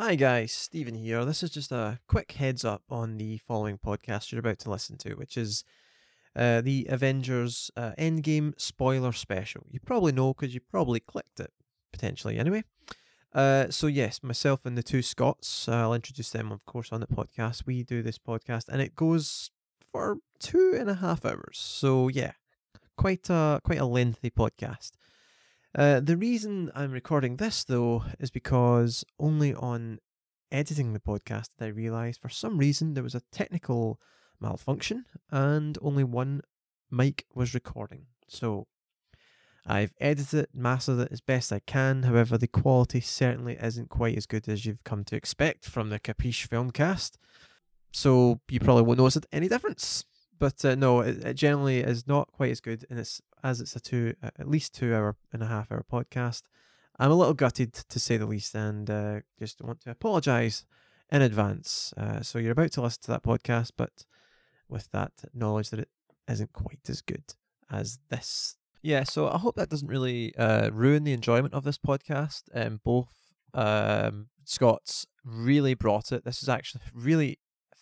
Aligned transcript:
Hi 0.00 0.14
guys, 0.14 0.52
Stephen 0.52 0.94
here. 0.94 1.24
This 1.24 1.42
is 1.42 1.50
just 1.50 1.72
a 1.72 1.98
quick 2.06 2.30
heads 2.30 2.64
up 2.64 2.82
on 2.88 3.18
the 3.18 3.38
following 3.38 3.78
podcast 3.78 4.30
you're 4.30 4.38
about 4.38 4.60
to 4.60 4.70
listen 4.70 4.96
to, 4.98 5.14
which 5.14 5.36
is 5.36 5.64
uh, 6.36 6.60
the 6.60 6.86
Avengers 6.88 7.72
uh, 7.76 7.94
Endgame 7.98 8.52
spoiler 8.60 9.10
special. 9.10 9.66
You 9.68 9.80
probably 9.80 10.12
know 10.12 10.34
because 10.34 10.54
you 10.54 10.60
probably 10.60 11.00
clicked 11.00 11.40
it, 11.40 11.52
potentially 11.90 12.38
anyway. 12.38 12.62
Uh, 13.34 13.70
so 13.70 13.88
yes, 13.88 14.22
myself 14.22 14.64
and 14.64 14.78
the 14.78 14.84
two 14.84 15.02
Scots, 15.02 15.68
uh, 15.68 15.72
I'll 15.72 15.94
introduce 15.94 16.30
them 16.30 16.52
of 16.52 16.64
course 16.64 16.92
on 16.92 17.00
the 17.00 17.08
podcast. 17.08 17.66
We 17.66 17.82
do 17.82 18.00
this 18.00 18.18
podcast 18.18 18.68
and 18.68 18.80
it 18.80 18.94
goes 18.94 19.50
for 19.90 20.18
two 20.38 20.76
and 20.78 20.88
a 20.88 20.94
half 20.94 21.24
hours. 21.24 21.58
So 21.60 22.06
yeah, 22.06 22.34
quite 22.96 23.28
a 23.30 23.60
quite 23.64 23.80
a 23.80 23.84
lengthy 23.84 24.30
podcast. 24.30 24.92
Uh, 25.78 26.00
the 26.00 26.16
reason 26.16 26.72
I'm 26.74 26.90
recording 26.90 27.36
this, 27.36 27.62
though, 27.62 28.02
is 28.18 28.32
because 28.32 29.04
only 29.20 29.54
on 29.54 30.00
editing 30.50 30.92
the 30.92 30.98
podcast 30.98 31.50
did 31.56 31.66
I 31.66 31.68
realise 31.68 32.18
for 32.18 32.28
some 32.28 32.58
reason 32.58 32.94
there 32.94 33.04
was 33.04 33.14
a 33.14 33.22
technical 33.30 34.00
malfunction 34.40 35.04
and 35.30 35.78
only 35.80 36.02
one 36.02 36.40
mic 36.90 37.26
was 37.32 37.54
recording. 37.54 38.06
So 38.26 38.66
I've 39.64 39.92
edited 40.00 40.40
it, 40.40 40.50
mastered 40.52 40.98
it 40.98 41.12
as 41.12 41.20
best 41.20 41.52
I 41.52 41.60
can. 41.60 42.02
However, 42.02 42.36
the 42.36 42.48
quality 42.48 43.00
certainly 43.00 43.56
isn't 43.62 43.88
quite 43.88 44.16
as 44.16 44.26
good 44.26 44.48
as 44.48 44.66
you've 44.66 44.82
come 44.82 45.04
to 45.04 45.14
expect 45.14 45.64
from 45.64 45.90
the 45.90 46.00
Capiche 46.00 46.48
Filmcast. 46.48 47.18
So 47.92 48.40
you 48.50 48.58
probably 48.58 48.82
won't 48.82 48.98
notice 48.98 49.18
any 49.30 49.46
difference. 49.46 50.06
But 50.40 50.64
uh, 50.64 50.74
no, 50.74 51.00
it, 51.00 51.24
it 51.24 51.34
generally 51.34 51.80
is 51.80 52.08
not 52.08 52.32
quite 52.32 52.50
as 52.50 52.60
good, 52.60 52.84
and 52.90 52.98
it's 52.98 53.20
as 53.42 53.60
it's 53.60 53.76
a 53.76 53.80
two, 53.80 54.14
at 54.22 54.48
least 54.48 54.74
two 54.74 54.94
hour 54.94 55.16
and 55.32 55.42
a 55.42 55.46
half 55.46 55.70
hour 55.70 55.84
podcast. 55.90 56.42
I'm 56.98 57.10
a 57.10 57.14
little 57.14 57.34
gutted 57.34 57.74
to 57.74 58.00
say 58.00 58.16
the 58.16 58.26
least, 58.26 58.54
and 58.54 58.90
uh, 58.90 59.20
just 59.38 59.62
want 59.62 59.80
to 59.82 59.90
apologise 59.90 60.64
in 61.10 61.22
advance. 61.22 61.94
Uh, 61.96 62.22
so 62.22 62.38
you're 62.38 62.52
about 62.52 62.72
to 62.72 62.82
listen 62.82 63.02
to 63.02 63.10
that 63.12 63.22
podcast, 63.22 63.72
but 63.76 64.04
with 64.68 64.90
that 64.90 65.12
knowledge 65.32 65.70
that 65.70 65.80
it 65.80 65.88
isn't 66.28 66.52
quite 66.52 66.80
as 66.88 67.00
good 67.00 67.24
as 67.70 67.98
this. 68.10 68.56
Yeah, 68.82 69.04
so 69.04 69.28
I 69.28 69.38
hope 69.38 69.56
that 69.56 69.70
doesn't 69.70 69.88
really 69.88 70.34
uh, 70.36 70.70
ruin 70.70 71.04
the 71.04 71.12
enjoyment 71.12 71.54
of 71.54 71.64
this 71.64 71.78
podcast. 71.78 72.42
Um, 72.54 72.80
both 72.84 73.12
um, 73.54 74.28
Scots 74.44 75.06
really 75.24 75.74
brought 75.74 76.12
it. 76.12 76.24
This 76.24 76.42
is 76.42 76.48
actually 76.48 76.82
really 76.94 77.38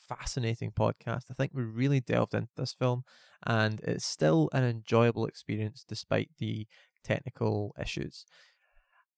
fascinating 0.08 0.72
podcast. 0.72 1.24
I 1.30 1.34
think 1.34 1.52
we 1.54 1.62
really 1.62 2.00
delved 2.00 2.34
into 2.34 2.52
this 2.56 2.72
film, 2.72 3.04
and 3.46 3.80
it's 3.80 4.06
still 4.06 4.48
an 4.52 4.64
enjoyable 4.64 5.26
experience 5.26 5.84
despite 5.86 6.30
the 6.38 6.66
technical 7.04 7.74
issues. 7.80 8.24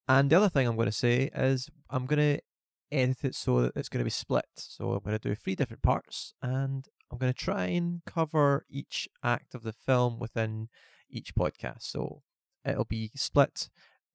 And 0.09 0.31
the 0.31 0.37
other 0.37 0.49
thing 0.49 0.67
I'm 0.67 0.77
going 0.77 0.87
to 0.87 0.93
say 0.93 1.31
is 1.35 1.69
I'm 1.91 2.07
going 2.07 2.37
to 2.37 2.43
edit 2.91 3.25
it 3.25 3.35
so 3.35 3.63
that 3.63 3.77
it's 3.77 3.89
going 3.89 4.01
to 4.01 4.05
be 4.05 4.11
split. 4.11 4.47
So 4.57 4.93
I'm 4.93 5.01
going 5.05 5.19
to 5.19 5.29
do 5.29 5.35
three 5.35 5.55
different 5.55 5.83
parts, 5.83 6.33
and 6.43 6.87
I'm 7.11 7.19
going 7.19 7.33
to 7.33 7.39
try 7.39 7.67
and 7.67 8.03
cover 8.07 8.65
each 8.71 9.09
act 9.23 9.55
of 9.55 9.63
the 9.63 9.73
film 9.73 10.19
within 10.19 10.69
each 11.11 11.35
podcast. 11.35 11.83
So 11.83 12.23
it'll 12.65 12.85
be 12.85 13.11
split 13.15 13.69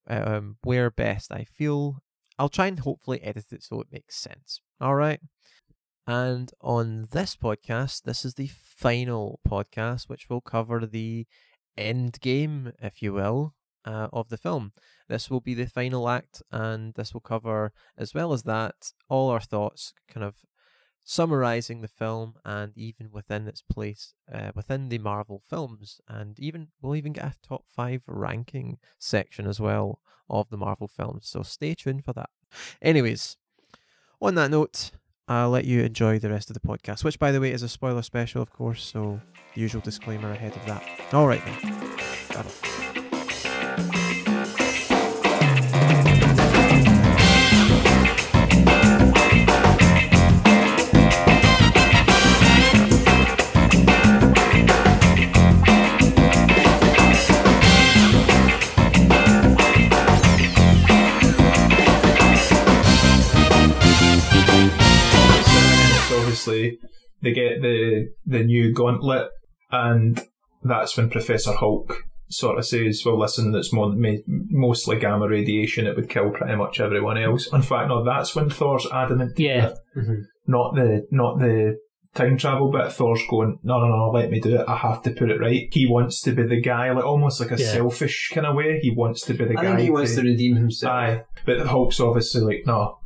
um, 0.07 0.57
where 0.63 0.89
best 0.89 1.31
I 1.31 1.43
feel. 1.43 1.99
I'll 2.39 2.49
try 2.49 2.67
and 2.67 2.79
hopefully 2.79 3.21
edit 3.21 3.45
it 3.51 3.63
so 3.63 3.79
it 3.81 3.87
makes 3.91 4.15
sense. 4.17 4.59
All 4.81 4.95
right. 4.95 5.19
And 6.05 6.51
on 6.61 7.07
this 7.11 7.35
podcast, 7.35 8.03
this 8.03 8.25
is 8.25 8.33
the 8.33 8.47
final 8.47 9.39
podcast, 9.47 10.09
which 10.09 10.29
will 10.29 10.41
cover 10.41 10.85
the 10.85 11.25
end 11.77 12.19
game, 12.19 12.73
if 12.81 13.01
you 13.01 13.13
will, 13.13 13.55
uh, 13.85 14.09
of 14.11 14.29
the 14.29 14.37
film. 14.37 14.73
This 15.07 15.29
will 15.29 15.39
be 15.39 15.53
the 15.53 15.65
final 15.65 16.09
act, 16.09 16.41
and 16.51 16.93
this 16.95 17.13
will 17.13 17.21
cover, 17.21 17.71
as 17.97 18.13
well 18.13 18.33
as 18.33 18.43
that, 18.43 18.91
all 19.07 19.29
our 19.29 19.39
thoughts, 19.39 19.93
kind 20.09 20.25
of 20.25 20.35
summarizing 21.05 21.81
the 21.81 21.87
film 21.87 22.35
and 22.45 22.71
even 22.77 23.11
within 23.11 23.45
its 23.47 23.61
place 23.61 24.13
uh, 24.33 24.51
within 24.55 24.89
the 24.89 24.97
Marvel 24.97 25.41
films. 25.49 25.99
And 26.07 26.39
even 26.39 26.69
we'll 26.81 26.95
even 26.95 27.13
get 27.13 27.25
a 27.25 27.47
top 27.47 27.65
five 27.67 28.01
ranking 28.07 28.77
section 28.99 29.45
as 29.45 29.59
well 29.59 29.99
of 30.29 30.49
the 30.49 30.57
Marvel 30.57 30.87
films. 30.87 31.27
So 31.27 31.43
stay 31.43 31.75
tuned 31.75 32.05
for 32.05 32.13
that. 32.13 32.29
Anyways, 32.81 33.37
on 34.21 34.35
that 34.35 34.51
note, 34.51 34.91
I'll 35.27 35.49
let 35.49 35.65
you 35.65 35.81
enjoy 35.81 36.19
the 36.19 36.29
rest 36.29 36.49
of 36.49 36.53
the 36.53 36.59
podcast, 36.59 37.03
which, 37.03 37.17
by 37.17 37.31
the 37.31 37.39
way, 37.39 37.51
is 37.51 37.63
a 37.63 37.69
spoiler 37.69 38.01
special, 38.01 38.41
of 38.41 38.51
course, 38.51 38.83
so 38.83 39.21
usual 39.55 39.81
disclaimer 39.81 40.31
ahead 40.31 40.55
of 40.55 40.65
that. 40.65 40.83
All 41.13 41.27
right, 41.27 41.41
then. 41.45 41.59
Bye-bye. 42.29 43.99
Obviously 66.43 66.79
they 67.21 67.31
get 67.31 67.61
the 67.61 68.09
the 68.25 68.43
new 68.43 68.73
gauntlet, 68.73 69.29
and 69.71 70.21
that's 70.63 70.97
when 70.97 71.09
Professor 71.09 71.53
Hulk 71.53 72.03
sort 72.29 72.57
of 72.57 72.65
says, 72.65 73.03
"Well, 73.05 73.19
listen, 73.19 73.53
it's 73.55 73.73
more, 73.73 73.93
mostly 74.27 74.99
gamma 74.99 75.27
radiation. 75.27 75.87
It 75.87 75.95
would 75.95 76.09
kill 76.09 76.31
pretty 76.31 76.55
much 76.55 76.79
everyone 76.79 77.17
else." 77.17 77.51
In 77.51 77.61
fact, 77.61 77.89
no, 77.89 78.03
that's 78.03 78.35
when 78.35 78.49
Thor's 78.49 78.87
adamant. 78.91 79.37
Yeah. 79.37 79.73
Mm-hmm. 79.95 80.21
Not 80.47 80.75
the 80.75 81.07
not 81.11 81.39
the 81.39 81.77
time 82.13 82.37
travel 82.37 82.71
bit. 82.71 82.91
Thor's 82.91 83.23
going, 83.29 83.59
"No, 83.63 83.79
no, 83.79 83.87
no, 83.87 84.11
let 84.11 84.29
me 84.29 84.41
do 84.41 84.55
it. 84.55 84.65
I 84.67 84.75
have 84.75 85.01
to 85.03 85.11
put 85.11 85.31
it 85.31 85.39
right." 85.39 85.69
He 85.71 85.87
wants 85.87 86.21
to 86.23 86.33
be 86.33 86.43
the 86.43 86.61
guy, 86.61 86.91
like 86.91 87.05
almost 87.05 87.39
like 87.39 87.51
a 87.51 87.61
yeah. 87.61 87.71
selfish 87.71 88.31
kind 88.33 88.47
of 88.47 88.55
way. 88.55 88.79
He 88.81 88.91
wants 88.91 89.21
to 89.27 89.33
be 89.33 89.45
the 89.45 89.57
I 89.57 89.63
guy. 89.63 89.71
I 89.73 89.75
think 89.75 89.79
he 89.79 89.91
wants 89.91 90.15
to, 90.15 90.21
to 90.21 90.27
redeem 90.27 90.55
himself. 90.57 90.91
Aye, 90.91 91.23
but 91.45 91.65
Hulk's 91.67 92.01
obviously 92.01 92.41
like, 92.41 92.63
"No." 92.65 92.97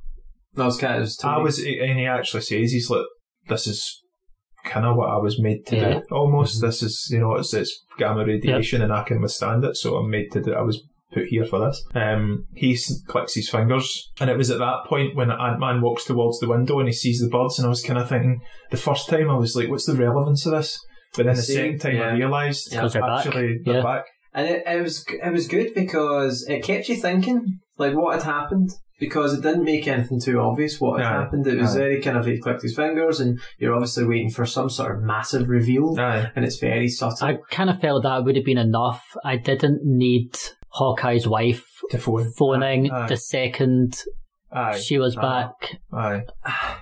That 0.55 0.65
was 0.65 0.79
kind 0.79 1.03
of. 1.03 1.09
I 1.23 1.37
was, 1.37 1.59
and 1.59 1.99
he 1.99 2.07
actually 2.07 2.41
says 2.41 2.71
he's 2.71 2.89
like, 2.89 3.05
this 3.47 3.67
is 3.67 4.01
kind 4.65 4.85
of 4.85 4.95
what 4.95 5.09
I 5.09 5.17
was 5.17 5.39
made 5.39 5.65
to 5.67 5.75
yeah. 5.75 5.93
do. 5.93 6.01
Almost, 6.11 6.57
mm-hmm. 6.57 6.67
this 6.67 6.83
is 6.83 7.07
you 7.11 7.19
know 7.19 7.35
it's 7.35 7.53
it's 7.53 7.83
gamma 7.97 8.25
radiation 8.25 8.81
yep. 8.81 8.89
and 8.89 8.93
I 8.93 9.03
can 9.03 9.21
withstand 9.21 9.63
it, 9.63 9.77
so 9.77 9.95
I'm 9.95 10.09
made 10.09 10.31
to 10.33 10.41
do. 10.41 10.53
I 10.53 10.61
was 10.61 10.81
put 11.13 11.27
here 11.27 11.45
for 11.45 11.65
this. 11.65 11.83
Um, 11.95 12.45
he 12.53 12.77
clicks 13.07 13.35
his 13.35 13.49
fingers, 13.49 14.11
and 14.19 14.29
it 14.29 14.37
was 14.37 14.51
at 14.51 14.59
that 14.59 14.85
point 14.85 15.15
when 15.15 15.31
Ant 15.31 15.59
Man 15.59 15.81
walks 15.81 16.05
towards 16.05 16.39
the 16.39 16.49
window 16.49 16.79
and 16.79 16.87
he 16.87 16.93
sees 16.93 17.19
the 17.19 17.29
birds, 17.29 17.59
and 17.59 17.65
I 17.65 17.69
was 17.69 17.83
kind 17.83 17.99
of 17.99 18.09
thinking 18.09 18.41
the 18.71 18.77
first 18.77 19.09
time 19.09 19.29
I 19.29 19.35
was 19.35 19.55
like, 19.55 19.69
what's 19.69 19.85
the 19.85 19.95
relevance 19.95 20.45
of 20.45 20.53
this? 20.53 20.79
But 21.15 21.25
then 21.25 21.35
the 21.35 21.41
second 21.41 21.79
time 21.79 21.95
yeah. 21.95 22.09
I 22.09 22.13
realised 22.13 22.73
actually 22.73 22.99
back. 23.01 23.23
they're 23.65 23.75
yeah. 23.75 23.83
back. 23.83 24.05
And 24.37 24.47
it, 24.47 24.63
it 24.67 24.81
was 24.83 25.03
it 25.09 25.33
was 25.33 25.47
good 25.47 25.73
because 25.73 26.45
it 26.47 26.63
kept 26.63 26.87
you 26.89 26.95
thinking 26.95 27.59
like 27.79 27.95
what 27.95 28.13
had 28.13 28.23
happened 28.23 28.69
because 28.99 29.33
it 29.33 29.41
didn't 29.41 29.63
make 29.63 29.87
anything 29.87 30.19
too 30.21 30.39
obvious 30.39 30.79
what 30.79 30.99
had 31.01 31.07
Aye. 31.11 31.21
happened. 31.23 31.47
It 31.47 31.57
was 31.59 31.75
Aye. 31.75 31.79
very 31.79 32.01
kind 32.03 32.17
of 32.17 32.25
he 32.27 32.37
clicked 32.39 32.61
his 32.61 32.75
fingers, 32.75 33.19
and 33.19 33.39
you're 33.57 33.73
obviously 33.73 34.05
waiting 34.05 34.29
for 34.29 34.45
some 34.45 34.69
sort 34.69 34.95
of 34.95 35.01
massive 35.01 35.49
reveal, 35.49 35.99
Aye. 35.99 36.31
and 36.35 36.45
it's 36.45 36.59
very 36.59 36.87
subtle. 36.87 37.27
I 37.27 37.37
kind 37.49 37.71
of 37.71 37.79
felt 37.81 38.03
that 38.03 38.23
would 38.25 38.35
have 38.35 38.45
been 38.45 38.59
enough. 38.59 39.03
I 39.25 39.37
didn't 39.37 39.81
need 39.83 40.37
Hawkeye's 40.69 41.27
wife 41.27 41.65
to 41.89 41.97
phone. 41.97 42.31
phoning 42.37 42.91
Aye. 42.91 43.07
the 43.07 43.17
second 43.17 44.03
Aye. 44.51 44.77
she 44.79 44.99
was 44.99 45.17
Aye. 45.17 45.21
back. 45.21 45.79
Aye. 45.91 46.21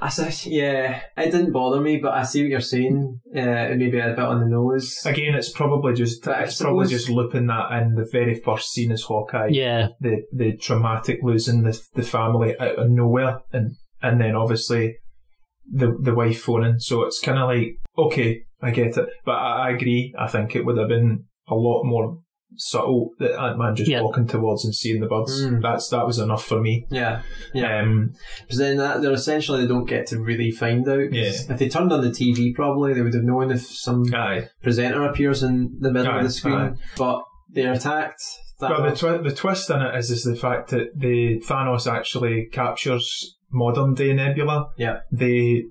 I 0.00 0.08
said, 0.08 0.34
yeah, 0.46 1.00
it 1.16 1.30
didn't 1.30 1.52
bother 1.52 1.80
me, 1.80 1.98
but 1.98 2.12
I 2.12 2.22
see 2.22 2.42
what 2.42 2.50
you're 2.50 2.60
saying. 2.60 3.20
Uh, 3.34 3.74
maybe 3.76 3.98
a 3.98 4.08
bit 4.08 4.18
on 4.18 4.40
the 4.40 4.46
nose. 4.46 4.98
Again, 5.04 5.34
it's 5.34 5.50
probably 5.50 5.94
just 5.94 6.24
But 6.24 6.42
it's 6.42 6.60
probably 6.60 6.86
just 6.86 7.08
looping 7.08 7.46
that 7.46 7.72
in 7.72 7.94
the 7.94 8.08
very 8.10 8.34
first 8.34 8.72
scene 8.72 8.92
as 8.92 9.02
Hawkeye. 9.02 9.48
Yeah, 9.50 9.88
the 10.00 10.22
the 10.32 10.56
traumatic 10.56 11.20
losing 11.22 11.62
the 11.62 11.80
the 11.94 12.02
family 12.02 12.58
out 12.58 12.78
of 12.78 12.90
nowhere, 12.90 13.40
and 13.52 13.72
and 14.02 14.20
then 14.20 14.34
obviously 14.34 14.96
the 15.70 15.96
the 16.00 16.14
wife 16.14 16.42
phoning. 16.42 16.78
So 16.78 17.04
it's 17.04 17.20
kind 17.20 17.38
of 17.38 17.48
like 17.48 17.78
okay, 17.98 18.42
I 18.62 18.70
get 18.70 18.96
it, 18.96 19.08
but 19.24 19.32
I, 19.32 19.68
I 19.68 19.70
agree. 19.70 20.14
I 20.18 20.28
think 20.28 20.54
it 20.54 20.64
would 20.64 20.78
have 20.78 20.88
been 20.88 21.24
a 21.48 21.54
lot 21.54 21.84
more 21.84 22.18
subtle 22.56 23.10
that 23.18 23.38
Ant 23.38 23.58
Man 23.58 23.74
just 23.76 23.90
Yeah. 23.90 24.02
walking 24.02 24.26
towards 24.26 24.64
and 24.64 24.74
seeing 24.74 25.00
the 25.00 25.06
birds. 25.06 25.44
Mm. 25.46 25.62
That's 25.62 25.88
that 25.90 26.06
was 26.06 26.18
enough 26.18 26.44
for 26.44 26.60
me. 26.60 26.86
Yeah, 26.90 27.22
yeah. 27.54 27.80
Um, 27.82 28.10
Because 28.42 28.58
then 28.58 28.76
that, 28.78 29.02
they're 29.02 29.12
essentially 29.12 29.60
they 29.62 29.66
don't 29.68 29.88
get 29.88 30.06
to 30.08 30.20
really 30.20 30.50
find 30.50 30.88
out. 30.88 31.12
Yeah. 31.12 31.32
If 31.48 31.58
they 31.58 31.68
turned 31.68 31.92
on 31.92 32.02
the 32.02 32.10
TV, 32.10 32.54
probably 32.54 32.94
they 32.94 33.02
would 33.02 33.14
have 33.14 33.24
known 33.24 33.50
if 33.50 33.60
some 33.66 34.04
aye. 34.14 34.48
presenter 34.62 35.04
appears 35.04 35.42
in 35.42 35.76
the 35.80 35.92
middle 35.92 36.12
Aye, 36.12 36.18
of 36.18 36.24
the 36.24 36.30
screen. 36.30 36.54
aye. 36.54 36.72
But 36.96 37.22
they're 37.50 37.72
attacked. 37.72 38.22
That 38.60 38.70
Well, 38.70 38.82
the, 38.90 38.96
twi- 38.96 39.18
the 39.18 39.34
twist 39.34 39.68
in 39.68 39.82
it 39.82 39.94
is 39.96 40.10
is 40.10 40.22
the 40.24 40.34
fact 40.34 40.70
that 40.70 40.88
the 40.96 41.42
Thanos 41.46 41.86
actually 41.90 42.48
captures 42.52 43.36
modern 43.52 43.92
day 43.94 44.14
Nebula. 44.14 44.68
Yeah. 44.78 45.00
They 45.12 45.64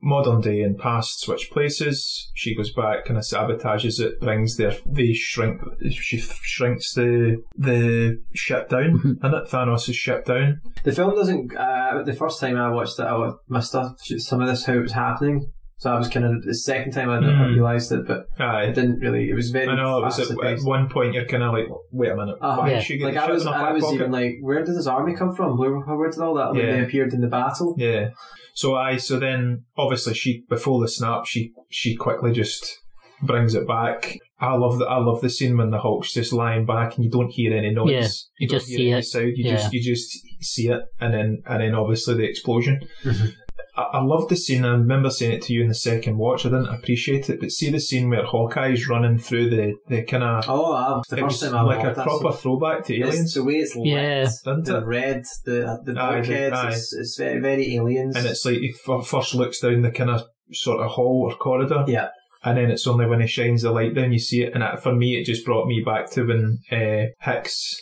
modern 0.00 0.40
day 0.40 0.60
and 0.62 0.78
past 0.78 1.20
switch 1.20 1.50
places. 1.50 2.30
She 2.34 2.54
goes 2.54 2.72
back, 2.72 3.04
kind 3.06 3.18
of 3.18 3.24
sabotages 3.24 4.00
it, 4.00 4.20
brings 4.20 4.56
their 4.56 4.74
they 4.86 5.12
shrink. 5.12 5.60
She 5.90 6.18
shrinks 6.18 6.94
the 6.94 7.42
the 7.56 8.20
ship 8.34 8.68
down, 8.68 8.98
Mhm. 8.98 9.18
and 9.22 9.34
it 9.34 9.44
Thanos' 9.50 9.92
ship 9.94 10.24
down. 10.24 10.60
The 10.84 10.92
film 10.92 11.14
doesn't. 11.14 11.56
Uh, 11.56 12.02
the 12.04 12.12
first 12.14 12.40
time 12.40 12.56
I 12.56 12.70
watched 12.70 12.98
it, 12.98 13.02
I 13.04 13.30
missed 13.48 13.74
a- 13.74 13.94
some 14.18 14.40
of 14.40 14.48
this 14.48 14.64
how 14.64 14.74
it 14.74 14.80
was 14.82 14.92
happening. 14.92 15.46
So 15.80 15.90
I 15.92 15.96
was 15.96 16.08
kind 16.08 16.26
of 16.26 16.42
the 16.42 16.54
second 16.54 16.90
time 16.92 17.08
I 17.08 17.18
Mm. 17.20 17.54
realised 17.54 17.92
it, 17.92 18.04
but 18.06 18.26
it 18.40 18.74
didn't 18.74 18.98
really. 18.98 19.30
It 19.30 19.34
was 19.34 19.50
very. 19.50 19.68
I 19.68 19.76
know 19.76 19.98
it 19.98 20.02
was 20.06 20.16
fast 20.16 20.32
at, 20.32 20.44
at 20.44 20.60
one 20.64 20.88
point 20.88 21.14
you're 21.14 21.24
kind 21.26 21.44
of 21.44 21.52
like, 21.52 21.66
wait 21.92 22.10
a 22.10 22.16
minute, 22.16 22.36
Uh, 22.40 22.56
why 22.56 22.70
yeah. 22.70 22.76
did 22.78 22.84
she 22.84 22.98
Like 23.02 23.16
I 23.16 23.30
was, 23.30 23.46
I 23.46 23.70
was 23.72 23.84
pocket? 23.84 23.94
even 23.94 24.10
like, 24.10 24.38
where 24.40 24.64
did 24.64 24.74
this 24.76 24.88
army 24.88 25.14
come 25.14 25.34
from? 25.36 25.56
Where, 25.56 25.72
where 25.78 26.10
did 26.10 26.20
all 26.20 26.34
that? 26.34 26.52
Like 26.52 26.62
Yeah. 26.64 26.72
they 26.72 26.82
appeared 26.82 27.12
in 27.14 27.20
the 27.20 27.28
battle. 27.28 27.76
Yeah. 27.78 28.10
So 28.54 28.74
I 28.74 28.96
so 28.96 29.20
then 29.20 29.64
obviously 29.76 30.14
she 30.14 30.42
before 30.48 30.80
the 30.80 30.88
snap 30.88 31.26
she 31.26 31.52
she 31.70 31.94
quickly 31.94 32.32
just 32.32 32.76
brings 33.22 33.54
it 33.54 33.68
back. 33.68 34.18
I 34.40 34.54
love 34.56 34.78
the 34.80 34.84
I 34.86 34.98
love 34.98 35.20
the 35.20 35.30
scene 35.30 35.56
when 35.56 35.70
the 35.70 35.78
Hulk's 35.78 36.12
just 36.12 36.32
lying 36.32 36.66
back 36.66 36.96
and 36.96 37.04
you 37.04 37.10
don't 37.10 37.30
hear 37.30 37.56
any 37.56 37.70
noise. 37.70 37.90
Yeah, 37.92 38.08
you 38.40 38.48
don't 38.48 38.58
just 38.58 38.68
hear 38.68 38.78
see 38.78 38.90
any 38.90 38.98
it. 38.98 39.02
Sound. 39.04 39.32
You 39.36 39.44
Yeah. 39.44 39.52
just 39.56 39.72
you 39.72 39.80
just 39.94 40.18
see 40.40 40.68
it 40.70 40.80
and 41.00 41.14
then 41.14 41.42
and 41.46 41.62
then 41.62 41.74
obviously 41.76 42.14
the 42.16 42.24
explosion. 42.28 42.80
Mhm. 43.04 43.32
I, 43.78 43.98
I 43.98 44.02
love 44.02 44.28
the 44.28 44.36
scene. 44.36 44.64
I 44.64 44.70
remember 44.72 45.08
saying 45.10 45.32
it 45.32 45.42
to 45.42 45.52
you 45.52 45.62
in 45.62 45.68
the 45.68 45.74
second 45.74 46.18
watch. 46.18 46.44
I 46.44 46.48
didn't 46.48 46.66
appreciate 46.68 47.30
it, 47.30 47.38
but 47.40 47.50
see 47.52 47.70
the 47.70 47.78
scene 47.80 48.10
where 48.10 48.24
Hawkeye's 48.24 48.88
running 48.88 49.18
through 49.18 49.50
the 49.50 49.74
the 49.88 50.02
kind 50.02 50.24
of 50.24 50.44
Oh, 50.48 50.72
I, 50.72 51.00
the 51.08 51.16
it 51.16 51.20
first 51.20 51.42
was 51.42 51.50
time 51.50 51.58
I 51.58 51.62
like 51.62 51.84
a 51.84 51.94
proper 51.94 52.30
scene. 52.32 52.40
throwback 52.40 52.84
to 52.86 52.94
It's 52.94 53.08
Aliens, 53.08 53.34
the 53.34 53.44
way 53.44 53.54
it's 53.54 53.76
lit, 53.76 53.86
Yeah. 53.86 54.22
isn't 54.22 54.64
the 54.64 54.78
it? 54.78 54.84
red, 54.84 55.22
the 55.44 55.80
the 55.84 55.92
Aye, 56.00 56.16
bulkheads. 56.16 56.74
It's, 56.76 56.92
it's 56.94 57.16
very 57.18 57.40
very 57.40 57.76
aliens. 57.76 58.16
and 58.16 58.26
it's 58.26 58.44
like 58.44 58.58
he 58.58 58.74
f- 58.88 59.06
first 59.06 59.34
looks 59.34 59.60
down 59.60 59.82
the 59.82 59.90
kind 59.92 60.10
of 60.10 60.22
sort 60.52 60.80
of 60.80 60.90
hall 60.90 61.30
or 61.30 61.36
corridor. 61.36 61.84
Yeah. 61.86 62.08
And 62.44 62.56
then 62.56 62.70
it's 62.70 62.86
only 62.86 63.06
when 63.06 63.20
he 63.20 63.26
shines 63.26 63.62
the 63.62 63.72
light 63.72 63.94
down 63.94 64.12
you 64.12 64.18
see 64.18 64.42
it, 64.42 64.54
and 64.54 64.62
that, 64.62 64.82
for 64.82 64.94
me 64.94 65.16
it 65.16 65.24
just 65.24 65.44
brought 65.44 65.66
me 65.66 65.82
back 65.84 66.10
to 66.12 66.24
when 66.24 66.58
uh, 66.70 67.06
Hicks 67.20 67.76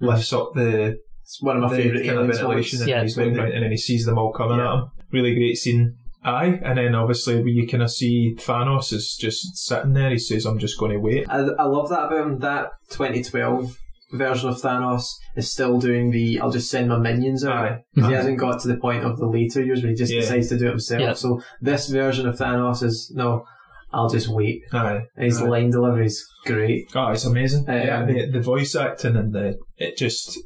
lifts 0.00 0.32
up 0.32 0.50
the, 0.54 0.98
it's 1.22 1.38
one 1.42 1.56
of 1.62 1.70
my 1.70 1.76
favourite 1.76 1.98
kind 2.06 2.10
of 2.18 2.24
aliens. 2.24 2.38
ventilation, 2.38 2.80
and 2.80 2.88
Yeah. 2.88 3.02
he's 3.02 3.16
looking 3.16 3.38
out, 3.38 3.52
and 3.52 3.62
then 3.62 3.70
he 3.70 3.76
sees 3.76 4.04
them 4.04 4.18
all 4.18 4.32
coming 4.32 4.58
Yeah. 4.58 4.72
at 4.72 4.78
him. 4.78 4.84
Really 5.12 5.34
great 5.34 5.56
scene. 5.56 5.96
Aye, 6.24 6.60
and 6.64 6.78
then 6.78 6.94
obviously 6.94 7.36
when 7.36 7.48
you 7.48 7.66
kind 7.66 7.82
of 7.82 7.90
see 7.90 8.34
Thanos 8.38 8.92
is 8.92 9.16
just 9.20 9.56
sitting 9.56 9.92
there. 9.92 10.10
He 10.10 10.18
says, 10.18 10.44
"I'm 10.46 10.58
just 10.58 10.78
going 10.78 10.92
to 10.92 10.98
wait." 11.00 11.26
I, 11.28 11.38
I 11.58 11.64
love 11.64 11.88
that 11.88 12.04
about 12.06 12.26
him. 12.26 12.38
That 12.38 12.70
2012 12.90 13.76
version 14.12 14.48
of 14.50 14.56
Thanos 14.60 15.04
is 15.36 15.50
still 15.50 15.78
doing 15.78 16.10
the 16.10 16.38
I'll 16.38 16.50
just 16.52 16.70
send 16.70 16.88
my 16.90 16.98
minions 16.98 17.44
out. 17.44 17.56
Aye, 17.72 17.78
He 17.94 18.02
Aye. 18.02 18.10
hasn't 18.12 18.38
got 18.38 18.60
to 18.60 18.68
the 18.68 18.76
point 18.76 19.04
of 19.04 19.18
the 19.18 19.26
later 19.26 19.64
years 19.64 19.82
where 19.82 19.90
he 19.90 19.96
just 19.96 20.12
Yeah. 20.12 20.20
decides 20.20 20.48
to 20.50 20.58
do 20.58 20.66
it 20.66 20.70
himself. 20.70 21.00
Yeah. 21.00 21.12
So 21.14 21.40
this 21.60 21.88
version 21.88 22.28
of 22.28 22.36
Thanos 22.36 22.82
is 22.84 23.10
no, 23.16 23.44
I'll 23.92 24.08
just 24.10 24.28
wait. 24.28 24.62
aye. 24.72 25.00
And 25.16 25.24
his 25.24 25.40
Aye. 25.42 25.46
line 25.48 25.70
delivery's 25.70 26.24
great. 26.46 26.84
Oh, 26.94 27.08
it's 27.08 27.24
amazing. 27.24 27.68
Um, 27.68 27.74
yeah, 27.76 28.04
the, 28.04 28.30
the 28.30 28.40
voice 28.40 28.76
acting 28.76 29.16
and 29.16 29.32
the 29.32 29.58
it 29.76 29.96
just, 29.96 30.38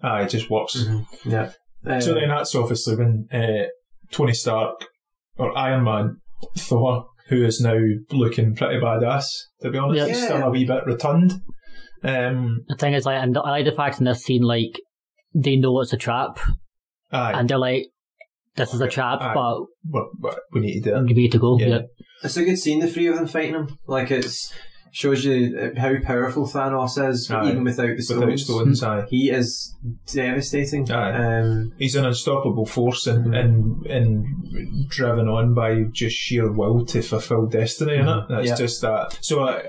aye, 0.00 0.22
it 0.22 0.30
just 0.30 0.48
works. 0.48 0.82
Yeah. 1.26 1.50
Uh, 1.86 2.00
So 2.00 2.14
then 2.14 2.28
that's 2.28 2.54
obviously 2.54 2.96
when 2.96 3.26
uh, 3.32 3.66
Tony 4.12 4.32
Stark 4.34 4.86
or 5.36 5.56
Iron 5.58 5.84
Man, 5.84 6.16
Thor, 6.56 7.06
who 7.28 7.44
is 7.44 7.60
now 7.60 7.78
looking 8.10 8.54
pretty 8.54 8.78
badass, 8.80 9.24
to 9.62 9.70
be 9.70 9.78
honest. 9.78 9.98
Yeah. 9.98 10.06
He's 10.06 10.22
still 10.24 10.42
a 10.42 10.50
wee 10.50 10.64
bit 10.64 10.84
rotund. 10.86 11.32
Um, 12.04 12.64
The 12.68 12.76
thing 12.76 12.94
is, 12.94 13.06
like, 13.06 13.22
and 13.22 13.36
I 13.38 13.50
like 13.50 13.64
the 13.64 13.72
fact 13.72 13.98
in 13.98 14.04
this 14.04 14.22
scene, 14.22 14.42
like, 14.42 14.78
they 15.34 15.56
know 15.56 15.80
it's 15.80 15.92
a 15.92 15.96
trap, 15.96 16.38
aye, 17.10 17.32
and 17.32 17.48
they're 17.48 17.58
like, 17.58 17.86
"This 18.56 18.74
is 18.74 18.80
a 18.80 18.88
trap, 18.88 19.20
Aye. 19.22 19.32
but 19.34 19.60
but, 19.84 20.04
but 20.20 20.38
we 20.52 20.60
need 20.60 20.82
to 20.82 20.90
do 20.90 20.96
it. 20.96 21.08
you 21.08 21.14
need 21.14 21.32
to 21.32 21.38
go." 21.38 21.58
Yeah. 21.58 21.66
Yeah, 21.68 21.80
it's 22.22 22.36
a 22.36 22.44
good 22.44 22.58
scene, 22.58 22.80
the 22.80 22.88
three 22.88 23.06
of 23.06 23.14
them 23.14 23.26
fighting 23.26 23.54
him. 23.54 23.78
Like 23.86 24.10
it's 24.10 24.52
shows 24.94 25.24
you 25.24 25.58
uh, 25.58 25.80
how 25.80 25.94
powerful 26.04 26.46
Thanos 26.46 27.02
is, 27.10 27.30
Aye. 27.30 27.50
even 27.50 27.64
without 27.64 27.96
the 27.96 28.02
stones. 28.02 28.20
Without 28.20 28.38
stones, 28.38 28.82
aye. 28.82 29.06
He 29.08 29.30
is 29.30 29.74
devastating. 30.06 30.90
Aye. 30.92 31.40
Um, 31.40 31.72
He's 31.78 31.96
an 31.96 32.04
unstoppable 32.04 32.66
force 32.66 33.06
and, 33.06 33.26
Mhm. 33.26 33.38
and, 33.44 33.86
and 33.86 34.88
driven 34.90 35.28
on 35.28 35.54
by 35.54 35.84
just 35.92 36.16
sheer 36.16 36.52
will 36.52 36.84
to 36.86 37.00
fulfill 37.02 37.46
destiny, 37.46 37.92
innit? 37.98 38.28
That's 38.28 38.48
Yeah. 38.48 38.56
just 38.56 38.82
that. 38.82 39.18
So, 39.22 39.44
uh, 39.44 39.62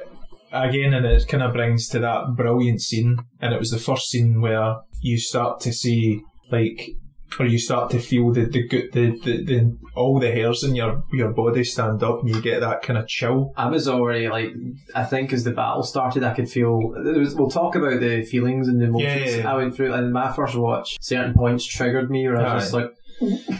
again, 0.51 0.93
and 0.93 1.05
it 1.05 1.27
kind 1.27 1.41
of 1.41 1.53
brings 1.53 1.87
to 1.89 1.99
that 1.99 2.35
brilliant 2.35 2.81
scene, 2.81 3.17
and 3.39 3.53
it 3.53 3.59
was 3.59 3.71
the 3.71 3.79
first 3.79 4.09
scene 4.09 4.41
where 4.41 4.75
you 5.01 5.17
start 5.17 5.61
to 5.61 5.71
see, 5.73 6.21
like, 6.51 6.91
or 7.39 7.45
you 7.45 7.57
start 7.59 7.89
to 7.91 7.99
feel 7.99 8.31
the 8.31 8.45
the 8.45 8.67
good 8.67 8.91
the, 8.93 9.11
the, 9.23 9.43
the 9.43 9.77
all 9.95 10.19
the 10.19 10.31
hairs 10.31 10.63
in 10.63 10.75
your 10.75 11.03
your 11.11 11.31
body 11.31 11.63
stand 11.63 12.03
up 12.03 12.21
and 12.21 12.29
you 12.29 12.41
get 12.41 12.59
that 12.61 12.81
kind 12.81 12.97
of 12.99 13.07
chill. 13.07 13.53
I 13.57 13.69
was 13.69 13.87
already 13.87 14.27
like, 14.29 14.49
I 14.95 15.03
think 15.03 15.33
as 15.33 15.43
the 15.43 15.51
battle 15.51 15.83
started, 15.83 16.23
I 16.23 16.33
could 16.33 16.49
feel. 16.49 16.77
Was, 16.79 17.35
we'll 17.35 17.49
talk 17.49 17.75
about 17.75 17.99
the 17.99 18.23
feelings 18.23 18.67
and 18.67 18.79
the 18.79 18.85
emotions 18.85 19.13
Yeah, 19.13 19.25
yeah, 19.29 19.37
yeah. 19.37 19.51
I 19.53 19.55
went 19.57 19.75
through. 19.75 19.93
And 19.93 20.11
my 20.13 20.31
first 20.33 20.55
watch, 20.55 20.97
certain 21.01 21.33
points 21.33 21.65
triggered 21.65 22.09
me, 22.09 22.27
where 22.27 22.37
I 22.37 22.55
was 22.55 22.63
just 22.65 22.73
like, 22.73 22.91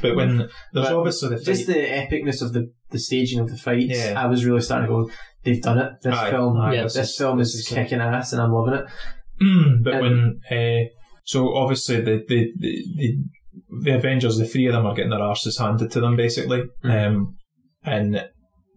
But 0.02 0.16
when 0.16 0.38
there's 0.38 0.52
But 0.74 0.94
obviously 0.94 1.30
the 1.36 1.44
just 1.44 1.68
the 1.68 1.74
epicness 1.74 2.42
of 2.42 2.54
the 2.54 2.72
the 2.92 3.00
staging 3.00 3.40
of 3.40 3.50
the 3.50 3.58
fights. 3.58 3.86
Yeah. 3.98 4.14
I 4.22 4.28
was 4.28 4.46
really 4.46 4.62
starting 4.62 4.88
to 4.88 4.94
go. 4.94 5.12
They've 5.44 5.62
done 5.62 5.80
it. 5.80 5.94
This 6.02 6.14
Aye, 6.16 6.30
film, 6.32 6.58
aye, 6.58 6.76
Yeah. 6.76 6.84
this, 6.84 7.18
film 7.18 7.40
is, 7.42 7.54
this 7.54 7.72
it. 7.72 7.76
kicking 7.76 8.00
ass, 8.00 8.32
and 8.34 8.42
I'm 8.42 8.52
loving 8.54 8.76
it. 8.76 8.86
but 9.84 9.94
and- 9.96 10.02
when 10.02 10.42
uh, 10.52 10.90
so 11.26 11.54
obviously 11.56 12.02
the, 12.02 12.24
the 12.28 12.52
the 12.58 13.18
the 13.84 13.96
Avengers, 13.96 14.38
the 14.38 14.46
three 14.46 14.68
of 14.68 14.74
them 14.74 14.86
are 14.86 14.94
getting 14.96 15.12
their 15.12 15.20
arses 15.20 15.60
handed 15.60 15.92
to 15.92 16.02
them 16.02 16.16
basically, 16.16 16.64
Mhm. 16.84 17.08
um, 17.08 17.36
and 17.84 18.26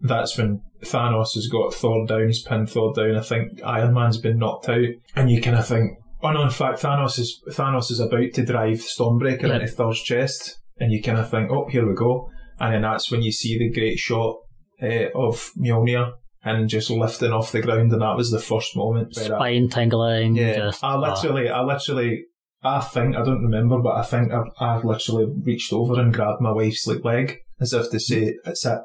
that's 0.01 0.37
when 0.37 0.61
Thanos 0.85 1.33
has 1.33 1.47
got 1.51 1.73
Thor 1.73 2.05
down, 2.05 2.27
he's 2.27 2.43
pinned 2.43 2.69
Thor 2.69 2.93
down. 2.93 3.15
I 3.15 3.21
think 3.21 3.61
Iron 3.63 3.93
Man's 3.93 4.19
been 4.19 4.37
knocked 4.37 4.69
out, 4.69 4.85
and 5.15 5.29
you 5.31 5.41
kind 5.41 5.57
of 5.57 5.67
think, 5.67 5.91
oh 6.21 6.31
no, 6.31 6.43
in 6.43 6.49
fact 6.51 6.81
Thanos 6.81 7.17
is 7.17 7.41
Thanos 7.49 7.89
is 7.91 7.99
about 7.99 8.33
to 8.33 8.45
drive 8.45 8.77
Stormbreaker 8.79 9.47
Yeah. 9.47 9.55
into 9.55 9.67
Thor's 9.67 10.01
chest, 10.01 10.59
and 10.79 10.91
you 10.91 11.01
kind 11.01 11.17
of 11.17 11.29
think, 11.29 11.49
oh 11.51 11.67
here 11.69 11.87
we 11.87 11.95
go, 11.95 12.29
and 12.59 12.73
then 12.73 12.81
that's 12.83 13.11
when 13.11 13.21
you 13.23 13.31
see 13.31 13.57
the 13.57 13.71
great 13.71 13.97
shot 13.97 14.35
uh, 14.81 15.09
of 15.15 15.51
Mjolnir. 15.59 16.11
And 16.43 16.69
just 16.69 16.89
lifting 16.89 17.33
off 17.33 17.51
the 17.51 17.61
ground, 17.61 17.91
and 17.91 18.01
that 18.01 18.15
was 18.15 18.31
the 18.31 18.39
first 18.39 18.73
moment 18.77 19.13
spine 19.13 19.67
tingling. 19.67 20.35
yeah, 20.37 20.71
I 20.81 20.93
ah. 20.93 20.99
literally, 20.99 21.49
I 21.49 21.61
literally, 21.61 22.23
I 22.67 22.81
think 22.81 23.15
I 23.15 23.23
don't 23.23 23.43
remember, 23.43 23.79
but 23.79 23.95
I 23.95 24.03
think 24.03 24.31
I've, 24.31 24.51
I've 24.59 24.83
literally 24.85 25.25
reached 25.43 25.71
over 25.73 25.99
and 25.99 26.13
grabbed 26.13 26.41
my 26.41 26.51
wife's 26.51 26.85
like 26.87 27.03
leg 27.03 27.37
as 27.59 27.73
if 27.73 27.89
to 27.91 27.99
say, 27.99 28.35
"It's 28.45 28.65
it, 28.65 28.79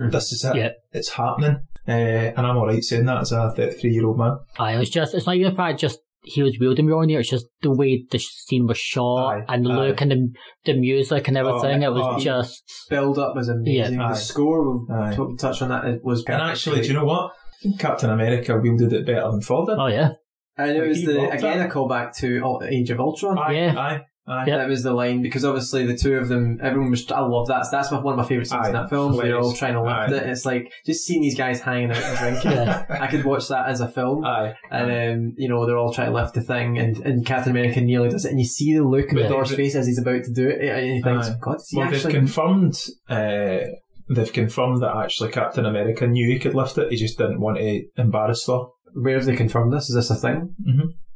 Mhm. 0.00 0.10
this 0.12 0.32
is 0.32 0.44
it, 0.44 0.56
Yeah. 0.56 0.70
it's 0.92 1.10
happening." 1.10 1.56
Uh, 1.88 2.32
and 2.36 2.38
I'm 2.46 2.56
all 2.56 2.66
right 2.66 2.82
saying 2.82 3.06
that 3.06 3.20
as 3.20 3.32
a 3.32 3.52
33 3.54 3.90
year 3.92 4.06
old 4.06 4.18
man. 4.18 4.38
Aye, 4.58 4.74
it 4.74 4.78
was 4.78 4.90
just, 4.90 5.14
it's 5.14 5.26
not 5.26 5.36
even 5.36 5.50
the 5.50 5.56
fact 5.56 5.78
just 5.78 6.00
he 6.24 6.42
was 6.42 6.56
wielding 6.58 6.86
Mjolnir, 6.86 7.20
it's 7.20 7.30
just 7.30 7.46
the 7.62 7.70
way 7.70 8.04
the 8.10 8.18
scene 8.18 8.66
was 8.66 8.78
shot 8.78 9.36
Aye, 9.36 9.44
and 9.48 9.64
the 9.64 9.70
aye. 9.70 9.86
look 9.86 10.00
and 10.00 10.10
the, 10.10 10.32
the 10.64 10.74
music 10.74 11.28
and 11.28 11.36
everything. 11.38 11.82
it 11.82 11.92
was 11.92 12.02
oh. 12.04 12.18
just, 12.18 12.64
Build 12.90 13.16
up 13.20 13.36
was 13.36 13.48
amazing. 13.48 13.94
Yeah. 14.00 14.08
Aye. 14.08 14.14
score, 14.14 14.84
we'll 14.88 15.28
t- 15.28 15.36
touch 15.36 15.62
on 15.62 15.68
that. 15.68 15.84
It 15.84 16.00
was 16.02 16.24
And 16.26 16.42
actually, 16.42 16.80
do 16.80 16.88
you 16.88 16.94
know 16.94 17.04
what? 17.04 17.30
Captain 17.78 18.10
America 18.10 18.58
wielded 18.60 18.92
it 18.92 19.06
better 19.06 19.30
than 19.30 19.40
Thor 19.40 19.66
did. 19.66 19.76
oh 19.78 19.86
yeah. 19.86 20.10
And 20.58 20.70
it 20.76 20.86
was 20.86 21.04
the 21.04 21.28
again 21.30 21.60
it. 21.60 21.66
a 21.66 21.68
callback 21.68 22.16
to 22.18 22.40
Ul- 22.44 22.62
Age 22.68 22.90
of 22.90 22.98
Ultron. 23.00 23.38
Aye, 23.38 23.52
Yeah. 23.52 23.74
aye, 23.78 24.00
aye. 24.26 24.44
Yeah. 24.46 24.56
That 24.58 24.68
was 24.68 24.82
the 24.82 24.92
line 24.92 25.20
because 25.22 25.44
obviously 25.44 25.84
the 25.86 25.96
two 25.96 26.14
of 26.16 26.28
them, 26.28 26.58
everyone 26.62 26.90
was. 26.90 27.10
I 27.12 27.20
love 27.20 27.48
that. 27.48 27.66
That's 27.70 27.90
one 27.90 28.04
of 28.06 28.16
my 28.16 28.24
favorite 28.24 28.46
scenes 28.48 28.64
Aye. 28.64 28.68
in 28.68 28.72
that 28.72 28.88
film. 28.88 29.14
Where 29.16 29.26
they're 29.26 29.38
all 29.38 29.52
trying 29.52 29.74
to 29.74 29.82
lift 29.82 29.94
Aye. 29.94 30.06
it. 30.16 30.22
And 30.22 30.30
it's 30.30 30.46
like 30.46 30.72
just 30.86 31.04
seeing 31.04 31.20
these 31.20 31.36
guys 31.36 31.60
hanging 31.60 31.90
out 31.90 31.98
and 32.02 32.18
drinking. 32.18 32.52
Yeah. 32.52 32.86
I 33.00 33.06
could 33.06 33.24
watch 33.24 33.48
that 33.48 33.68
as 33.68 33.80
a 33.82 33.88
film. 33.88 34.24
Aye. 34.24 34.54
and 34.70 34.90
um, 34.90 35.34
you 35.36 35.48
know 35.48 35.66
they're 35.66 35.76
all 35.78 35.92
trying 35.92 36.08
to 36.08 36.14
lift 36.14 36.34
the 36.34 36.40
thing, 36.42 36.78
and, 36.78 36.96
and 37.04 37.26
Captain 37.26 37.50
America 37.52 37.80
nearly 37.82 38.08
does 38.08 38.24
it, 38.24 38.30
and 38.30 38.40
you 38.40 38.46
see 38.46 38.74
the 38.74 38.82
look 38.82 39.10
on 39.10 39.16
But- 39.16 39.28
Thor's 39.28 39.50
but- 39.50 39.56
face 39.58 39.74
as 39.76 39.86
he's 39.86 39.98
about 40.00 40.24
to 40.24 40.32
do 40.32 40.48
it, 40.48 40.60
and 40.62 40.86
he 40.90 41.02
thinks, 41.02 41.28
Aye. 41.28 41.36
"God, 41.40 41.56
is 41.56 41.68
he 41.68 41.76
Well, 41.78 41.90
they've 41.90 42.02
confirmed. 42.08 42.82
Uh, 43.10 43.58
they've 44.08 44.32
confirmed 44.32 44.80
that 44.82 44.96
actually 44.96 45.30
Captain 45.32 45.66
America 45.66 46.06
knew 46.06 46.28
he 46.32 46.38
could 46.38 46.54
lift 46.54 46.78
it. 46.78 46.90
He 46.90 46.96
just 46.96 47.18
didn't 47.18 47.40
want 47.40 47.58
to 47.58 47.82
embarrass 47.98 48.44
Thor. 48.44 48.72
Where 48.94 49.14
have 49.16 49.26
they 49.26 49.36
confirmed 49.36 49.72
this? 49.72 49.88
Is 49.88 49.94
this 49.94 50.10
a 50.10 50.14
thing? 50.14 50.54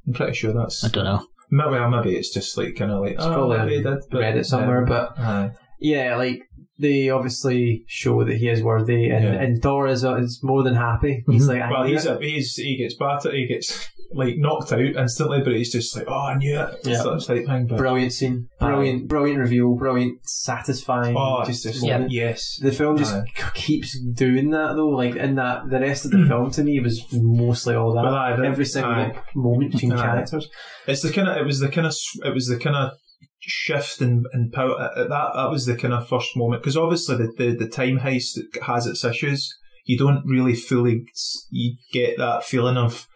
I'm 0.06 0.12
pretty 0.14 0.34
sure 0.34 0.52
that's 0.52 0.84
I 0.84 0.88
don't 0.88 1.04
know. 1.04 1.26
Maybe, 1.50 1.70
well, 1.70 1.90
maybe 1.90 2.14
it's 2.16 2.32
just 2.32 2.56
like 2.56 2.76
kind 2.76 2.90
of 2.92 3.00
like 3.00 3.12
It's 3.14 3.24
oh, 3.24 3.32
probably 3.32 3.58
maybe 3.58 3.76
he 3.78 3.82
did, 3.82 3.98
but, 4.10 4.20
Reddit 4.20 4.46
somewhere, 4.46 4.82
um, 4.82 4.88
but 4.88 5.18
aye. 5.18 5.50
yeah, 5.80 6.14
like 6.16 6.42
they 6.78 7.10
obviously 7.10 7.84
show 7.88 8.24
that 8.24 8.36
he 8.36 8.48
is 8.48 8.62
worthy, 8.62 9.08
and, 9.10 9.24
Yeah. 9.24 9.32
and 9.32 9.60
Thor 9.60 9.86
is, 9.88 10.04
uh, 10.04 10.16
is 10.16 10.40
more 10.42 10.62
than 10.62 10.74
happy. 10.74 11.24
He's 11.28 11.44
Mhm. 11.44 11.48
like, 11.48 11.62
I 11.62 11.70
well, 11.70 11.82
he's 11.84 12.06
a, 12.06 12.18
he's 12.20 12.54
he 12.54 12.76
gets 12.76 12.94
battered, 12.94 13.34
he 13.34 13.46
gets 13.46 13.88
like 14.12 14.34
knocked 14.38 14.72
out 14.72 14.80
instantly, 14.80 15.40
but 15.44 15.54
he's 15.54 15.70
just 15.72 15.94
like, 15.96 16.06
oh, 16.08 16.12
I 16.12 16.36
knew 16.36 16.58
it, 16.58 16.80
Yeah. 16.84 17.02
such 17.02 17.26
type 17.28 17.46
thing. 17.46 17.66
But 17.68 17.78
brilliant 17.78 18.12
scene, 18.12 18.48
brilliant, 18.58 19.08
brilliant 19.08 19.38
reveal, 19.38 19.76
brilliant, 19.76 20.18
satisfying. 20.24 21.14
oh, 21.16 21.44
just, 21.44 21.64
it's 21.66 21.76
just 21.76 21.86
Yeah. 21.86 22.06
yes, 22.08 22.58
The 22.60 22.72
film 22.72 22.96
just 22.96 23.14
keeps 23.54 23.98
doing 24.14 24.50
that 24.50 24.74
though. 24.74 24.88
Like 24.88 25.14
in 25.16 25.36
that, 25.36 25.70
the 25.70 25.80
rest 25.80 26.04
of 26.06 26.10
the 26.10 26.26
film 26.28 26.50
to 26.52 26.64
me 26.64 26.80
was 26.80 27.04
mostly 27.12 27.74
all 27.74 27.94
that. 27.94 28.04
Aye, 28.04 28.46
Every 28.46 28.64
single 28.64 28.92
aye. 28.92 29.16
moment 29.34 29.72
between 29.72 29.92
Aye. 29.92 30.02
characters. 30.02 30.48
It's 30.86 31.02
the 31.02 31.12
kind 31.12 31.28
of 31.28 31.36
it 31.36 31.44
was 31.46 31.60
the 31.60 31.68
kind 31.68 31.86
of 31.86 31.94
it 32.24 32.34
was 32.34 32.48
the 32.48 32.58
kind 32.58 32.74
of 32.76 32.92
shift 33.38 34.02
in, 34.02 34.24
in 34.34 34.50
power. 34.50 34.74
uh, 34.78 35.06
That 35.08 35.30
that 35.34 35.50
was 35.50 35.66
the 35.66 35.76
kind 35.76 35.94
of 35.94 36.08
first 36.08 36.36
moment 36.36 36.62
because 36.62 36.76
obviously 36.76 37.16
the, 37.16 37.32
the 37.38 37.56
the 37.64 37.68
time 37.68 37.98
heist 38.00 38.38
has 38.62 38.86
its 38.86 39.04
issues. 39.04 39.48
You 39.84 39.96
don't 39.98 40.22
really 40.26 40.54
fully 40.54 41.04
you 41.50 41.76
get 41.92 42.18
that 42.18 42.44
feeling 42.44 42.76
of 42.76 43.06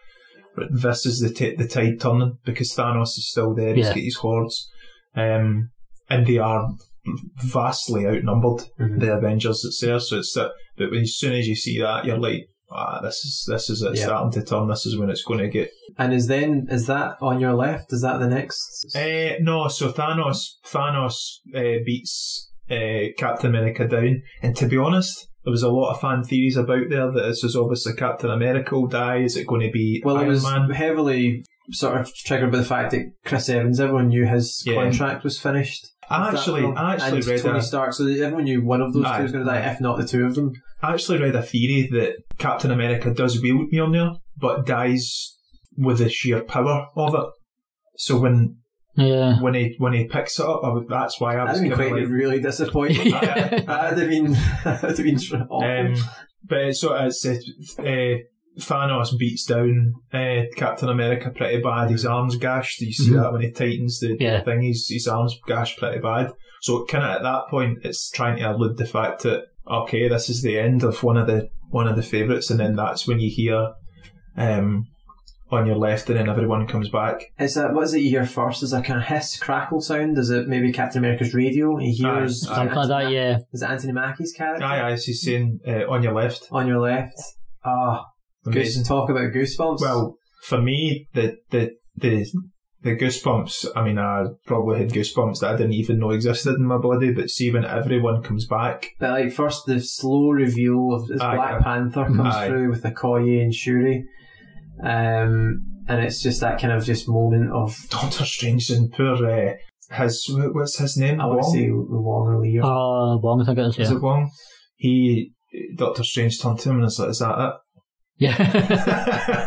this 0.71 1.05
is 1.05 1.19
the 1.19 1.29
t- 1.33 1.55
the 1.55 1.67
tide 1.67 1.99
turning 1.99 2.37
because 2.45 2.73
Thanos 2.73 3.17
is 3.17 3.29
still 3.29 3.53
there. 3.53 3.73
He's 3.75 3.85
Yeah. 3.87 3.93
got 3.93 4.03
his 4.03 4.15
hordes, 4.15 4.69
um, 5.15 5.69
and 6.09 6.25
they 6.25 6.37
are 6.37 6.69
vastly 7.43 8.05
outnumbered. 8.07 8.65
Mhm. 8.79 8.99
The 8.99 9.13
Avengers 9.17 9.61
that's 9.63 9.79
there. 9.81 9.99
So 9.99 10.17
it's 10.19 10.33
that. 10.33 10.51
But 10.77 10.91
when, 10.91 11.01
as 11.01 11.15
soon 11.17 11.33
as 11.33 11.47
you 11.47 11.55
see 11.55 11.79
that, 11.79 12.05
you're 12.05 12.17
like, 12.19 12.47
ah, 12.71 12.99
this 13.01 13.23
is 13.25 13.45
this 13.47 13.69
is 13.69 13.81
it 13.81 13.95
Yeah. 13.97 14.05
starting 14.05 14.31
to 14.41 14.43
turn. 14.47 14.67
This 14.67 14.85
is 14.85 14.97
when 14.97 15.09
it's 15.09 15.23
going 15.23 15.39
to 15.39 15.47
get 15.49 15.69
And 15.97 16.13
is 16.13 16.27
then 16.27 16.67
is 16.69 16.87
that 16.87 17.17
on 17.21 17.39
your 17.39 17.53
left? 17.53 17.93
Is 17.93 18.01
that 18.01 18.19
the 18.19 18.27
next? 18.27 18.85
Uh, 18.95 19.37
no, 19.41 19.67
so 19.67 19.91
Thanos 19.91 20.39
Thanos 20.65 21.15
uh, 21.55 21.79
beats 21.85 22.51
uh, 22.69 23.13
Captain 23.17 23.49
America 23.51 23.87
down, 23.87 24.21
and 24.41 24.55
to 24.55 24.65
be 24.67 24.77
honest, 24.77 25.27
there 25.45 25.51
was 25.51 25.63
a 25.63 25.69
lot 25.71 25.91
of 25.93 26.01
fan 26.01 26.23
theories 26.23 26.57
about 26.57 26.89
there 26.89 27.11
that 27.11 27.21
this 27.27 27.43
is 27.43 27.55
obviously 27.55 27.93
Captain 27.93 28.31
America 28.31 28.75
will 28.75 28.87
die. 28.87 29.17
Is 29.19 29.37
it 29.37 29.47
going 29.47 29.61
to 29.61 29.71
be 29.71 30.01
well, 30.03 30.19
it 30.19 30.27
was 30.27 30.43
Man? 30.43 30.69
heavily 30.71 31.45
sort 31.71 32.01
of 32.01 32.13
triggered 32.13 32.51
by 32.51 32.57
the 32.57 32.65
fact 32.65 32.91
that 32.91 33.11
Chris 33.23 33.47
Evans. 33.47 33.79
Everyone 33.79 34.07
knew 34.07 34.25
his 34.25 34.63
Yeah. 34.65 34.75
contract 34.75 35.23
was 35.23 35.39
finished. 35.39 35.87
I 36.09 36.29
actually. 36.29 36.65
I 36.65 36.93
actually 36.95 37.17
and 37.19 37.27
read 37.27 37.41
Tony 37.41 37.59
a, 37.59 37.61
Stark, 37.61 37.93
so 37.93 38.05
everyone 38.07 38.43
knew 38.43 38.63
one 38.63 38.81
of 38.81 38.93
those 38.93 39.05
Aye, 39.05 39.17
two 39.17 39.23
was 39.23 39.31
going 39.31 39.45
to 39.45 39.51
die, 39.51 39.71
if 39.71 39.79
not 39.79 39.97
the 39.97 40.05
two 40.05 40.25
of 40.25 40.35
them. 40.35 40.51
I 40.81 40.93
actually 40.93 41.19
read 41.19 41.35
a 41.35 41.41
theory 41.41 41.87
that 41.91 42.15
Captain 42.37 42.71
America 42.71 43.11
does 43.13 43.41
wield 43.41 43.71
Mjolnir, 43.71 44.15
but 44.37 44.65
dies 44.65 45.35
with 45.77 45.99
the 45.99 46.09
sheer 46.09 46.41
power 46.43 46.87
of 46.95 47.13
it. 47.15 47.25
So 47.97 48.19
when 48.19 48.57
Yeah. 48.97 49.41
when 49.41 49.53
he 49.53 49.75
when 49.77 49.93
he 49.93 50.05
picks 50.05 50.39
it 50.39 50.45
up, 50.45 50.61
I 50.63 50.69
would, 50.73 50.87
that's 50.87 51.19
why 51.19 51.35
I 51.37 51.43
was 51.43 51.59
That'd 51.59 51.69
been 51.69 51.77
quite 51.77 52.01
like, 52.01 52.09
really 52.09 52.39
disappointing. 52.39 53.11
That'd 53.11 53.65
have 53.99 54.09
been 54.09 54.31
that'd 54.63 54.97
have 54.97 54.97
been 54.97 55.17
awful. 55.17 55.63
Um, 55.63 55.95
but 56.43 56.75
so 56.75 56.95
it's 56.95 57.25
uh, 57.79 58.15
Thanos 58.59 59.17
beats 59.17 59.45
down 59.45 59.93
uh, 60.13 60.43
Captain 60.55 60.87
America 60.89 61.29
pretty 61.35 61.61
bad. 61.61 61.89
His 61.91 62.05
arms 62.05 62.37
gashed. 62.37 62.79
Do 62.79 62.85
you 62.85 62.93
see 62.93 63.11
Mhm. 63.11 63.21
that 63.21 63.31
when 63.33 63.41
he 63.41 63.51
tightens 63.51 63.99
the, 63.99 64.15
the 64.17 64.23
Yeah. 64.23 64.43
thing, 64.43 64.61
his, 64.61 64.87
his 64.89 65.07
arms 65.07 65.37
gashed 65.45 65.77
pretty 65.77 65.99
bad. 65.99 66.31
So 66.61 66.85
kind 66.85 67.03
of 67.03 67.09
at 67.17 67.23
that 67.23 67.43
point, 67.49 67.79
it's 67.83 68.09
trying 68.09 68.37
to 68.37 68.51
allude 68.51 68.77
the 68.77 68.85
fact 68.85 69.23
that 69.23 69.43
okay, 69.69 70.07
this 70.07 70.29
is 70.29 70.41
the 70.41 70.57
end 70.59 70.83
of 70.83 71.03
one 71.03 71.17
of 71.17 71.27
the 71.27 71.49
one 71.69 71.87
of 71.87 71.95
the 71.97 72.03
favourites, 72.03 72.49
and 72.49 72.59
then 72.59 72.75
that's 72.75 73.07
when 73.07 73.19
you 73.19 73.29
hear 73.29 73.73
um, 74.37 74.85
on 75.51 75.67
your 75.67 75.75
left, 75.75 76.09
and 76.09 76.17
then 76.17 76.29
everyone 76.29 76.65
comes 76.67 76.89
back. 76.89 77.21
Is 77.39 77.53
that 77.53 77.73
what 77.73 77.83
is 77.83 77.93
it 77.93 77.99
you 78.01 78.09
hear 78.09 78.25
first? 78.25 78.63
Is 78.63 78.71
that 78.71 78.83
kind 78.85 78.99
of 78.99 79.05
hiss 79.05 79.37
crackle 79.37 79.79
sound? 79.81 80.17
Is 80.17 80.29
it 80.31 80.47
maybe 80.47 80.71
Captain 80.71 80.99
America's 80.99 81.33
radio? 81.33 81.77
He 81.77 81.91
hears 81.91 82.47
Aye, 82.49 82.55
Something 82.55 82.75
like 82.75 82.87
that, 82.87 83.11
yeah. 83.11 83.37
Is 83.53 83.61
it 83.61 83.69
Anthony 83.69 83.93
Mackie's 83.93 84.33
character 84.33 84.65
Aye, 84.65 84.91
aye, 84.91 84.95
she's 84.95 85.21
saying 85.21 85.59
uh, 85.67 85.87
on 85.89 86.01
your 86.03 86.13
left. 86.13 86.47
on 86.51 86.67
your 86.67 86.79
left? 86.79 87.13
Ah, 87.63 88.05
Amazing. 88.45 88.81
goose, 88.81 88.87
talk 88.87 89.09
about 89.09 89.31
goosebumps. 89.33 89.81
Well, 89.81 90.17
for 90.43 90.61
me, 90.61 91.07
the 91.13 91.37
the 91.51 91.71
the 91.95 92.25
the 92.81 92.95
goosebumps. 92.95 93.65
I 93.75 93.83
mean, 93.83 93.97
I 93.97 94.25
probably 94.45 94.79
had 94.79 94.89
goosebumps 94.91 95.39
that 95.39 95.53
I 95.53 95.57
didn't 95.57 95.73
even 95.73 95.99
know 95.99 96.11
existed 96.11 96.55
in 96.55 96.65
my 96.65 96.77
body. 96.77 97.11
But 97.13 97.29
see, 97.29 97.51
when 97.51 97.65
everyone 97.65 98.21
comes 98.23 98.45
back, 98.47 98.89
But 98.99 99.11
like 99.11 99.31
first, 99.31 99.65
the 99.65 99.79
slow 99.79 100.29
reveal 100.29 100.93
of 100.93 101.09
as 101.11 101.21
Aye, 101.21 101.35
Black. 101.35 101.61
Panther 101.63 102.05
comes 102.05 102.35
Aye. 102.35 102.47
through 102.47 102.69
with 102.69 102.83
the 102.83 102.91
Okoye 102.91 103.41
and 103.41 103.53
Shuri, 103.53 104.05
um, 104.83 105.61
and 105.87 106.01
it's 106.03 106.21
just 106.21 106.41
that 106.41 106.59
kind 106.59 106.73
of 106.73 106.83
just 106.85 107.07
moment 107.07 107.51
of 107.51 107.75
Doctor 107.89 108.25
Strange 108.25 108.69
and 108.69 108.91
poor 108.91 109.13
uh, 109.27 109.53
his 109.91 110.25
what's 110.29 110.77
his 110.79 110.97
name? 110.97 111.21
I 111.21 111.25
want 111.27 111.41
to 111.41 111.45
Wong? 111.47 111.53
say 111.55 111.69
Wong 111.71 112.27
or 112.27 112.41
Lee. 112.41 112.59
or- 112.59 112.63
Uh, 112.63 113.17
Wong, 113.17 113.41
I 113.41 113.45
think 113.45 113.59
it 113.59 113.65
is, 113.67 113.77
Is 113.79 113.89
yeah. 113.91 113.95
it 113.97 114.01
Wong? 114.01 114.29
He 114.77 115.31
Doctor 115.77 116.03
Strange 116.03 116.41
turned 116.41 116.59
to 116.59 116.69
him 116.69 116.75
and 116.75 116.83
was 116.85 116.99
like, 116.99 117.09
"Is 117.09 117.19
that 117.19 117.37
it?" 117.39 117.53
Yeah. 118.17 118.35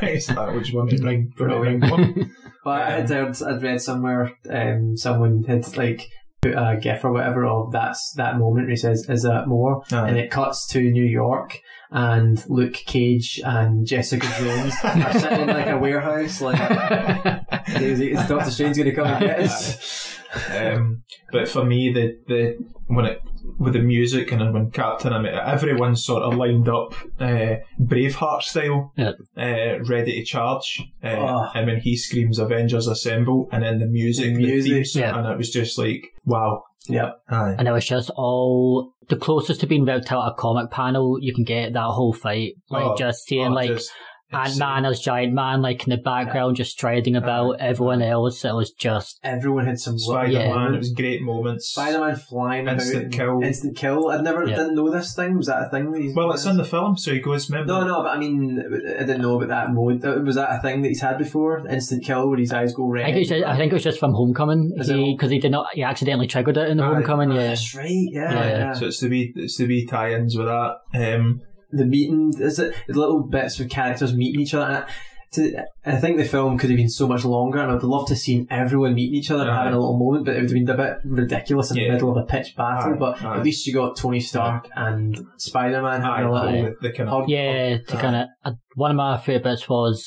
it?" 0.02 0.04
He's 0.14 0.30
like, 0.30 0.54
"Which 0.54 0.72
one? 0.72 0.86
Ring, 0.86 1.32
ring, 1.38 1.60
ring 1.60 1.80
one." 1.90 2.30
Well, 2.64 2.74
I 2.80 2.90
had 2.90 3.08
heard, 3.10 3.42
I'd 3.42 3.62
read 3.62 3.80
somewhere, 3.82 4.32
um, 4.48 4.96
someone 4.96 5.44
had 5.44 5.76
like 5.76 6.06
put 6.40 6.52
a 6.52 6.78
gif 6.80 7.04
or 7.04 7.12
whatever 7.12 7.44
of 7.46 7.72
that's 7.72 8.12
that 8.12 8.38
moment 8.38 8.66
where 8.66 8.70
he 8.70 8.76
says, 8.76 9.08
"Is 9.08 9.22
that 9.22 9.46
more?" 9.46 9.82
And 10.06 10.16
it 10.16 10.30
cuts 10.30 10.66
to 10.68 10.80
New 10.80 11.04
York. 11.04 11.60
And 11.90 12.44
Luke 12.50 12.74
Cage 12.74 13.40
and 13.42 13.86
Jessica 13.86 14.26
Jones 14.38 14.74
are 14.84 15.18
sitting 15.18 15.40
in 15.40 15.48
like 15.48 15.68
a 15.68 15.78
warehouse, 15.78 16.42
like 16.42 16.60
is, 17.80 18.00
is 18.00 18.28
Doctor 18.28 18.50
Strange 18.50 18.76
going 18.76 18.90
to 18.90 18.94
come 18.94 19.06
and 19.06 19.20
get 19.20 19.40
us? 19.40 20.07
Um, 20.54 21.02
but 21.32 21.48
for 21.48 21.64
me, 21.64 21.92
the 21.92 22.18
the 22.26 22.58
when 22.86 23.04
it 23.06 23.20
with 23.58 23.72
the 23.72 23.78
music 23.80 24.30
and 24.32 24.40
then 24.40 24.52
when 24.52 24.70
Captain 24.70 25.12
America, 25.12 25.46
everyone's 25.48 26.04
sort 26.04 26.22
of 26.22 26.34
lined 26.36 26.68
up, 26.68 26.94
uh, 27.20 27.56
Braveheart 27.80 28.42
style, 28.42 28.92
Yeah. 28.96 29.12
uh, 29.36 29.82
ready 29.84 30.12
to 30.20 30.24
charge, 30.24 30.82
uh, 31.02 31.08
Oh. 31.08 31.50
and 31.54 31.66
when 31.66 31.80
he 31.80 31.96
screams 31.96 32.38
"Avengers 32.38 32.86
Assemble" 32.86 33.48
and 33.52 33.62
then 33.62 33.78
the 33.78 33.86
music, 33.86 34.34
The 34.34 34.38
music, 34.38 34.70
the 34.70 34.76
theme 34.76 34.84
song, 34.84 35.02
yeah. 35.02 35.18
and 35.18 35.26
it 35.28 35.36
was 35.38 35.50
just 35.50 35.78
like 35.78 36.08
wow. 36.24 36.62
Yep. 36.90 37.20
Aye. 37.28 37.54
and 37.58 37.68
it 37.68 37.72
was 37.72 37.84
just 37.86 38.08
all 38.16 38.92
the 39.10 39.16
closest 39.16 39.60
to 39.60 39.66
being 39.66 39.84
ripped 39.84 40.10
out 40.10 40.26
a 40.30 40.34
comic 40.34 40.70
panel 40.70 41.18
you 41.20 41.34
can 41.34 41.44
get 41.44 41.74
that 41.74 41.82
whole 41.82 42.14
fight. 42.14 42.54
Like 42.70 42.84
Oh, 42.84 42.96
just 42.96 43.24
seeing 43.26 43.48
Oh, 43.48 43.54
like 43.54 43.68
just 43.68 43.90
Ant 44.30 44.58
Man 44.58 44.84
uh, 44.84 44.90
as 44.90 45.00
Giant 45.00 45.32
Man, 45.32 45.62
like 45.62 45.84
in 45.86 45.90
the 45.90 45.96
background, 45.96 46.56
just 46.56 46.72
striding 46.72 47.16
uh, 47.16 47.20
about. 47.20 47.60
Aye. 47.60 47.66
Everyone 47.68 48.02
else, 48.02 48.44
it 48.44 48.54
was 48.54 48.70
just 48.72 49.18
Everyone 49.22 49.66
had 49.66 49.78
some 49.80 49.98
Spider 49.98 50.32
Yeah. 50.32 50.54
Man. 50.54 50.74
It 50.74 50.78
was 50.78 50.92
great 50.92 51.22
moments. 51.22 51.68
Spider 51.70 52.00
Man 52.00 52.16
flying 52.16 52.68
Instant 52.68 53.06
about. 53.06 53.12
kill. 53.12 53.42
Instant 53.42 53.76
kill. 53.76 54.10
I 54.10 54.20
never 54.20 54.46
Yeah. 54.46 54.56
didn't 54.56 54.74
know 54.74 54.90
this 54.90 55.14
thing. 55.14 55.36
Was 55.38 55.46
that 55.46 55.62
a 55.66 55.70
thing? 55.70 55.92
That 55.92 56.00
he's 56.02 56.14
Well, 56.14 56.30
it's 56.32 56.44
in 56.44 56.56
the 56.58 56.64
film, 56.64 56.96
so 56.96 57.12
he 57.12 57.20
goes. 57.20 57.50
Remember? 57.50 57.72
No, 57.72 57.86
no, 57.86 58.02
but 58.02 58.08
I 58.16 58.18
mean, 58.18 58.62
I 58.98 59.00
didn't 59.04 59.22
know 59.22 59.36
about 59.36 59.48
that 59.48 59.72
mode. 59.72 60.02
Was 60.26 60.36
that 60.36 60.58
a 60.58 60.60
thing 60.60 60.82
that 60.82 60.88
he's 60.88 61.00
had 61.00 61.16
before? 61.18 61.66
Instant 61.68 62.04
kill, 62.04 62.28
where 62.28 62.38
his 62.38 62.52
eyes 62.52 62.74
go 62.74 62.86
red. 62.86 63.04
I 63.04 63.06
think, 63.06 63.16
it 63.16 63.20
was 63.20 63.28
just, 63.28 63.44
I 63.44 63.56
think 63.56 63.72
it 63.72 63.76
was 63.76 63.84
just 63.84 63.98
from 63.98 64.12
Homecoming. 64.12 64.74
Is 64.76 64.88
it 64.90 64.96
He 64.96 65.14
because 65.14 65.30
he 65.30 65.38
did 65.38 65.52
not 65.52 65.68
he 65.72 65.82
accidentally 65.82 66.26
triggered 66.26 66.56
it 66.56 66.68
in 66.68 66.76
the 66.76 66.84
Aye. 66.84 66.94
Homecoming. 66.94 67.30
Ah, 67.32 67.34
yeah, 67.36 67.46
That's 67.48 67.74
right. 67.74 67.88
Yeah, 67.90 68.32
Yeah. 68.32 68.48
yeah. 68.58 68.72
So 68.74 68.86
it's 68.86 69.00
the 69.00 69.08
wee, 69.08 69.32
it's 69.36 69.56
the 69.56 69.66
wee 69.66 69.86
tie-ins 69.86 70.36
with 70.36 70.46
that. 70.48 70.74
Um, 70.94 71.40
the 71.70 71.84
meeting 71.84 72.32
is 72.38 72.58
it 72.58 72.74
the 72.86 72.98
little 72.98 73.22
bits 73.22 73.58
with 73.58 73.70
characters 73.70 74.14
meeting 74.14 74.40
each 74.40 74.54
other. 74.54 74.86
I, 74.86 74.90
to, 75.32 75.62
I 75.84 75.96
think 75.96 76.16
the 76.16 76.24
film 76.24 76.56
could 76.56 76.70
have 76.70 76.76
been 76.78 76.88
so 76.88 77.06
much 77.06 77.22
longer, 77.22 77.58
and 77.58 77.70
I'd 77.70 77.82
love 77.82 78.06
to 78.06 78.14
have 78.14 78.18
seen 78.18 78.46
everyone 78.50 78.94
meeting 78.94 79.14
each 79.16 79.30
other 79.30 79.42
and 79.42 79.50
Aye. 79.50 79.56
having 79.58 79.74
a 79.74 79.78
little 79.78 79.98
moment. 79.98 80.24
But 80.24 80.36
it 80.36 80.40
would 80.40 80.50
have 80.50 80.54
been 80.66 80.70
a 80.70 80.76
bit 80.76 80.96
ridiculous 81.04 81.70
in 81.70 81.76
Yeah. 81.76 81.88
the 81.88 81.92
middle 81.92 82.10
of 82.10 82.16
a 82.16 82.26
pitch 82.26 82.56
battle. 82.56 82.94
Aye, 82.94 82.96
but 82.96 83.22
aye. 83.22 83.36
at 83.36 83.42
least 83.44 83.66
you 83.66 83.74
got 83.74 83.94
Tony 83.96 84.20
Stark 84.20 84.70
and 84.74 85.18
Spider 85.36 85.82
Man 85.82 86.00
having 86.00 86.24
a 86.24 86.32
little. 86.32 86.52
the, 86.80 86.88
the 86.88 86.92
kind 86.94 87.10
of 87.10 87.20
hug. 87.20 87.28
yeah. 87.28 87.76
To 87.76 87.96
Aye. 87.98 88.00
kind 88.00 88.16
of 88.16 88.26
uh, 88.42 88.52
one 88.74 88.90
of 88.90 88.96
my 88.96 89.18
favorite 89.18 89.44
bits 89.44 89.68
was 89.68 90.02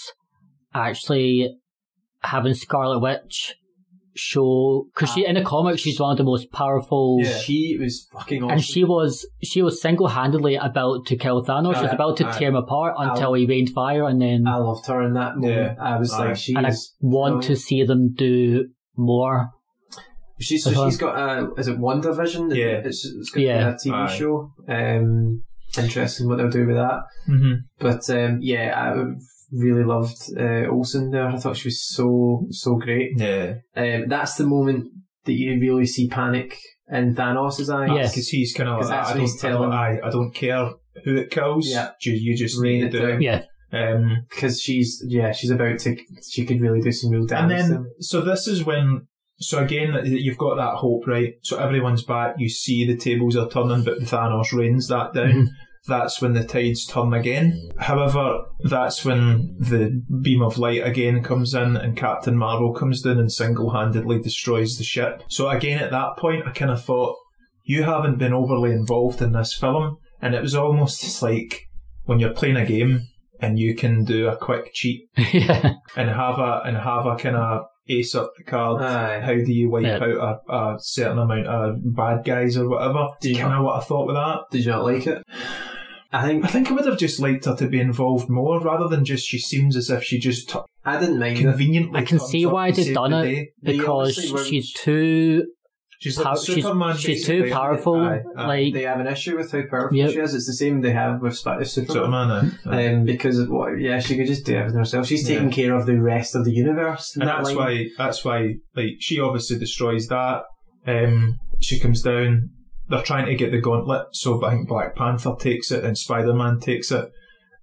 actually 0.74 1.56
having 2.24 2.53
Scarlet 2.53 3.00
Witch 3.00 3.56
show 4.13 4.88
because 4.94 5.10
she 5.13 5.25
in 5.25 5.36
the 5.36 5.41
comic 5.44 5.80
she's 5.80 6.00
one 6.00 6.12
of 6.12 6.18
the 6.18 6.24
most 6.24 6.51
powerful. 6.51 7.20
Yeah. 7.22 7.38
She 7.38 7.77
was 7.80 8.08
fucking 8.13 8.44
awesome. 8.44 8.51
And 8.53 8.63
she 8.63 8.84
was 8.84 9.25
she 9.44 9.62
was 9.62 9.82
single 9.82 10.08
handedly 10.08 10.56
about 10.56 11.06
to 11.08 11.15
kill 11.15 11.44
Thanos. 11.46 11.75
She 11.75 11.84
was 11.84 11.94
about 11.94 12.18
to 12.18 12.27
aye. 12.27 12.32
tear 12.38 12.50
him 12.50 12.56
apart 12.56 12.96
I'll- 12.98 13.12
until 13.12 13.34
he 13.34 13.46
rained 13.46 13.70
fire, 13.70 14.06
and 14.08 14.22
then 14.22 14.46
I 14.48 14.58
loved 14.58 14.86
her 14.88 15.01
in 15.03 15.13
that 15.13 15.38
moment. 15.38 15.80
I 15.80 15.98
was 15.98 16.12
Aye. 16.13 16.25
like, 16.30 16.36
she 16.36 16.56
and 16.56 16.65
I 16.65 16.70
is. 16.70 16.94
want 17.00 17.44
to 17.44 17.56
see 17.56 17.84
them 17.84 18.13
do 18.13 18.68
more. 18.98 19.50
She's 20.39 20.63
so 20.63 20.72
Uh-huh. 20.72 20.89
she's 20.89 20.98
got 20.98 21.15
a 21.18 21.53
is 21.58 21.68
it 21.68 21.77
WandaVision? 21.77 22.56
Yeah. 22.56 22.82
it's, 22.84 23.06
it's 23.06 23.30
going 23.30 23.48
to 23.48 23.53
Yeah. 23.53 23.70
be 23.84 23.89
a 23.89 23.94
TV 23.94 23.96
Aye. 23.96 24.18
show. 24.18 24.51
Um, 24.68 25.44
interesting 25.77 26.27
what 26.27 26.38
they'll 26.38 26.50
do 26.50 26.65
with 26.68 26.75
that. 26.75 27.00
Mhm. 27.30 27.58
But 27.80 28.10
um, 28.10 28.39
yeah, 28.41 28.74
I 28.75 29.03
really 29.51 29.84
loved 29.84 30.17
uh, 30.38 30.70
Olsen 30.70 31.12
there. 31.12 31.27
I 31.27 31.38
thought 31.38 31.58
she 31.58 31.67
was 31.67 31.84
so 31.88 32.46
so 32.50 32.75
great. 32.75 33.12
Yeah, 33.17 33.55
Um, 33.75 34.08
that's 34.08 34.36
the 34.36 34.46
moment 34.46 34.88
that 35.25 35.34
you 35.34 35.60
really 35.60 35.86
see 35.86 36.08
panic 36.08 36.58
in 36.91 37.15
Thanos' 37.15 37.74
eyes. 37.74 37.89
Yeah. 37.96 38.08
because 38.08 38.27
he's 38.29 38.53
kind 38.53 38.70
of 38.70 38.79
like, 38.79 38.89
that's 38.89 39.10
I 39.10 39.13
don't, 39.13 39.22
he's 39.22 39.43
I 39.46 39.50
don't, 39.50 39.72
I, 39.72 40.00
I 40.03 40.10
don't 40.10 40.34
care 40.34 40.72
who 41.05 41.15
it 41.17 41.31
kills. 41.31 41.67
Yeah. 41.70 41.91
you, 42.01 42.13
you 42.13 42.36
just 42.38 42.60
Rain 42.60 42.81
need 42.86 42.96
it 42.96 43.00
down. 43.00 43.12
it. 43.12 43.22
Yeah, 43.22 43.43
Um, 43.72 44.25
because 44.29 44.60
she's 44.60 45.01
yeah 45.08 45.31
she's 45.31 45.51
about 45.51 45.79
to 45.79 45.96
she 46.29 46.46
could 46.46 46.60
really 46.62 46.81
do 46.81 46.91
some 46.91 47.12
real 47.12 47.22
and 47.22 47.29
damage. 47.29 47.63
to 47.65 47.70
then 47.70 47.86
so 48.00 48.22
this 48.22 48.48
is 48.48 48.63
when. 48.65 49.08
So 49.43 49.58
again, 49.58 50.00
you've 50.05 50.38
got 50.38 50.58
that 50.58 50.75
hope, 50.75 51.08
right? 51.08 51.34
So 51.41 51.58
everyone's 51.58 52.03
back. 52.03 52.36
You 52.38 52.48
see 52.48 52.86
the 52.86 52.96
tables 52.96 53.36
are 53.36 53.50
turning, 53.50 53.84
but 53.84 54.00
Thanos 54.01 54.53
rains 54.53 54.88
that 54.89 55.13
down. 55.15 55.31
Mhm. 55.31 55.48
That's 55.88 56.22
when 56.22 56.34
the 56.34 56.44
tides 56.44 56.86
turn 56.86 57.14
again. 57.14 57.72
However, 57.78 58.42
that's 58.64 59.04
when 59.04 59.56
the 59.60 60.04
beam 60.22 60.42
of 60.44 60.58
light 60.60 60.86
again 60.86 61.24
comes 61.24 61.54
in, 61.56 61.76
and 61.76 61.98
Captain 61.98 62.38
Marvel 62.38 62.72
comes 62.74 63.02
down 63.02 63.18
and 63.18 63.32
single-handedly 63.32 64.20
destroys 64.22 64.78
the 64.78 64.84
ship. 64.84 65.24
So 65.28 65.50
again, 65.50 65.80
at 65.80 65.92
that 65.92 66.18
point, 66.18 66.46
I 66.48 66.52
kind 66.52 66.72
of 66.72 66.84
thought, 66.84 67.18
you 67.64 67.84
haven't 67.84 68.20
been 68.20 68.34
overly 68.34 68.72
involved 68.72 69.22
in 69.22 69.32
this 69.32 69.54
film, 69.56 69.98
and 70.22 70.36
it 70.36 70.42
was 70.42 70.56
almost 70.56 71.02
just 71.02 71.22
like 71.24 71.62
when 72.06 72.20
you're 72.20 72.34
playing 72.34 72.58
a 72.58 72.66
game 72.66 73.02
and 73.40 73.58
you 73.58 73.74
can 73.76 74.04
do 74.04 74.28
a 74.28 74.38
quick 74.38 74.72
cheat 74.74 75.10
yeah, 75.34 75.74
and 75.96 76.10
have 76.10 76.38
a 76.38 76.62
and 76.66 76.78
have 76.78 77.06
a 77.08 77.16
kind 77.16 77.36
of 77.36 77.64
ace 77.90 78.14
up 78.14 78.32
the 78.38 78.44
card? 78.44 78.82
Aye. 78.84 79.20
How 79.22 79.34
do 79.34 79.52
you 79.52 79.70
wipe 79.70 79.84
Yeah. 79.84 79.96
out 79.98 80.42
a, 80.48 80.54
a 80.54 80.76
certain 80.80 81.18
amount 81.18 81.48
of 81.48 81.76
bad 81.96 82.24
guys 82.24 82.56
or 82.58 82.70
whatever? 82.70 83.08
Do 83.20 83.30
you 83.32 83.38
kind 83.38 83.54
of 83.56 83.64
what 83.64 83.82
I 83.82 83.84
thought 83.86 84.06
with 84.08 84.16
that. 84.16 84.42
Did 84.52 84.66
you 84.66 84.72
not 84.72 84.86
like 84.86 85.08
it? 85.08 85.24
I 86.13 86.27
think 86.27 86.44
I 86.44 86.48
think 86.50 86.70
I 86.70 86.74
would 86.74 86.86
have 86.86 86.98
just 86.98 87.20
liked 87.20 87.46
her 87.46 87.56
to 87.56 87.68
be 87.68 87.80
involved 87.80 88.30
more 88.30 88.60
rather 88.60 88.88
than 88.88 89.06
just 89.06 89.25
she 89.25 89.39
seems 89.39 89.75
as 89.77 89.89
if 89.89 90.03
she 90.03 90.20
just 90.20 90.50
t- 90.50 90.60
I 90.84 91.00
didn't 91.00 91.20
mind 91.20 91.38
it. 91.38 91.41
conveniently. 91.41 92.00
I 92.00 92.03
can 92.03 92.20
see 92.20 92.46
why 92.46 92.72
to 92.72 92.84
they've 92.84 92.94
done 92.94 93.12
the 93.12 93.24
it. 93.24 93.32
day. 93.32 93.50
Because 93.77 94.15
she's 94.48 94.74
too 94.74 95.46
She's 96.00 96.18
like 96.18 96.25
pow- 96.25 96.34
the 96.34 96.41
she's, 96.41 96.56
Superman. 96.63 96.98
she's 96.98 97.25
too 97.27 97.48
powerful. 97.51 97.96
Aye, 98.01 98.24
aye. 98.36 98.48
Like 98.48 98.74
They 98.74 98.82
have 98.84 99.00
an 99.00 99.06
issue 99.08 99.38
with 99.38 99.51
how 99.51 99.62
powerful 99.70 99.96
Yep. 99.96 100.10
she 100.10 100.18
is. 100.18 100.34
It's 100.34 100.48
the 100.48 100.53
same 100.53 100.82
they 100.82 100.94
have 100.94 101.22
with 101.22 101.38
Sp- 101.38 101.62
Superman. 101.63 101.65
Superman. 101.65 102.58
aye, 102.65 102.70
aye. 102.75 102.88
Um, 102.94 103.06
because 103.06 103.38
of 103.38 103.50
what, 103.50 103.80
yeah, 103.80 104.00
she 104.00 104.18
could 104.18 104.25
just 104.25 104.44
do 104.44 104.56
everything 104.56 104.80
herself. 104.80 105.06
She's 105.06 105.27
taking 105.27 105.51
care 105.51 105.75
of 105.75 105.86
the 105.86 106.01
rest 106.01 106.34
of 106.36 106.44
the 106.44 106.51
universe. 106.51 107.15
and 107.15 107.27
that 107.27 107.38
that's 107.38 107.50
line. 107.50 107.56
why 107.58 107.88
that's 108.00 108.25
why 108.25 108.56
like 108.75 108.94
she 109.00 109.20
obviously 109.20 109.60
destroys 109.60 110.08
that. 110.08 110.41
Um, 110.88 111.38
she 111.62 111.80
comes 111.80 112.01
down. 112.01 112.50
They're 112.92 113.02
trying 113.02 113.26
to 113.26 113.36
get 113.36 113.52
the 113.52 113.62
gauntlet, 113.62 114.08
so 114.12 114.44
I 114.46 114.52
think 114.52 114.68
Black 114.68 114.96
Panther 114.96 115.34
takes 115.40 115.72
it 115.72 115.84
and 115.84 115.98
Spider 115.98 116.34
Man 116.34 116.60
takes 116.60 116.92
it, 116.92 117.10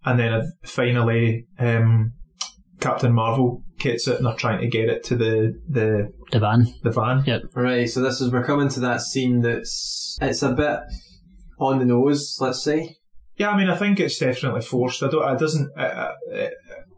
and 0.04 0.18
then 0.18 0.32
uh, 0.32 0.42
finally 0.64 1.46
um, 1.58 2.14
Captain 2.80 3.12
Marvel 3.12 3.62
gets 3.78 4.08
it, 4.08 4.16
and 4.16 4.26
they're 4.26 4.34
trying 4.34 4.60
to 4.60 4.68
get 4.68 4.88
it 4.88 5.04
to 5.04 5.16
the 5.16 5.54
the 5.68 6.12
the 6.32 6.40
van. 6.40 6.66
the 6.82 6.90
van. 6.90 7.24
Yeah. 7.26 7.38
Right, 7.54 7.88
so 7.88 8.00
this 8.00 8.20
is 8.20 8.32
we're 8.32 8.44
coming 8.44 8.68
to 8.70 8.80
that 8.80 9.02
scene 9.02 9.42
that's 9.42 10.16
it's 10.20 10.42
a 10.42 10.52
bit 10.52 10.80
on 11.60 11.78
the 11.78 11.84
nose, 11.84 12.36
let's 12.40 12.62
say. 12.62 12.96
Yeah, 13.36 13.50
I 13.50 13.56
mean, 13.56 13.70
I 13.70 13.76
think 13.76 14.00
it's 14.00 14.18
definitely 14.18 14.62
forced. 14.62 15.02
I 15.02 15.08
don't. 15.08 15.34
It 15.34 15.38
doesn't. 15.38 15.70
Uh, 15.76 15.82
uh, 15.82 16.14
it, 16.28 16.54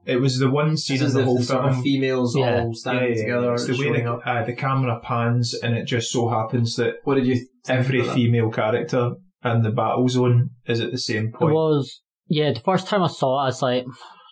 it 0.06 0.16
was 0.16 0.38
the 0.38 0.50
one 0.50 0.76
scene 0.76 0.98
This 0.98 1.08
in 1.08 1.12
the 1.14 1.18
the, 1.20 1.24
whole 1.26 1.38
the 1.38 1.44
sort 1.44 1.64
film. 1.64 1.76
of 1.78 1.82
females 1.82 2.36
Yeah. 2.36 2.62
all 2.64 2.74
standing 2.74 3.16
together, 3.16 3.52
It's 3.54 3.66
the 3.66 3.78
way 3.78 4.00
the, 4.02 4.12
up. 4.12 4.20
uh, 4.24 4.44
the 4.44 4.54
camera 4.54 5.00
pans, 5.02 5.54
and 5.54 5.76
it 5.76 5.84
just 5.84 6.10
so 6.10 6.28
happens 6.28 6.76
that 6.76 6.94
What 7.04 7.14
did 7.16 7.26
you 7.26 7.46
every 7.68 8.02
female 8.02 8.50
character 8.50 9.12
in 9.44 9.62
the 9.62 9.70
battle 9.70 10.08
zone 10.08 10.50
is 10.66 10.80
at 10.80 10.90
the 10.90 10.98
same 10.98 11.26
It 11.28 11.34
point. 11.34 11.54
was 11.54 12.00
yeah. 12.28 12.52
The 12.52 12.60
first 12.60 12.86
time 12.86 13.02
I 13.02 13.08
saw 13.08 13.40
it, 13.40 13.42
I 13.42 13.46
was 13.46 13.62
like, 13.62 13.84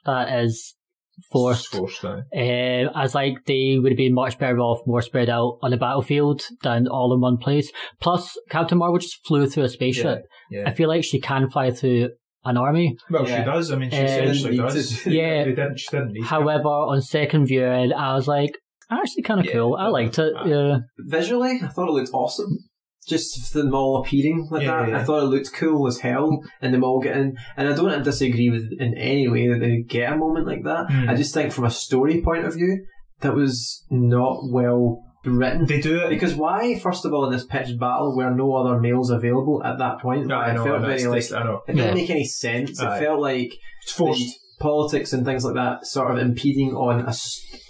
that 0.06 0.40
is 0.44 0.74
forced. 1.32 1.68
Forced. 1.74 2.04
Uh, 2.04 2.18
I 2.34 3.02
was 3.02 3.14
like, 3.14 3.44
they 3.46 3.76
would 3.80 3.90
have 3.92 3.96
been 3.96 4.14
much 4.14 4.38
better 4.38 4.58
off 4.60 4.86
more 4.86 5.02
spread 5.02 5.28
out 5.28 5.58
on 5.62 5.70
the 5.72 5.76
battlefield 5.76 6.42
than 6.62 6.86
all 6.86 7.12
in 7.12 7.20
one 7.20 7.38
place. 7.38 7.72
Plus, 8.00 8.38
Captain 8.50 8.78
Marvel 8.78 8.98
just 8.98 9.18
flew 9.26 9.46
through 9.48 9.64
a 9.64 9.68
spaceship. 9.68 10.22
Yeah. 10.50 10.64
I 10.66 10.72
feel 10.72 10.88
like 10.88 11.02
she 11.04 11.20
can 11.20 11.50
fly 11.50 11.70
through 11.72 12.10
an 12.48 12.56
army. 12.56 12.96
Well, 13.10 13.28
Yeah. 13.28 13.38
she 13.40 13.44
does. 13.44 13.70
I 13.72 13.76
mean, 13.76 13.90
she 13.90 13.98
Um, 13.98 14.04
essentially 14.04 14.56
does. 14.56 15.06
Yeah. 15.20 15.44
They 15.44 15.50
didn't. 15.50 15.78
She 15.80 15.88
didn't 15.90 16.12
need 16.12 16.20
to. 16.22 16.26
However, 16.26 16.68
on 16.68 17.00
second 17.00 17.46
viewing, 17.46 17.92
I 17.92 18.14
was 18.14 18.26
like, 18.28 18.52
actually 18.90 19.22
kind 19.22 19.40
of 19.40 19.46
Yeah. 19.46 19.52
cool. 19.52 19.76
I 19.76 19.88
liked 19.88 20.18
it. 20.18 20.32
Uh, 20.34 20.44
Yeah. 20.46 20.76
Visually, 20.98 21.60
I 21.62 21.68
thought 21.68 21.88
it 21.88 21.92
looked 21.92 22.10
awesome. 22.12 22.58
Just 23.06 23.54
them 23.54 23.74
all 23.74 24.02
appearing 24.02 24.48
like 24.50 24.62
Yeah, 24.62 24.80
that. 24.82 24.88
yeah. 24.90 24.98
I 25.00 25.04
thought 25.04 25.22
it 25.22 25.26
looked 25.26 25.52
cool 25.54 25.86
as 25.86 26.00
hell, 26.00 26.42
and 26.60 26.74
them 26.74 26.84
all 26.84 27.00
getting. 27.00 27.36
And 27.56 27.68
I 27.68 27.72
don't 27.74 28.02
disagree 28.04 28.50
with 28.50 28.68
in 28.78 28.94
any 28.98 29.28
way 29.28 29.48
that 29.48 29.60
they 29.60 29.82
get 29.86 30.12
a 30.12 30.16
moment 30.16 30.46
like 30.46 30.62
that. 30.64 30.90
Hmm. 30.90 31.08
I 31.08 31.14
just 31.14 31.32
think 31.32 31.52
from 31.52 31.64
a 31.64 31.70
story 31.70 32.20
point 32.22 32.44
of 32.44 32.54
view, 32.54 32.84
that 33.20 33.34
was 33.34 33.84
not 33.90 34.40
well 34.50 35.02
written. 35.24 35.66
They 35.66 35.80
do 35.80 36.00
it. 36.04 36.08
Because 36.10 36.34
why, 36.34 36.78
first 36.78 37.04
of 37.04 37.12
all, 37.12 37.26
in 37.26 37.32
this 37.32 37.44
pitched 37.44 37.78
battle 37.78 38.16
where 38.16 38.30
no 38.30 38.54
other 38.54 38.78
males 38.80 39.10
available 39.10 39.62
at 39.64 39.78
that 39.78 40.00
point, 40.00 40.30
I 40.32 40.50
it 40.50 40.54
know. 40.54 40.64
felt 40.64 40.76
and 40.76 40.84
very 40.86 41.02
it's 41.02 41.30
like 41.30 41.40
I 41.40 41.44
know. 41.44 41.62
it 41.66 41.72
didn't 41.74 41.88
Yeah. 41.88 41.94
make 41.94 42.10
any 42.10 42.24
sense. 42.24 42.80
Aye. 42.80 42.96
It 42.96 43.00
felt 43.04 43.20
like 43.20 43.52
It's 43.82 43.92
forced. 43.92 44.38
The 44.58 44.62
politics 44.62 45.12
and 45.12 45.24
things 45.24 45.44
like 45.44 45.54
that 45.54 45.86
sort 45.86 46.10
of 46.10 46.18
impeding 46.18 46.74
on 46.74 47.00
a 47.08 47.14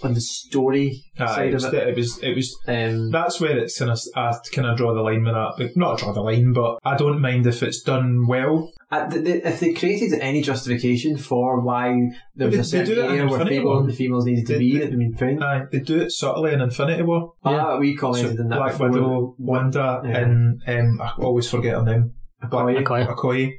on 0.01 0.13
the 0.13 0.21
story 0.21 1.03
Aye, 1.19 1.25
side 1.25 1.47
it, 1.49 1.53
was, 1.53 1.63
of 1.65 1.73
it. 1.73 1.87
it 1.89 1.95
was. 1.97 2.17
It 2.23 2.35
was. 2.35 2.57
Um, 2.67 3.11
That's 3.11 3.39
where 3.41 3.57
it's 3.57 3.77
kind 3.77 3.91
of. 3.91 3.99
I 4.15 4.33
kind 4.53 4.67
of 4.67 4.77
draw 4.77 4.93
the 4.93 5.01
line 5.01 5.23
with 5.23 5.33
that. 5.33 5.71
Not 5.75 5.99
draw 5.99 6.13
the 6.13 6.21
line, 6.21 6.53
but 6.53 6.79
I 6.85 6.95
don't 6.95 7.19
mind 7.21 7.45
if 7.47 7.61
it's 7.63 7.81
done 7.81 8.25
well. 8.27 8.71
Uh, 8.91 9.07
th- 9.09 9.23
th- 9.23 9.43
if 9.45 9.59
they 9.59 9.73
created 9.73 10.17
any 10.19 10.41
justification 10.41 11.15
for 11.17 11.59
why 11.61 12.09
there 12.35 12.47
was 12.47 12.55
They- 12.55 12.61
a 12.61 12.63
certain 12.63 12.95
do 12.95 13.01
it 13.01 13.05
area 13.11 13.27
where 13.27 13.45
female, 13.45 13.65
War. 13.65 13.83
the 13.83 13.93
females 13.93 14.25
needed 14.25 14.47
to 14.47 14.53
They- 14.53 14.59
be, 14.59 14.77
they- 14.79 14.85
that 14.87 14.97
been 14.97 15.15
found. 15.15 15.43
Aye, 15.43 15.65
they 15.71 15.79
do 15.79 16.01
it 16.01 16.11
subtly 16.11 16.53
in 16.53 16.61
Infinity 16.61 17.03
War. 17.03 17.33
Ah, 17.45 17.77
we 17.77 17.95
So 17.95 18.01
commented 18.01 18.39
on 18.39 18.47
that 18.49 18.55
Black 18.57 18.71
before. 18.71 18.89
Widow, 18.89 19.35
Wanda, 19.37 20.01
Yeah. 20.03 20.17
and 20.17 20.61
um, 20.67 21.01
I 21.01 21.11
always 21.21 21.47
forget 21.49 21.75
her 21.75 21.83
name. 21.83 22.13
Okoye. 22.43 22.83
Okoye. 22.83 23.15
Okoye. 23.15 23.51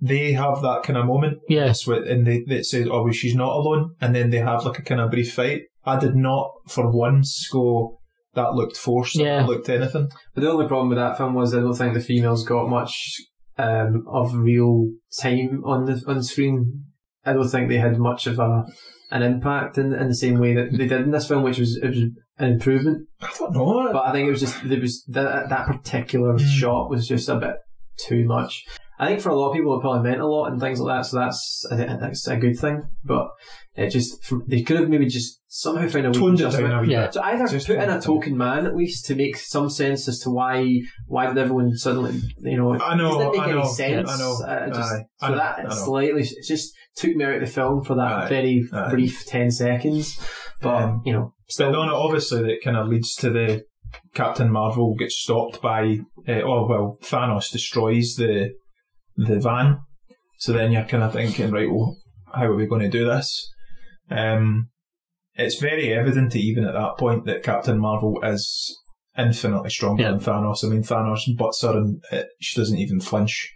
They 0.00 0.32
have 0.32 0.60
that 0.62 0.82
kind 0.84 0.98
of 0.98 1.06
moment. 1.06 1.38
Yeah. 1.48 1.66
It's 1.70 1.86
with- 1.86 2.06
and 2.06 2.26
they, 2.26 2.44
they 2.46 2.62
say, 2.62 2.84
oh, 2.84 3.02
well, 3.04 3.12
she's 3.12 3.34
not 3.34 3.52
alone. 3.52 3.94
And 4.00 4.14
then 4.14 4.30
they 4.30 4.38
have 4.38 4.64
like 4.64 4.78
a 4.78 4.82
kind 4.82 5.00
of 5.00 5.10
brief 5.10 5.32
fight. 5.32 5.62
I 5.84 5.98
did 5.98 6.14
not 6.16 6.50
for 6.68 6.90
once 6.90 7.48
go, 7.50 7.98
that 8.34 8.52
looked 8.54 8.76
forced 8.76 9.16
Yeah. 9.16 9.38
that 9.40 9.48
looked 9.48 9.68
anything. 9.70 10.08
But 10.34 10.40
the 10.42 10.50
only 10.50 10.66
problem 10.68 10.90
with 10.90 10.98
that 10.98 11.16
film 11.16 11.34
was 11.34 11.54
I 11.54 11.60
don't 11.60 11.74
think 11.74 11.94
the 11.94 12.00
females 12.00 12.44
got 12.44 12.68
much 12.68 13.14
um, 13.56 14.04
of 14.08 14.34
real 14.34 14.90
time 15.18 15.62
on 15.64 15.86
the 15.86 16.02
on 16.06 16.22
screen. 16.22 16.84
I 17.24 17.32
don't 17.32 17.48
think 17.48 17.68
they 17.70 17.78
had 17.78 17.98
much 17.98 18.26
of 18.26 18.38
a 18.38 18.64
an 19.10 19.22
impact 19.22 19.78
in, 19.78 19.94
in 19.94 20.08
the 20.08 20.14
same 20.14 20.38
way 20.38 20.54
that 20.54 20.72
they 20.72 20.86
did 20.86 21.00
in 21.00 21.10
this 21.12 21.26
film, 21.28 21.42
which 21.44 21.58
was 21.58 21.76
it 21.82 21.88
was 21.88 21.98
an 21.98 22.12
improvement. 22.52 23.06
I 23.22 23.30
don't 23.38 23.54
know. 23.54 23.90
But 23.92 24.04
I 24.04 24.12
think 24.12 24.28
it 24.28 24.32
was 24.32 24.40
just 24.40 24.68
there 24.68 24.80
was 24.80 25.02
that 25.08 25.48
that 25.48 25.66
particular 25.68 26.34
Mm. 26.34 26.46
shot 26.46 26.90
was 26.90 27.08
just 27.08 27.28
a 27.30 27.36
bit 27.36 27.54
too 27.98 28.26
much. 28.26 28.64
I 28.98 29.06
think 29.08 29.20
for 29.20 29.28
a 29.30 29.34
lot 29.36 29.50
of 29.50 29.54
people 29.54 29.76
it 29.76 29.80
probably 29.82 30.08
meant 30.08 30.20
a 30.22 30.26
lot 30.26 30.46
and 30.50 30.60
things 30.60 30.80
like 30.80 30.98
that, 30.98 31.06
so 31.06 31.18
that's 31.18 31.66
that's 31.70 32.26
a 32.28 32.36
good 32.36 32.58
thing. 32.58 32.82
But 33.04 33.28
it 33.74 33.90
just 33.90 34.24
from, 34.24 34.44
they 34.48 34.62
could 34.62 34.78
have 34.80 34.88
maybe 34.88 35.06
just 35.06 35.40
somehow 35.48 35.86
found 35.88 36.06
a 36.06 36.08
way 36.10 36.14
Toned 36.18 36.38
to 36.38 36.48
it 36.48 36.50
down 36.68 36.86
wee 36.86 36.92
Yeah. 36.92 37.10
so 37.10 37.22
either 37.22 37.46
Just 37.46 37.66
put 37.66 37.76
in 37.76 37.88
a 37.90 37.96
it 37.98 38.02
token 38.02 38.36
man 38.36 38.66
at 38.66 38.74
least 38.76 39.06
to 39.06 39.14
make 39.14 39.36
some 39.36 39.68
sense 39.70 40.08
as 40.08 40.18
to 40.20 40.30
why 40.30 40.80
why 41.06 41.26
did 41.26 41.38
everyone 41.38 41.74
suddenly 41.76 42.18
you 42.38 42.56
know 42.56 42.74
I 42.78 42.94
know, 42.96 43.20
it 43.20 43.24
didn't 43.24 43.32
make 43.32 43.40
I 43.40 43.50
any 43.50 43.60
know, 43.60 43.66
sense. 43.66 44.10
I 44.10 44.16
know. 44.18 44.32
Uh, 44.46 44.68
just, 44.68 44.92
Aye, 44.92 45.04
I 45.20 45.26
so 45.26 45.32
know, 45.32 45.38
that 45.38 45.58
I 45.70 45.74
slightly 45.74 46.22
it 46.22 46.46
just 46.46 46.74
took 46.96 47.14
me 47.14 47.24
out 47.24 47.34
of 47.34 47.40
the 47.40 47.46
film 47.46 47.84
for 47.84 47.94
that 47.96 48.12
Aye, 48.24 48.28
very 48.28 48.68
aye. 48.72 48.90
brief 48.90 49.24
ten 49.26 49.50
seconds. 49.50 50.18
But 50.62 50.82
Um, 50.82 51.02
you 51.04 51.12
know, 51.12 51.34
But 51.46 51.52
still, 51.52 51.70
no, 51.72 51.84
no, 51.86 51.96
obviously 51.96 52.42
that 52.42 52.60
kind 52.64 52.76
of 52.78 52.88
leads 52.88 53.14
to 53.16 53.30
the 53.30 53.64
Captain 54.14 54.50
Marvel 54.50 54.94
gets 54.94 55.18
stopped 55.20 55.60
by, 55.60 55.98
uh, 56.26 56.40
oh 56.44 56.66
well, 56.68 56.98
Thanos 57.02 57.50
destroys 57.52 58.16
the 58.16 58.54
the 59.16 59.40
van. 59.40 59.80
So 60.38 60.52
then 60.52 60.72
you're 60.72 60.84
kind 60.84 61.02
of 61.02 61.12
thinking, 61.12 61.50
right, 61.50 61.70
well, 61.70 61.96
how 62.34 62.44
are 62.46 62.54
we 62.54 62.66
going 62.66 62.82
to 62.82 62.88
do 62.90 63.06
this? 63.06 63.50
Um, 64.10 64.68
it's 65.34 65.58
very 65.60 65.92
evident 65.92 66.36
even 66.36 66.64
at 66.64 66.74
that 66.74 66.98
point 66.98 67.24
that 67.26 67.42
Captain 67.42 67.78
Marvel 67.78 68.20
is 68.22 68.76
infinitely 69.18 69.70
stronger 69.70 70.02
Yeah. 70.02 70.10
than 70.12 70.20
Thanos. 70.20 70.64
I 70.64 70.68
mean, 70.68 70.82
Thanos 70.82 71.22
butts 71.36 71.62
her 71.62 71.76
and 71.76 72.02
uh, 72.12 72.22
she 72.40 72.60
doesn't 72.60 72.78
even 72.78 73.00
flinch. 73.00 73.52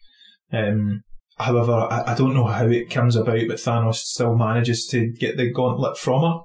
Um, 0.53 1.03
however, 1.39 1.73
I, 1.73 2.13
I 2.13 2.15
don't 2.15 2.35
know 2.35 2.47
how 2.47 2.67
it 2.67 2.91
comes 2.91 3.17
about, 3.17 3.41
but 3.49 3.59
Thanos 3.59 3.97
still 3.97 4.37
manages 4.37 4.87
to 4.89 5.13
get 5.13 5.37
the 5.37 5.51
gauntlet 5.53 5.97
from 5.99 6.23
her 6.23 6.39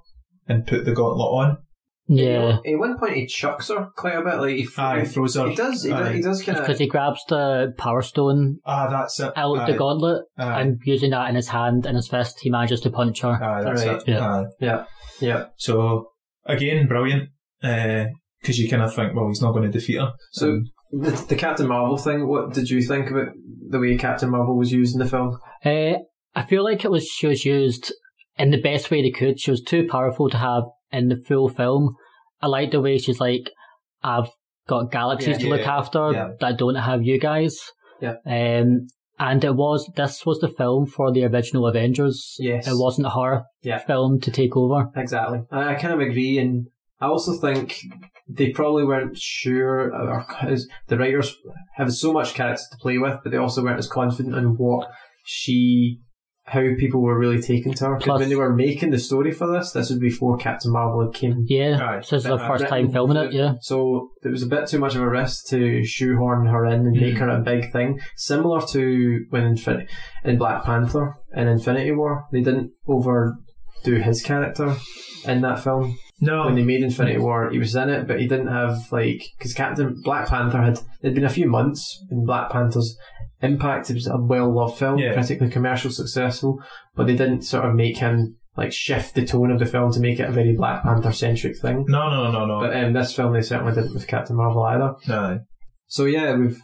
and 0.48 0.68
put 0.68 0.86
the 0.86 0.94
gauntlet 0.94 1.28
on. 1.28 1.58
Yeah. 2.08 2.58
At 2.66 2.78
one 2.80 2.98
point, 3.00 3.16
he 3.16 3.26
chucks 3.26 3.70
her 3.70 3.90
quite 3.96 4.16
a 4.16 4.22
bit. 4.22 4.36
Like 4.36 4.56
he, 4.56 4.68
Aye, 4.78 5.00
he, 5.02 5.06
throws 5.08 5.36
her. 5.36 5.50
he 5.50 5.56
does. 5.56 5.84
He, 5.84 5.90
does, 5.90 6.14
he 6.14 6.22
does 6.22 6.44
kind 6.44 6.58
Because 6.60 6.78
he 6.78 6.88
grabs 6.88 7.20
the 7.30 7.74
power 7.78 8.02
stone 8.04 8.60
Ah, 8.66 8.88
that's 8.90 9.20
it. 9.20 9.34
out 9.36 9.58
Aye, 9.58 9.72
the 9.72 9.78
gauntlet 9.78 10.26
aye, 10.38 10.62
and 10.62 10.80
using 10.86 11.10
that 11.12 11.30
in 11.30 11.36
his 11.36 11.48
hand 11.50 11.86
and 11.88 11.96
his 11.96 12.08
fist, 12.08 12.40
he 12.42 12.50
manages 12.52 12.82
to 12.82 12.92
punch 12.92 13.22
her. 13.22 13.38
that's 13.64 13.86
Right, 13.86 13.98
it. 13.98 14.04
yeah. 14.08 14.44
Yeah, 14.60 14.86
yeah. 15.20 15.46
So 15.58 16.12
again, 16.46 16.88
brilliant. 16.88 17.30
Because 17.62 18.60
you 18.60 18.70
kind 18.70 18.84
of 18.84 18.94
think, 18.94 19.16
well, 19.16 19.28
he's 19.28 19.42
not 19.42 19.54
going 19.54 19.64
to 19.64 19.72
defeat 19.72 19.98
her. 20.00 20.14
So 20.32 20.50
Um, 20.50 20.66
the, 20.92 21.10
the 21.30 21.36
Captain 21.36 21.68
Marvel 21.68 21.98
thing. 21.98 22.28
What 22.28 22.54
did 22.54 22.70
you 22.70 22.82
think 22.84 23.10
about 23.10 23.30
the 23.70 23.80
way 23.80 23.98
Captain 23.98 24.30
Marvel 24.30 24.56
was 24.58 24.72
used 24.72 24.94
in 24.94 25.00
the 25.00 25.10
film? 25.10 25.40
Uh, 25.64 25.94
I 26.36 26.44
feel 26.48 26.64
like 26.64 26.86
it 26.86 26.92
was 26.92 27.08
she 27.08 27.26
was 27.28 27.44
used 27.46 27.92
in 28.38 28.52
the 28.52 28.62
best 28.62 28.92
way 28.92 29.02
they 29.02 29.10
could. 29.10 29.40
She 29.40 29.50
was 29.52 29.64
too 29.64 29.88
powerful 29.90 30.30
to 30.30 30.38
have 30.38 30.64
in 30.96 31.10
the 31.10 31.22
full 31.28 31.50
film. 31.50 31.96
I 32.42 32.48
like 32.48 32.72
the 32.72 32.82
way 32.82 32.98
she's 32.98 33.20
like, 33.20 33.52
I've 34.04 34.30
got 34.68 34.92
galaxies 34.92 35.38
Yeah, 35.38 35.44
to 35.44 35.50
look 35.50 35.62
yeah, 35.62 35.78
after 35.78 36.12
yeah. 36.12 36.28
that 36.40 36.58
don't 36.58 36.76
have 36.76 37.04
you 37.04 37.20
guys. 37.20 37.58
Yeah. 38.02 38.16
Um, 38.26 38.88
and 39.18 39.44
it 39.44 39.56
was 39.56 39.90
this 39.96 40.26
was 40.26 40.40
the 40.40 40.50
film 40.50 40.86
for 40.88 41.12
the 41.12 41.24
original 41.26 41.68
Avengers. 41.68 42.36
Yes. 42.40 42.68
It 42.68 42.74
wasn't 42.76 43.08
her 43.14 43.44
Yeah. 43.64 43.78
film 43.80 44.20
to 44.22 44.32
take 44.32 44.58
over. 44.58 44.90
Exactly. 44.96 45.40
I, 45.52 45.72
I 45.72 45.76
kind 45.76 45.94
of 45.94 46.00
agree, 46.02 46.38
and 46.38 46.68
I 47.00 47.08
also 47.08 47.34
think 47.40 47.78
they 48.28 48.50
probably 48.50 48.84
weren't 48.84 49.18
sure, 49.18 49.94
or 49.96 50.26
'cause 50.30 50.68
the 50.88 50.98
writers 50.98 51.36
have 51.76 51.94
so 51.94 52.12
much 52.12 52.34
character 52.34 52.64
to 52.72 52.78
play 52.78 52.98
with, 52.98 53.20
but 53.24 53.32
they 53.32 53.38
also 53.38 53.64
weren't 53.64 53.80
as 53.80 53.88
confident 53.88 54.36
on 54.36 54.56
what 54.58 54.90
she, 55.24 56.00
how 56.48 56.62
people 56.78 57.02
were 57.02 57.18
really 57.18 57.42
taking 57.42 57.74
to 57.74 57.86
her. 57.86 57.94
'Cause 57.96 58.04
Plus- 58.04 58.20
when 58.20 58.30
they 58.30 58.36
were 58.36 58.54
making 58.54 58.92
the 58.92 59.00
story 59.00 59.32
for 59.32 59.48
this, 59.52 59.72
this 59.72 59.90
was 59.90 59.98
before 59.98 60.38
Captain 60.38 60.72
Marvel 60.72 61.10
came. 61.10 61.44
Yeah. 61.48 61.80
Aye. 61.84 62.02
So 62.02 62.16
this 62.18 62.26
is 62.26 62.30
the 62.30 62.38
first 62.38 62.68
time 62.68 62.92
filming 62.92 63.18
it. 63.18 63.34
Yeah. 63.34 63.54
So 63.62 64.12
it 64.24 64.30
was 64.30 64.44
a 64.44 64.48
bit 64.48 64.68
too 64.68 64.78
much 64.78 64.96
of 64.96 65.02
a 65.02 65.10
risk 65.10 65.48
to 65.48 65.84
shoehorn 65.84 66.46
her 66.46 66.66
in 66.68 66.82
and 66.86 66.92
make 66.92 67.16
Mhm. 67.16 67.20
her 67.20 67.30
a 67.30 67.40
big 67.42 67.72
thing. 67.72 68.00
Similar 68.16 68.62
to 68.74 69.26
when 69.32 69.56
Infin- 69.56 69.88
in 70.24 70.38
Black 70.38 70.64
Panther 70.64 71.16
in 71.36 71.48
Infinity 71.48 71.92
War, 71.94 72.26
they 72.32 72.42
didn't 72.42 72.72
overdo 72.88 73.96
his 74.04 74.22
character 74.22 74.76
in 75.28 75.42
that 75.42 75.60
film. 75.60 75.98
No, 76.22 76.46
when 76.46 76.56
they 76.56 76.64
made 76.64 76.82
Infinity 76.84 77.18
War, 77.20 77.50
he 77.50 77.60
was 77.60 77.76
in 77.76 77.90
it, 77.90 78.08
but 78.08 78.20
he 78.22 78.28
didn't 78.28 78.48
have 78.48 78.92
like 78.92 79.22
because 79.38 79.54
Captain 79.54 80.02
Black 80.04 80.28
Panther 80.30 80.62
had 80.62 80.80
it'd 81.02 81.14
been 81.16 81.26
a 81.26 81.30
few 81.30 81.48
months 81.48 82.04
in 82.10 82.26
Black 82.26 82.50
Panther's 82.50 82.98
impact. 83.42 83.90
It 83.90 83.96
was 83.96 84.08
a 84.08 84.18
well 84.18 84.54
loved 84.54 84.78
film, 84.78 84.98
Yeah. 84.98 85.14
critically 85.14 85.50
commercial 85.50 85.92
successful, 85.92 86.64
but 86.96 87.08
they 87.08 87.16
didn't 87.16 87.42
sort 87.42 87.66
of 87.66 87.76
make 87.76 87.98
him 87.98 88.38
like 88.58 88.72
shift 88.72 89.16
the 89.16 89.26
tone 89.26 89.52
of 89.52 89.60
the 89.60 89.66
film 89.66 89.92
to 89.92 90.00
make 90.00 90.20
it 90.20 90.30
a 90.30 90.32
very 90.32 90.56
Black 90.56 90.84
Panther 90.84 91.12
centric 91.12 91.58
thing. 91.58 91.84
no, 91.90 92.10
no, 92.10 92.32
no, 92.32 92.46
no. 92.46 92.60
But 92.62 92.76
um, 92.82 92.94
this 92.94 93.14
film 93.14 93.34
they 93.34 93.42
certainly 93.42 93.74
didn't 93.74 93.94
with 93.94 94.08
Captain 94.08 94.38
Marvel 94.38 94.64
either. 94.64 94.94
no. 95.08 95.40
So 95.88 96.06
yeah, 96.06 96.36
we've 96.36 96.60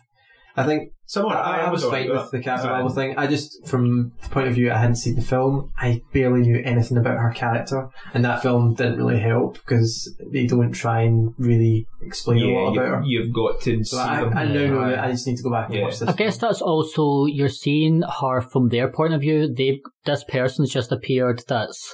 I 0.55 0.63
think 0.65 0.91
Someone, 1.05 1.35
I, 1.35 1.63
I 1.65 1.69
was 1.69 1.83
alright 1.83 2.07
fine 2.07 2.15
with 2.17 2.31
the 2.31 2.39
Captain 2.39 2.69
Aye. 2.69 2.71
Marvel 2.71 2.89
thing. 2.89 3.17
I 3.17 3.27
just, 3.27 3.67
from 3.67 4.13
the 4.23 4.29
point 4.29 4.47
of 4.47 4.53
view, 4.53 4.71
I 4.71 4.77
hadn't 4.77 4.95
seen 4.95 5.15
the 5.15 5.21
film. 5.21 5.69
I 5.77 6.01
barely 6.13 6.39
knew 6.39 6.61
anything 6.63 6.97
about 6.97 7.17
her 7.17 7.31
character, 7.31 7.89
and 8.13 8.23
that 8.23 8.41
film 8.41 8.75
didn't 8.75 8.95
really 8.97 9.19
help 9.19 9.55
because 9.55 10.09
they 10.31 10.45
don't 10.47 10.71
try 10.71 11.01
and 11.01 11.33
really 11.37 11.85
explain 12.01 12.41
a 12.43 12.47
Yeah, 12.47 12.53
lot 12.59 12.73
about 12.77 12.85
her. 12.87 13.03
you've, 13.05 13.25
you've 13.25 13.35
got 13.35 13.59
to 13.63 13.83
So 13.83 13.97
see 13.97 14.01
I, 14.03 14.23
them. 14.23 14.37
I 14.37 14.45
now 14.45 14.53
know 14.67 14.89
that 14.89 15.03
I 15.03 15.11
just 15.11 15.27
need 15.27 15.35
to 15.35 15.43
go 15.43 15.51
back 15.51 15.67
and 15.67 15.75
Yeah. 15.79 15.83
watch 15.83 15.99
this. 15.99 16.07
I 16.07 16.13
guess 16.13 16.37
that's 16.37 16.61
also 16.61 17.25
you're 17.25 17.49
seeing 17.49 18.03
her 18.21 18.39
from 18.39 18.69
their 18.69 18.87
point 18.89 19.13
of 19.13 19.19
view. 19.19 19.53
They've 19.53 19.81
this 20.05 20.23
person's 20.23 20.71
just 20.71 20.93
appeared 20.93 21.43
that's 21.45 21.93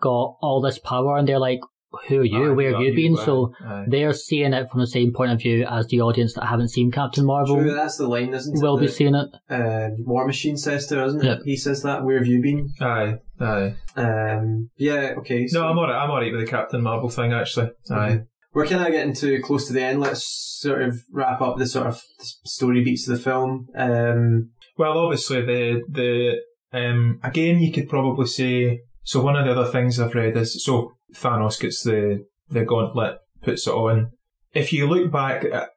got 0.00 0.36
all 0.40 0.62
this 0.62 0.78
power, 0.78 1.18
and 1.18 1.28
they're 1.28 1.38
like, 1.38 1.60
"Who 2.08 2.20
are 2.20 2.24
you? 2.24 2.50
Aye, 2.52 2.54
Where 2.54 2.72
have 2.72 2.80
you 2.82 2.94
been?" 2.94 3.16
aye, 3.18 3.24
So 3.24 3.52
aye. 3.64 3.84
they're 3.88 4.12
seeing 4.12 4.52
it 4.52 4.68
from 4.70 4.80
the 4.80 4.86
same 4.86 5.12
point 5.12 5.32
of 5.32 5.38
view 5.40 5.64
as 5.68 5.86
the 5.88 6.00
audience 6.00 6.34
that 6.34 6.46
haven't 6.46 6.68
seen 6.68 6.90
Captain 6.90 7.24
Marvel 7.24 7.56
True, 7.56 7.72
that's 7.74 7.96
the 7.96 8.06
line, 8.08 8.34
isn't 8.34 8.56
it? 8.56 8.62
will 8.62 8.78
be 8.78 8.88
seeing 8.88 9.14
it. 9.14 9.28
uh, 9.50 9.88
War 10.00 10.26
Machine 10.26 10.56
says 10.56 10.86
to 10.88 10.96
her, 10.96 11.04
isn't 11.06 11.24
it? 11.24 11.40
He 11.44 11.56
says 11.56 11.82
that. 11.82 12.04
Where 12.04 12.18
have 12.18 12.26
you 12.26 12.40
been? 12.42 12.68
Aye, 12.80 13.14
aye. 13.40 13.74
Um, 13.96 14.70
yeah, 14.76 15.14
okay. 15.18 15.46
So 15.46 15.60
No, 15.62 15.68
I'm 15.68 15.78
alright. 15.78 15.94
I'm 15.96 16.10
alright 16.10 16.32
with 16.32 16.42
the 16.44 16.50
Captain 16.50 16.82
Marvel 16.82 17.08
thing 17.08 17.32
actually. 17.32 17.70
Aye. 17.90 18.20
We're 18.54 18.66
kind 18.66 18.84
of 18.86 18.92
getting 18.92 19.14
too 19.14 19.40
close 19.42 19.66
to 19.68 19.72
the 19.72 19.82
end. 19.82 20.00
Let's 20.00 20.24
sort 20.60 20.82
of 20.82 20.96
wrap 21.12 21.40
up 21.40 21.58
the 21.58 21.66
sort 21.66 21.86
of 21.86 22.00
story 22.44 22.82
beats 22.82 23.06
of 23.08 23.16
the 23.16 23.22
film. 23.22 23.66
Um, 23.76 24.50
Well, 24.76 24.98
obviously 24.98 25.42
the 25.42 25.82
the 25.88 26.36
um 26.72 27.18
again 27.22 27.60
you 27.60 27.72
could 27.72 27.88
probably 27.88 28.26
say 28.26 28.80
so. 29.04 29.22
One 29.22 29.36
of 29.36 29.44
the 29.44 29.52
other 29.52 29.70
things 29.70 29.98
I've 30.00 30.14
read 30.14 30.36
is 30.36 30.64
so 30.64 30.92
Thanos 31.14 31.60
gets 31.60 31.82
the 31.82 32.26
the 32.50 32.64
gauntlet, 32.64 33.18
puts 33.42 33.66
it 33.66 33.70
on. 33.72 34.12
If 34.54 34.72
you 34.72 34.88
look 34.88 35.12
back 35.12 35.44
at, 35.44 35.68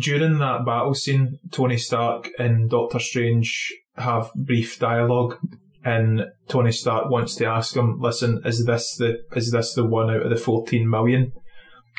during 0.00 0.38
that 0.38 0.64
battle 0.64 0.94
scene, 0.94 1.38
Tony 1.50 1.76
Stark 1.76 2.28
and 2.38 2.70
Doctor 2.70 3.00
Strange 3.00 3.72
have 3.96 4.30
brief 4.34 4.78
dialogue, 4.78 5.36
and 5.84 6.26
Tony 6.48 6.72
Stark 6.72 7.10
wants 7.10 7.34
to 7.36 7.46
ask 7.46 7.74
him, 7.74 7.98
"Listen, 8.00 8.40
is 8.44 8.64
this 8.64 8.96
the 8.96 9.18
is 9.34 9.50
this 9.50 9.74
the 9.74 9.84
one 9.84 10.10
out 10.10 10.22
of 10.22 10.30
the 10.30 10.36
fourteen 10.36 10.88
million? 10.88 11.32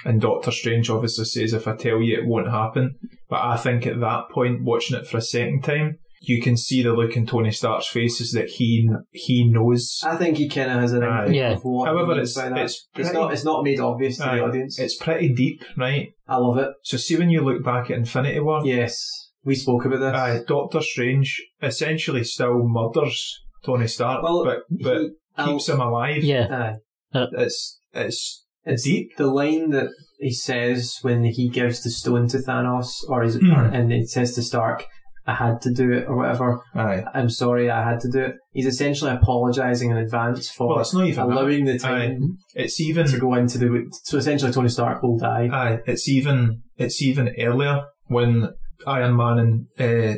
And 0.05 0.21
Doctor 0.21 0.51
Strange 0.51 0.89
obviously 0.89 1.25
says, 1.25 1.53
"If 1.53 1.67
I 1.67 1.75
tell 1.75 2.01
you, 2.01 2.17
it 2.17 2.25
won't 2.25 2.49
happen." 2.49 2.97
But 3.29 3.43
I 3.43 3.57
think 3.57 3.85
at 3.85 3.99
that 3.99 4.29
point, 4.31 4.63
watching 4.63 4.97
it 4.97 5.07
for 5.07 5.17
a 5.17 5.21
second 5.21 5.63
time, 5.63 5.99
you 6.23 6.39
can 6.41 6.55
see 6.55 6.83
the 6.83 6.93
look 6.93 7.17
in 7.17 7.25
Tony 7.25 7.49
Stark's 7.51 7.87
face 7.87 8.21
is 8.21 8.31
that 8.33 8.47
he 8.47 8.87
he 9.11 9.49
knows. 9.49 9.99
I 10.03 10.15
think 10.17 10.37
he 10.37 10.47
kind 10.47 10.69
of 10.71 10.79
has 10.79 10.93
an 10.93 11.03
Aye. 11.03 11.19
inkling 11.21 11.33
Yeah. 11.35 11.51
of 11.53 11.63
what 11.63 11.87
However, 11.87 12.11
he 12.11 12.17
means 12.19 12.29
it's 12.29 12.37
by 12.37 12.49
that. 12.49 12.57
it's 12.59 12.87
It's 12.95 13.11
not. 13.13 13.33
It's 13.33 13.43
not 13.43 13.63
made 13.63 13.79
obvious 13.79 14.17
to 14.17 14.27
Aye. 14.29 14.35
the 14.37 14.43
audience. 14.43 14.79
it's 14.79 14.95
pretty 14.97 15.33
deep, 15.33 15.63
right? 15.77 16.09
I 16.27 16.37
love 16.37 16.57
it. 16.59 16.69
So 16.83 16.97
see 16.97 17.17
when 17.17 17.29
you 17.31 17.41
look 17.41 17.63
back 17.63 17.89
at 17.89 17.97
Infinity 17.97 18.39
War, 18.39 18.61
Yes, 18.65 18.95
we 19.43 19.55
spoke 19.55 19.85
about 19.85 19.99
this. 19.99 20.13
aye, 20.13 20.41
Doctor 20.47 20.81
Strange 20.81 21.41
essentially 21.61 22.23
still 22.23 22.63
murders 22.67 23.39
Tony 23.65 23.87
Stark, 23.87 24.21
Well, 24.23 24.45
but 24.45 24.59
but 24.69 24.97
he- 25.01 25.09
I'll- 25.37 25.53
keeps 25.53 25.69
him 25.69 25.79
alive. 25.81 26.23
Yeah, 26.23 26.75
Aye. 27.13 27.25
It's 27.33 27.79
it's 27.93 28.45
It's 28.63 28.83
deep. 28.83 29.17
the 29.17 29.25
line 29.27 29.71
that 29.71 29.89
he 30.19 30.31
says 30.31 30.97
when 31.01 31.23
he 31.23 31.49
gives 31.49 31.81
the 31.83 31.89
stone 31.89 32.27
to 32.27 32.37
Thanos, 32.37 32.89
or 33.09 33.23
is 33.23 33.35
it, 33.37 33.41
Hmm. 33.43 33.73
and 33.73 33.91
it 33.91 34.07
says 34.07 34.35
to 34.35 34.43
Stark, 34.43 34.85
"I 35.31 35.35
had 35.35 35.61
to 35.61 35.71
do 35.73 35.91
it," 35.91 36.07
or 36.07 36.15
whatever. 36.17 36.61
Aye. 36.75 37.03
I'm 37.13 37.29
sorry, 37.29 37.69
I 37.69 37.81
had 37.89 37.99
to 38.01 38.09
do 38.11 38.19
it. 38.19 38.35
He's 38.51 38.65
essentially 38.65 39.11
apologising 39.11 39.91
in 39.91 39.97
advance 39.97 40.49
for 40.49 40.67
Well, 40.69 40.79
it's 40.79 40.93
not 40.93 41.05
even 41.07 41.27
that. 41.27 41.33
allowing 41.33 41.65
the 41.65 41.79
time 41.79 42.37
It's 42.55 42.79
even 42.79 43.07
to 43.07 43.17
go 43.19 43.33
into 43.35 43.57
the. 43.57 43.69
So 44.03 44.17
essentially, 44.17 44.51
Tony 44.51 44.69
Stark 44.69 45.01
will 45.03 45.17
die. 45.17 45.49
Aye, 45.51 45.79
it's 45.85 46.07
even 46.09 46.61
it's 46.77 47.01
even 47.01 47.33
earlier 47.39 47.85
when 48.07 48.49
Iron 48.85 49.15
Man 49.15 49.37
and 49.39 49.67
uh, 49.79 50.17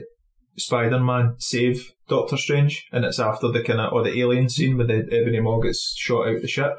Spider 0.57 0.99
Man 0.99 1.35
save 1.39 1.91
Doctor 2.07 2.37
Strange, 2.37 2.87
and 2.91 3.05
it's 3.05 3.19
after 3.19 3.47
the 3.49 3.63
kind 3.63 3.79
of 3.79 3.93
or 3.93 4.03
the 4.03 4.19
alien 4.19 4.49
scene 4.49 4.77
where 4.77 4.87
the 4.87 5.07
Ebony 5.11 5.39
Maw 5.39 5.59
gets 5.61 5.95
shot 5.97 6.27
out 6.27 6.41
the 6.41 6.47
ship. 6.47 6.73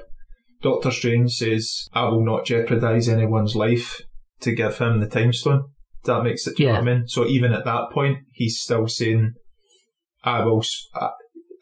Doctor 0.62 0.90
Strange 0.90 1.32
says, 1.32 1.88
"I 1.92 2.04
will 2.08 2.24
not 2.24 2.46
jeopardize 2.46 3.08
anyone's 3.08 3.54
life 3.54 4.00
to 4.40 4.54
give 4.54 4.78
him 4.78 5.00
the 5.00 5.06
time 5.08 5.32
stone." 5.32 5.64
That 6.04 6.22
makes 6.22 6.46
it. 6.46 6.56
do 6.56 6.62
you 6.64 6.68
know 6.68 6.74
what 6.76 6.82
I 6.88 6.94
mean? 6.94 7.08
So 7.08 7.26
even 7.26 7.52
at 7.52 7.64
that 7.64 7.90
point, 7.92 8.18
he's 8.32 8.60
still 8.60 8.86
saying, 8.88 9.32
"I 10.22 10.44
will." 10.44 10.60
s- 10.60 10.88
I, 10.94 11.10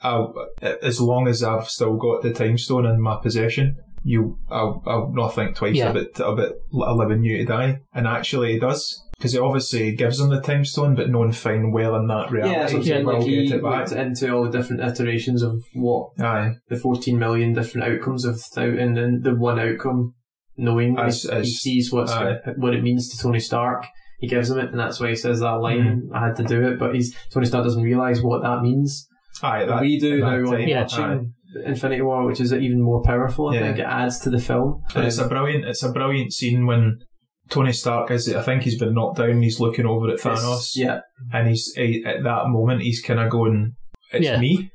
I'll, 0.04 0.34
as 0.60 1.00
long 1.00 1.28
as 1.28 1.44
I've 1.44 1.68
still 1.68 1.96
got 1.96 2.22
the 2.22 2.32
time 2.32 2.58
stone 2.58 2.86
in 2.86 3.00
my 3.00 3.18
possession, 3.22 3.76
you, 4.02 4.36
I'll, 4.50 4.82
I'll 4.84 5.12
not 5.12 5.32
think 5.32 5.54
twice 5.54 5.76
Yeah. 5.76 5.90
about 5.90 6.18
about 6.18 6.52
allowing 6.72 7.22
you 7.22 7.38
to 7.38 7.44
die. 7.44 7.78
And 7.94 8.08
actually, 8.08 8.54
he 8.54 8.58
does 8.58 9.00
because 9.16 9.32
it 9.36 9.40
obviously 9.40 9.94
gives 9.94 10.18
him 10.18 10.30
the 10.30 10.40
time 10.40 10.64
stone, 10.64 10.96
but 10.96 11.08
knowing 11.08 11.30
fine 11.30 11.70
well 11.70 11.94
in 11.94 12.08
that 12.08 12.32
reality, 12.32 12.52
Yeah, 12.56 12.66
so 12.66 12.80
he 12.80 12.90
Yeah, 12.90 13.02
will 13.02 13.18
like 13.18 13.22
he 13.28 13.46
get 13.46 13.56
it 13.58 13.62
back. 13.62 13.90
looked 13.90 13.92
into 13.92 14.32
all 14.34 14.42
the 14.42 14.58
different 14.58 14.82
iterations 14.82 15.40
of 15.44 15.62
what 15.74 16.08
Aye, 16.18 16.54
the 16.68 16.76
14 16.76 17.16
million 17.16 17.52
different 17.52 17.86
outcomes 17.86 18.24
of 18.24 18.40
th- 18.56 18.76
and 18.80 18.96
then 18.96 19.20
the 19.22 19.36
one 19.36 19.60
outcome, 19.60 20.14
knowing 20.56 20.98
As- 20.98 21.22
he, 21.22 21.30
as- 21.30 21.46
he 21.46 21.52
sees 21.54 21.92
what's 21.92 22.10
aye. 22.10 22.38
what 22.56 22.74
it 22.74 22.82
means 22.82 23.08
to 23.10 23.22
Tony 23.22 23.38
Stark. 23.38 23.86
He 24.22 24.28
gives 24.28 24.48
him 24.50 24.58
it, 24.58 24.70
and 24.70 24.78
that's 24.78 24.98
why 25.00 25.08
he 25.10 25.14
says 25.16 25.40
that 25.40 25.50
line. 25.60 25.78
Mm-hmm. 26.06 26.14
I 26.14 26.26
had 26.28 26.36
to 26.36 26.44
do 26.44 26.66
it, 26.68 26.78
but 26.78 26.94
he's 26.94 27.14
Tony 27.30 27.44
Stark 27.44 27.64
doesn't 27.64 27.82
realize 27.82 28.22
what 28.22 28.42
that 28.42 28.62
means. 28.62 29.06
aye. 29.42 29.64
That, 29.66 29.80
we 29.82 29.98
do 29.98 30.20
that 30.20 30.26
now 30.26 30.50
when 30.50 30.60
time, 30.60 30.68
Yeah. 30.68 30.82
watching 30.82 31.32
Infinity 31.66 32.02
War, 32.02 32.24
which 32.26 32.40
is 32.40 32.52
even 32.54 32.80
more 32.80 33.02
powerful. 33.02 33.48
I 33.50 33.54
Yeah. 33.56 33.60
think 33.66 33.78
it 33.80 33.86
adds 33.86 34.20
to 34.20 34.30
the 34.30 34.38
film. 34.40 34.80
And 34.94 35.04
it's 35.04 35.18
a 35.18 35.28
brilliant, 35.28 35.64
it's 35.66 35.82
a 35.82 35.90
brilliant 35.92 36.32
scene 36.32 36.64
when 36.66 36.98
Tony 37.50 37.72
Stark 37.72 38.10
is. 38.12 38.32
I 38.32 38.42
think 38.42 38.62
he's 38.62 38.78
been 38.78 38.94
knocked 38.94 39.18
down. 39.18 39.42
He's 39.42 39.58
looking 39.60 39.84
over 39.86 40.06
at 40.08 40.14
It's- 40.14 40.24
Thanos, 40.44 40.70
yeah, 40.76 41.00
and 41.32 41.48
he's 41.48 41.72
he, 41.74 42.04
at 42.06 42.22
that 42.22 42.48
moment 42.48 42.82
he's 42.82 43.02
kind 43.02 43.18
of 43.20 43.28
going, 43.30 43.72
"It's 44.12 44.24
Yeah. 44.24 44.38
me." 44.38 44.70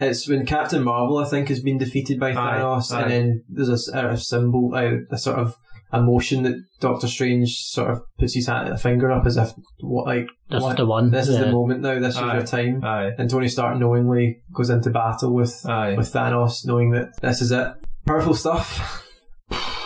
it's 0.00 0.28
when 0.28 0.44
Captain 0.44 0.82
Marvel, 0.82 1.18
I 1.18 1.24
think, 1.26 1.48
has 1.48 1.60
been 1.62 1.78
defeated 1.78 2.18
by 2.18 2.30
Aye, 2.32 2.34
Thanos, 2.34 2.92
aye. 2.92 3.02
and 3.02 3.10
then 3.10 3.44
there's 3.48 3.68
a 3.94 4.16
symbol, 4.16 4.72
a, 4.74 4.98
a 5.12 5.16
sort 5.16 5.38
of 5.38 5.54
emotion 5.92 6.42
that 6.44 6.56
Doctor 6.80 7.06
Strange 7.06 7.64
sort 7.64 7.90
of 7.90 8.02
puts 8.18 8.34
his 8.34 8.46
hand, 8.46 8.68
a 8.68 8.78
finger 8.78 9.10
up 9.12 9.26
as 9.26 9.36
if 9.36 9.52
what 9.80 10.06
like 10.06 10.28
this 10.48 10.62
what, 10.62 10.70
is 10.70 10.76
the 10.76 10.86
one. 10.86 11.10
this 11.10 11.28
is 11.28 11.36
yeah. 11.36 11.44
the 11.44 11.52
moment 11.52 11.82
now. 11.82 11.98
This 12.00 12.14
is 12.14 12.20
your 12.20 12.46
time. 12.46 12.82
Aye, 12.82 13.10
And 13.18 13.28
Tony 13.28 13.48
Stark 13.48 13.78
knowingly 13.78 14.42
goes 14.54 14.70
into 14.70 14.90
battle 14.90 15.34
with 15.34 15.64
aye. 15.68 15.94
with 15.96 16.12
Thanos, 16.12 16.66
knowing 16.66 16.90
that 16.92 17.20
this 17.20 17.42
is 17.42 17.52
it. 17.52 17.72
Powerful 18.06 18.34
stuff. 18.34 19.08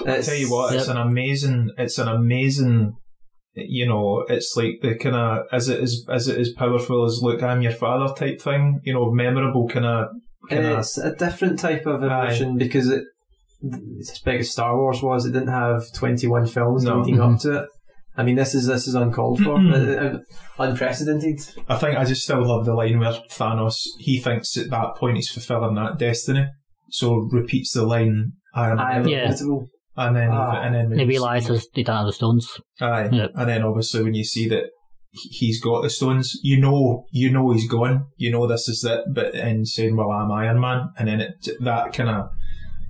I 0.06 0.20
tell 0.20 0.34
you 0.34 0.50
what, 0.50 0.74
it's 0.74 0.88
an 0.88 0.96
amazing, 0.96 1.70
it's 1.78 1.98
an 1.98 2.08
amazing. 2.08 2.96
You 3.54 3.88
know, 3.88 4.24
it's 4.28 4.54
like 4.54 4.80
the 4.82 4.96
kind 4.96 5.16
of 5.16 5.46
as 5.50 5.68
it 5.68 5.80
is 5.80 6.06
as 6.12 6.28
it 6.28 6.38
is 6.38 6.52
powerful 6.52 7.04
as 7.04 7.20
"Look, 7.22 7.42
I'm 7.42 7.62
your 7.62 7.72
father" 7.72 8.12
type 8.14 8.40
thing. 8.40 8.80
You 8.84 8.92
know, 8.92 9.10
memorable 9.10 9.66
kind 9.68 9.86
of. 9.86 10.08
Kind 10.50 10.66
of 10.66 10.78
It's 10.78 10.98
a 10.98 11.14
different 11.16 11.58
type 11.58 11.86
of 11.86 12.02
Aye. 12.02 12.06
emotion 12.06 12.58
because 12.58 12.88
it, 12.88 13.02
as 14.00 14.18
big 14.24 14.40
as 14.40 14.50
Star 14.50 14.76
Wars 14.76 15.02
was, 15.02 15.26
it 15.26 15.32
didn't 15.32 15.48
have 15.48 15.82
twenty 15.92 16.26
one 16.26 16.46
films 16.46 16.84
No. 16.84 17.00
leading 17.00 17.20
up 17.20 17.38
to 17.40 17.62
it. 17.62 17.68
I 18.18 18.22
mean, 18.22 18.36
this 18.36 18.54
is 18.54 18.66
this 18.66 18.86
is 18.88 18.94
uncalled 18.94 19.40
for, 19.42 19.56
Mhm. 19.58 19.72
Uh, 19.72 20.16
uh, 20.16 20.66
unprecedented. 20.70 21.38
I 21.68 21.76
think 21.76 21.96
I 21.98 22.04
just 22.04 22.22
still 22.22 22.46
love 22.46 22.64
the 22.64 22.74
line 22.74 22.98
where 22.98 23.12
Thanos 23.30 23.76
he 23.98 24.18
thinks 24.20 24.56
at 24.56 24.70
that 24.70 24.96
point 24.96 25.16
he's 25.16 25.28
fulfilling 25.30 25.74
that 25.76 25.98
destiny, 25.98 26.46
so 26.90 27.14
repeats 27.30 27.72
the 27.72 27.84
line 27.84 28.32
"I 28.54 28.70
am," 28.70 28.78
I 28.80 29.00
Yeah. 29.02 29.34
and 29.98 30.16
then 30.16 30.30
Ah. 30.32 30.60
and 30.62 30.74
then 30.74 30.98
He 30.98 31.04
realises 31.04 31.68
they 31.74 31.82
don't 31.82 31.96
have 31.96 32.06
the 32.06 32.12
stones. 32.12 32.48
Aye. 32.80 33.08
Yep. 33.12 33.30
And 33.34 33.48
then 33.48 33.62
obviously 33.62 34.02
when 34.02 34.14
you 34.14 34.24
see 34.24 34.48
that 34.48 34.64
he- 35.12 35.28
he's 35.46 35.60
got 35.62 35.82
the 35.82 35.90
stones, 35.90 36.38
you 36.42 36.60
know, 36.60 37.04
you 37.10 37.30
know 37.30 37.50
he's 37.52 37.68
gone. 37.68 38.04
You 38.18 38.30
know 38.30 38.46
this 38.46 38.68
is 38.68 38.84
it. 38.84 39.00
But 39.14 39.34
in 39.34 39.64
saying, 39.64 39.96
"Well, 39.96 40.10
I'm 40.10 40.30
Iron 40.32 40.60
Man," 40.60 40.88
and 40.98 41.08
then 41.08 41.20
it 41.20 41.34
that 41.60 41.92
kind 41.94 42.10
of 42.10 42.28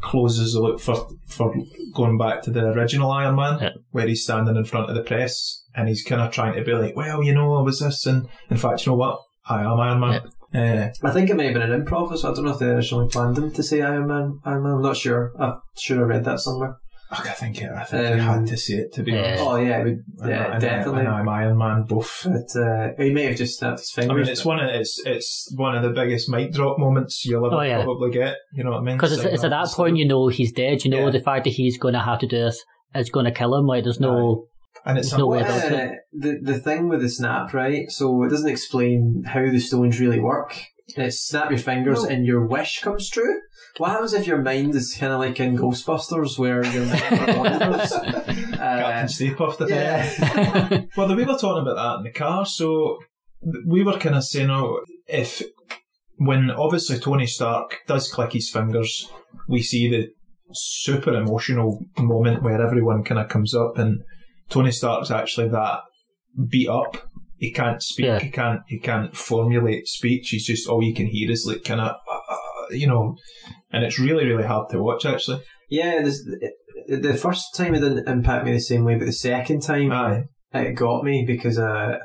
closes 0.01 0.53
the 0.55 0.61
loop 0.61 0.81
for 0.81 1.09
for 1.27 1.55
going 1.95 2.19
back 2.19 2.43
to 2.43 2.51
the 2.51 2.67
original 2.67 3.11
Iron 3.11 3.37
Man, 3.37 3.59
Yep. 3.61 3.73
where 3.91 4.07
he's 4.07 4.23
standing 4.25 4.57
in 4.57 4.65
front 4.65 4.89
of 4.91 4.97
the 4.97 5.03
press 5.03 5.63
and 5.75 5.89
he's 5.89 6.03
kind 6.03 6.21
of 6.23 6.31
trying 6.33 6.55
to 6.55 6.63
be 6.63 6.73
like, 6.73 6.97
"Well, 6.97 7.23
you 7.23 7.35
know, 7.35 7.55
I 7.57 7.63
was 7.63 7.81
this," 7.81 8.07
and 8.07 8.27
in 8.51 8.57
fact, 8.57 8.87
you 8.87 8.93
know 8.93 8.97
what? 8.99 9.21
I 9.49 9.63
am 9.63 9.81
Iron 9.81 10.01
Man. 10.01 10.21
Uh, 10.55 10.89
I 11.03 11.11
think 11.11 11.29
it 11.29 11.35
may 11.37 11.47
have 11.47 11.55
been 11.55 11.71
an 11.71 11.85
improv, 11.85 12.17
so 12.17 12.31
I 12.31 12.35
don't 12.35 12.45
know 12.45 12.53
if 12.53 12.59
they 12.59 12.67
originally 12.67 13.09
planned 13.09 13.37
him 13.37 13.51
to 13.53 13.63
say 13.63 13.83
Iron 13.83 14.07
Man. 14.07 14.39
Iron 14.45 14.63
Man. 14.63 14.73
I'm 14.75 14.83
not 14.83 14.97
sure. 14.97 15.33
I'm 15.39 15.61
sure 15.79 16.01
I 16.05 16.07
read 16.07 16.25
that 16.25 16.41
somewhere. 16.41 16.77
I 17.11 17.31
think 17.31 17.63
it, 17.63 17.71
I 17.71 17.85
think 17.85 18.05
Um, 18.07 18.19
he 18.19 18.25
had 18.25 18.47
to 18.49 18.57
see 18.57 18.75
it 18.75 18.93
to 18.95 19.03
be 19.03 19.13
yeah. 19.13 19.19
honest. 19.39 19.43
Oh 19.45 19.57
yeah, 19.57 19.79
it 19.81 19.85
would, 19.85 20.05
yeah, 20.29 20.53
and, 20.53 20.61
definitely. 20.61 21.01
And 21.01 21.09
I'm 21.09 21.29
Iron 21.29 21.57
Man 21.59 21.83
both. 21.83 22.25
But 22.25 22.61
uh, 22.61 22.89
he 22.99 23.13
may 23.13 23.25
have 23.25 23.37
just 23.37 23.59
snapped 23.59 23.79
his 23.81 23.91
fingers. 23.93 24.11
I 24.11 24.15
mean, 24.15 24.29
it's 24.29 24.45
one 24.45 24.59
of 24.59 24.69
it's 24.69 25.01
it's 25.07 25.53
one 25.57 25.77
of 25.77 25.83
the 25.83 25.91
biggest 25.91 26.29
mic 26.29 26.53
drop 26.53 26.79
moments 26.79 27.25
you'll 27.25 27.47
ever 27.47 27.55
Oh, 27.57 27.61
yeah. 27.63 27.85
probably 27.85 28.11
get. 28.11 28.37
You 28.53 28.65
know 28.65 28.71
what 28.73 28.79
I 28.81 28.83
mean? 28.83 28.97
Because 28.97 29.13
it's, 29.13 29.23
it's 29.25 29.45
at 29.45 29.51
that 29.51 29.69
point 29.69 29.97
you 29.99 30.07
know 30.09 30.29
he's 30.29 30.53
dead. 30.53 30.85
You 30.85 30.91
know 30.91 31.05
Yeah. 31.07 31.11
the 31.11 31.21
fact 31.21 31.45
that 31.45 31.51
he's 31.51 31.79
going 31.79 31.95
to 31.95 32.01
have 32.01 32.19
to 32.21 32.27
do 32.27 32.39
this 32.39 32.65
is 32.95 33.11
going 33.11 33.27
to 33.27 33.33
kill 33.33 33.55
him. 33.55 33.67
Like 33.67 33.85
there's 33.85 34.01
no. 34.01 34.47
and 34.85 34.99
it's 34.99 35.11
there's 35.11 35.19
no 35.19 35.27
way 35.29 35.39
a- 35.39 35.43
about 35.43 35.73
it. 35.73 35.91
Uh, 35.91 35.95
the 36.13 36.39
the 36.43 36.59
thing 36.59 36.89
with 36.89 37.03
the 37.03 37.09
snap, 37.09 37.55
right? 37.55 37.89
So 37.91 38.25
it 38.25 38.31
doesn't 38.31 38.51
explain 38.51 39.23
how 39.27 39.43
the 39.49 39.61
stones 39.61 40.01
really 40.01 40.19
work. 40.21 40.61
It's 40.97 41.21
snap 41.21 41.51
your 41.51 41.59
fingers 41.59 42.03
No. 42.05 42.09
and 42.09 42.25
your 42.27 42.47
wish 42.47 42.81
comes 42.81 43.09
true. 43.11 43.41
What 43.79 43.91
happens 43.91 44.15
if 44.15 44.27
your 44.27 44.41
mind 44.41 44.75
is 44.75 44.97
kind 44.99 45.13
of 45.13 45.21
like 45.21 45.39
in 45.39 45.57
Ghostbusters, 45.57 46.39
where 46.39 46.65
your 46.65 46.87
mind 46.87 47.39
wanders? 47.39 47.93
Captain 47.93 48.55
Uh, 48.55 49.07
Stay 49.07 49.31
Puft. 49.31 49.61
I 49.61 49.67
think. 49.67 49.71
yeah. 49.71 50.81
Well, 50.97 51.15
we 51.15 51.25
were 51.25 51.37
talking 51.37 51.63
about 51.63 51.77
that 51.77 51.99
in 51.99 52.05
the 52.05 52.11
car, 52.19 52.47
so 52.47 52.99
we 53.67 53.83
were 53.85 53.99
kind 53.99 54.15
of 54.17 54.25
saying, 54.25 54.51
oh, 54.51 54.81
if 55.07 55.43
when 56.17 56.51
obviously 56.51 56.99
Tony 56.99 57.27
Stark 57.27 57.81
does 57.87 58.11
click 58.11 58.33
his 58.33 58.49
fingers, 58.51 59.11
we 59.49 59.61
see 59.63 59.91
the 59.91 60.09
super 60.55 61.15
emotional 61.15 61.85
moment 61.99 62.43
where 62.43 62.65
everyone 62.65 63.05
kind 63.05 63.21
of 63.21 63.29
comes 63.29 63.55
up, 63.55 63.77
and 63.77 64.01
Tony 64.49 64.73
Stark's 64.73 65.11
actually 65.11 65.49
that 65.49 65.81
beat 66.49 66.69
up. 66.69 66.97
He 67.39 67.51
can't 67.53 67.83
speak. 67.83 68.07
Yeah. 68.07 68.19
He 68.21 68.31
can't. 68.31 68.61
He 68.67 68.79
can't 68.79 69.15
formulate 69.15 69.87
speech. 69.87 70.31
He's 70.31 70.47
just 70.47 70.67
all 70.67 70.83
you 70.83 70.95
can 70.95 71.07
hear 71.07 71.31
is 71.31 71.45
like 71.47 71.65
kind 71.65 71.83
of, 71.83 71.97
you 72.71 72.87
know, 72.87 73.17
and 73.73 73.85
it's 73.85 73.99
really 73.99 74.27
really 74.27 74.45
hard 74.47 74.69
to 74.71 74.83
watch 74.83 75.05
actually. 75.07 75.41
yeah, 75.71 76.03
this, 76.03 76.23
the, 76.89 76.97
the 76.97 77.15
first 77.15 77.55
time 77.55 77.75
it 77.75 77.81
didn't 77.81 78.09
impact 78.09 78.45
me 78.47 78.53
the 78.53 78.61
same 78.61 78.85
way, 78.85 78.95
but 78.97 79.07
the 79.07 79.13
second 79.13 79.61
time 79.63 79.91
Aye, 79.93 80.25
it 80.55 80.73
got 80.75 81.05
me 81.05 81.25
because 81.27 81.59
uh, 81.59 81.99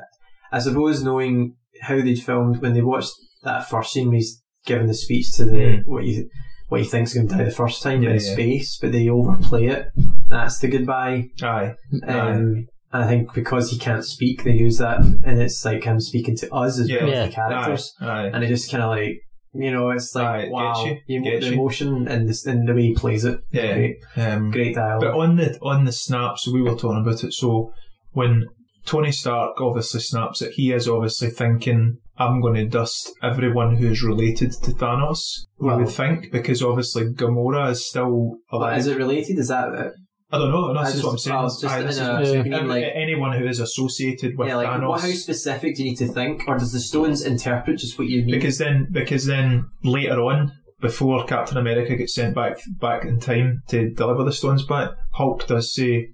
I 0.50 0.58
suppose 0.58 1.02
knowing 1.02 1.56
how 1.80 1.96
they'd 2.00 2.16
filmed 2.22 2.60
when 2.62 2.74
they 2.74 2.82
watched 2.82 3.12
that 3.44 3.68
first 3.68 3.92
scene, 3.92 4.08
where 4.08 4.16
he's 4.16 4.42
giving 4.66 4.86
the 4.86 4.94
speech 4.94 5.32
to 5.34 5.44
the 5.44 5.52
Mm. 5.56 5.82
what 5.86 6.04
you 6.04 6.28
what 6.68 6.78
you 6.80 6.86
think's 6.86 7.10
is 7.10 7.16
going 7.16 7.28
to 7.28 7.36
die 7.36 7.44
the 7.44 7.50
first 7.50 7.82
time 7.82 8.02
Yeah, 8.02 8.10
in 8.10 8.14
yeah. 8.16 8.32
space, 8.32 8.78
but 8.80 8.92
they 8.92 9.08
overplay 9.08 9.66
it. 9.66 9.88
That's 10.30 10.58
the 10.58 10.68
goodbye. 10.68 11.28
aye, 11.42 11.74
aye. 12.08 12.30
Um, 12.30 12.66
I 12.94 13.06
think 13.06 13.32
because 13.34 13.70
he 13.70 13.78
can't 13.78 14.04
speak, 14.04 14.42
they 14.44 14.52
use 14.52 14.78
that, 14.78 15.00
and 15.00 15.40
it's 15.40 15.64
like 15.64 15.84
him 15.84 16.00
speaking 16.00 16.36
to 16.38 16.52
us 16.54 16.78
as 16.78 16.90
well 16.90 17.08
Yeah. 17.08 17.14
as 17.24 17.28
the 17.28 17.34
characters, 17.34 17.94
aye, 18.00 18.06
aye. 18.06 18.30
and 18.32 18.42
it 18.44 18.48
just 18.48 18.70
kind 18.70 18.82
of 18.82 18.90
like. 18.90 19.20
You 19.54 19.70
know, 19.70 19.90
it's 19.90 20.14
like 20.14 20.50
wow, 20.50 20.84
you, 21.06 21.20
the, 21.20 21.30
gets 21.30 21.44
the 21.44 21.50
you. 21.52 21.60
emotion 21.60 22.08
and 22.08 22.28
the, 22.28 22.50
and 22.50 22.66
the 22.68 22.72
way 22.74 22.82
he 22.88 22.94
plays 22.94 23.24
it. 23.24 23.40
Yeah. 23.52 23.74
great, 23.74 23.96
Um, 24.16 24.50
great 24.50 24.74
dialogue. 24.74 25.00
But 25.02 25.14
on 25.18 25.36
the 25.36 25.58
on 25.60 25.84
the 25.84 25.92
snap, 25.92 26.38
so 26.38 26.52
we 26.52 26.62
were 26.62 26.74
talking 26.74 27.02
about 27.02 27.22
it. 27.22 27.32
So 27.34 27.72
when 28.12 28.46
Tony 28.86 29.12
Stark 29.12 29.60
obviously 29.60 30.00
snaps 30.00 30.40
it, 30.42 30.52
he 30.54 30.72
is 30.72 30.88
obviously 30.88 31.28
thinking, 31.28 31.98
"I'm 32.16 32.40
going 32.40 32.54
to 32.54 32.66
dust 32.66 33.12
everyone 33.22 33.76
who 33.76 33.88
is 33.90 34.02
related 34.02 34.52
to 34.62 34.70
Thanos." 34.72 35.46
Well- 35.58 35.76
we 35.76 35.84
would 35.84 35.92
think 35.92 36.32
because 36.32 36.62
obviously 36.62 37.04
Gamora 37.12 37.70
is 37.72 37.86
still 37.86 38.38
But 38.50 38.56
alive. 38.56 38.78
is 38.78 38.86
it 38.86 38.96
related? 38.96 39.38
Is 39.38 39.48
that 39.48 39.68
uh, 39.68 39.90
I 40.32 40.38
don't 40.38 40.50
know. 40.50 40.74
I 40.74 40.84
This 40.86 40.94
is 40.96 41.04
what 41.04 41.10
I'm 41.12 41.18
saying. 41.18 41.36
I 41.36 41.42
was 41.42 41.60
just 41.60 41.74
Aye, 41.74 41.82
this 41.82 41.98
in 41.98 42.02
is 42.02 42.08
a- 42.08 42.12
what 42.12 42.18
I'm 42.20 42.24
saying. 42.26 42.50
mean 42.50 42.66
like- 42.68 42.84
anyone 42.94 43.38
who 43.38 43.46
is 43.46 43.60
associated 43.60 44.38
with 44.38 44.48
yeah, 44.48 44.56
like 44.56 44.68
Thanos. 44.68 44.88
what, 44.88 45.00
how 45.02 45.08
specific 45.08 45.76
do 45.76 45.82
you 45.84 45.90
need 45.90 45.96
to 45.98 46.06
think, 46.08 46.44
or 46.48 46.56
does 46.58 46.72
the 46.72 46.80
stones 46.80 47.22
interpret 47.22 47.78
just 47.78 47.98
what 47.98 48.08
you 48.08 48.22
mean? 48.24 48.30
because 48.34 48.58
then 48.58 48.88
because 48.90 49.26
then 49.26 49.66
later 49.84 50.20
on 50.22 50.52
before 50.80 51.24
Captain 51.26 51.58
America 51.58 51.94
gets 51.96 52.14
sent 52.14 52.34
back 52.34 52.56
back 52.80 53.04
in 53.04 53.20
time 53.20 53.62
to 53.68 53.90
deliver 53.90 54.24
the 54.24 54.32
stones 54.32 54.64
back, 54.64 54.90
Hulk 55.12 55.46
does 55.46 55.72
say, 55.74 56.08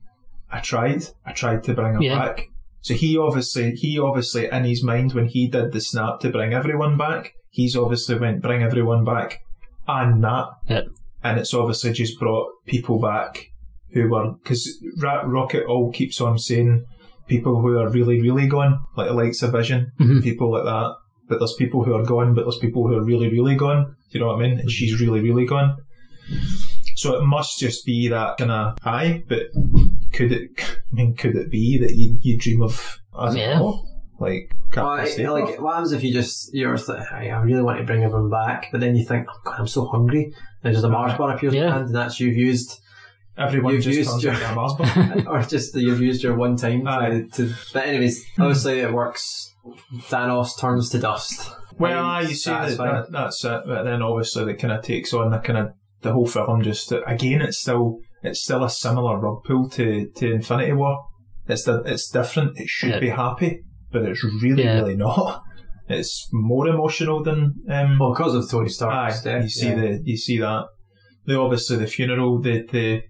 "I 0.50 0.58
tried, 0.60 1.04
I 1.24 1.32
tried 1.32 1.62
to 1.64 1.74
bring 1.74 1.94
him 1.94 2.02
Yeah. 2.02 2.18
back." 2.18 2.42
So 2.80 2.94
he 2.94 3.16
obviously 3.16 3.72
he 3.76 3.98
obviously 3.98 4.48
in 4.50 4.64
his 4.64 4.82
mind 4.82 5.12
when 5.12 5.26
he 5.26 5.48
did 5.48 5.72
the 5.72 5.80
snap 5.80 6.20
to 6.20 6.30
bring 6.30 6.52
everyone 6.52 6.96
back, 6.96 7.32
he's 7.50 7.76
obviously 7.76 8.18
went 8.18 8.42
bring 8.42 8.62
everyone 8.62 9.04
back 9.04 9.40
and 9.86 10.22
that, 10.24 10.46
Yep. 10.68 10.86
and 11.24 11.38
it's 11.38 11.54
obviously 11.54 11.92
just 11.92 12.18
brought 12.18 12.48
people 12.66 12.98
back 13.00 13.46
who 13.92 14.08
were 14.08 14.32
because 14.42 14.68
Rocket 15.00 15.64
all 15.66 15.90
keeps 15.92 16.20
on 16.20 16.38
saying 16.38 16.84
people 17.26 17.60
who 17.60 17.78
are 17.78 17.90
really 17.90 18.20
really 18.20 18.46
gone, 18.46 18.80
like 18.96 19.08
the 19.08 19.14
likes 19.14 19.42
of 19.42 19.52
Vision, 19.52 19.92
Mhm. 20.00 20.22
people 20.22 20.50
like 20.52 20.64
that. 20.64 20.94
But 21.28 21.38
there's 21.40 21.54
people 21.58 21.84
who 21.84 21.94
are 21.94 22.04
gone, 22.04 22.34
but 22.34 22.42
there's 22.44 22.58
people 22.58 22.86
who 22.88 22.94
are 22.96 23.02
really 23.04 23.28
really 23.30 23.54
gone. 23.54 23.84
Do 24.10 24.18
you 24.18 24.20
know 24.20 24.28
what 24.28 24.36
I 24.42 24.48
mean? 24.48 24.58
And 24.58 24.70
she's 24.70 25.00
really 25.00 25.20
really 25.20 25.44
gone. 25.46 25.76
So 26.96 27.16
it 27.16 27.22
must 27.24 27.58
just 27.60 27.84
be 27.86 28.08
that 28.08 28.38
kind 28.38 28.50
of 28.50 28.78
high. 28.82 29.22
But 29.28 29.42
could 30.12 30.32
it? 30.32 30.50
I 30.58 30.94
mean, 30.94 31.14
could 31.14 31.36
it 31.36 31.50
be 31.50 31.78
that 31.78 31.94
you, 31.94 32.18
you 32.22 32.38
dream 32.38 32.62
of? 32.62 32.98
I 33.14 33.32
Yeah. 33.34 33.58
know, 33.58 33.84
like 34.18 34.52
Well, 34.74 34.86
I- 34.86 35.04
like, 35.16 35.60
what 35.60 35.74
happens 35.74 35.92
if 35.92 36.02
you 36.02 36.12
just 36.12 36.52
you're 36.54 36.74
just 36.76 36.88
like, 36.88 37.06
"Hey, 37.08 37.30
I 37.30 37.40
really 37.42 37.62
want 37.62 37.78
to 37.78 37.84
bring 37.84 38.02
everyone 38.04 38.30
back, 38.30 38.68
but 38.72 38.80
then 38.80 38.96
you 38.96 39.04
think, 39.04 39.26
oh 39.30 39.40
god, 39.44 39.56
I'm 39.60 39.66
so 39.66 39.84
hungry. 39.86 40.32
And 40.64 40.72
just 40.72 40.84
a 40.84 40.88
Mars 40.88 41.16
bar 41.16 41.34
appears 41.34 41.52
in 41.52 41.58
Yeah. 41.58 41.64
your 41.66 41.72
hand, 41.72 41.86
and 41.86 41.94
that's 41.94 42.18
you've 42.20 42.36
used, 42.36 42.80
everyone 43.38 43.74
you've 43.74 43.84
just 43.84 43.96
used 43.98 44.22
your- 44.22 44.34
into 44.34 44.46
a 44.46 45.26
or 45.28 45.42
just 45.42 45.74
you've 45.74 46.00
used 46.00 46.22
your 46.22 46.36
one 46.36 46.56
time 46.56 46.84
to, 46.84 47.26
to. 47.34 47.54
But 47.72 47.86
anyways, 47.86 48.24
obviously 48.38 48.80
it 48.80 48.92
works. 48.92 49.54
Thanos 50.08 50.58
turns 50.58 50.88
to 50.90 50.98
dust. 50.98 51.52
Well, 51.78 52.04
I'm 52.04 52.26
you 52.28 52.34
see 52.34 52.50
that, 52.50 52.76
that 52.76 53.06
that's 53.12 53.44
it. 53.44 53.62
But 53.66 53.84
then 53.84 54.02
obviously 54.02 54.44
that 54.46 54.58
kind 54.58 54.72
of 54.72 54.82
takes 54.82 55.12
on 55.14 55.30
the 55.30 55.38
kind 55.38 55.58
of 55.58 55.68
the 56.02 56.12
whole 56.12 56.26
film. 56.26 56.62
Just 56.62 56.92
again, 57.06 57.42
it's 57.42 57.58
still 57.58 57.98
it's 58.22 58.42
still 58.42 58.64
a 58.64 58.70
similar 58.70 59.18
rug 59.18 59.44
pull 59.44 59.68
to, 59.70 60.08
to 60.16 60.32
Infinity 60.32 60.72
War. 60.72 61.04
It's 61.46 61.64
the, 61.64 61.82
it's 61.84 62.10
different. 62.10 62.58
It 62.58 62.68
should 62.68 62.90
Yeah. 62.90 63.00
be 63.00 63.08
happy, 63.10 63.62
but 63.92 64.02
it's 64.02 64.24
really 64.42 64.64
Yeah. 64.64 64.80
really 64.80 64.96
not. 64.96 65.42
It's 65.88 66.28
more 66.32 66.66
emotional 66.68 67.22
than 67.22 67.54
um. 67.70 67.98
Well, 67.98 68.12
because 68.12 68.34
of 68.34 68.50
Tony 68.50 68.68
Stark's 68.68 69.22
death. 69.22 69.44
you 69.44 69.48
see 69.48 69.68
yeah. 69.68 69.74
the 69.76 70.00
you 70.04 70.16
see 70.16 70.38
that. 70.38 70.64
The 71.24 71.38
obviously 71.38 71.76
the 71.76 71.86
funeral, 71.86 72.40
the 72.40 72.66
the 72.70 73.02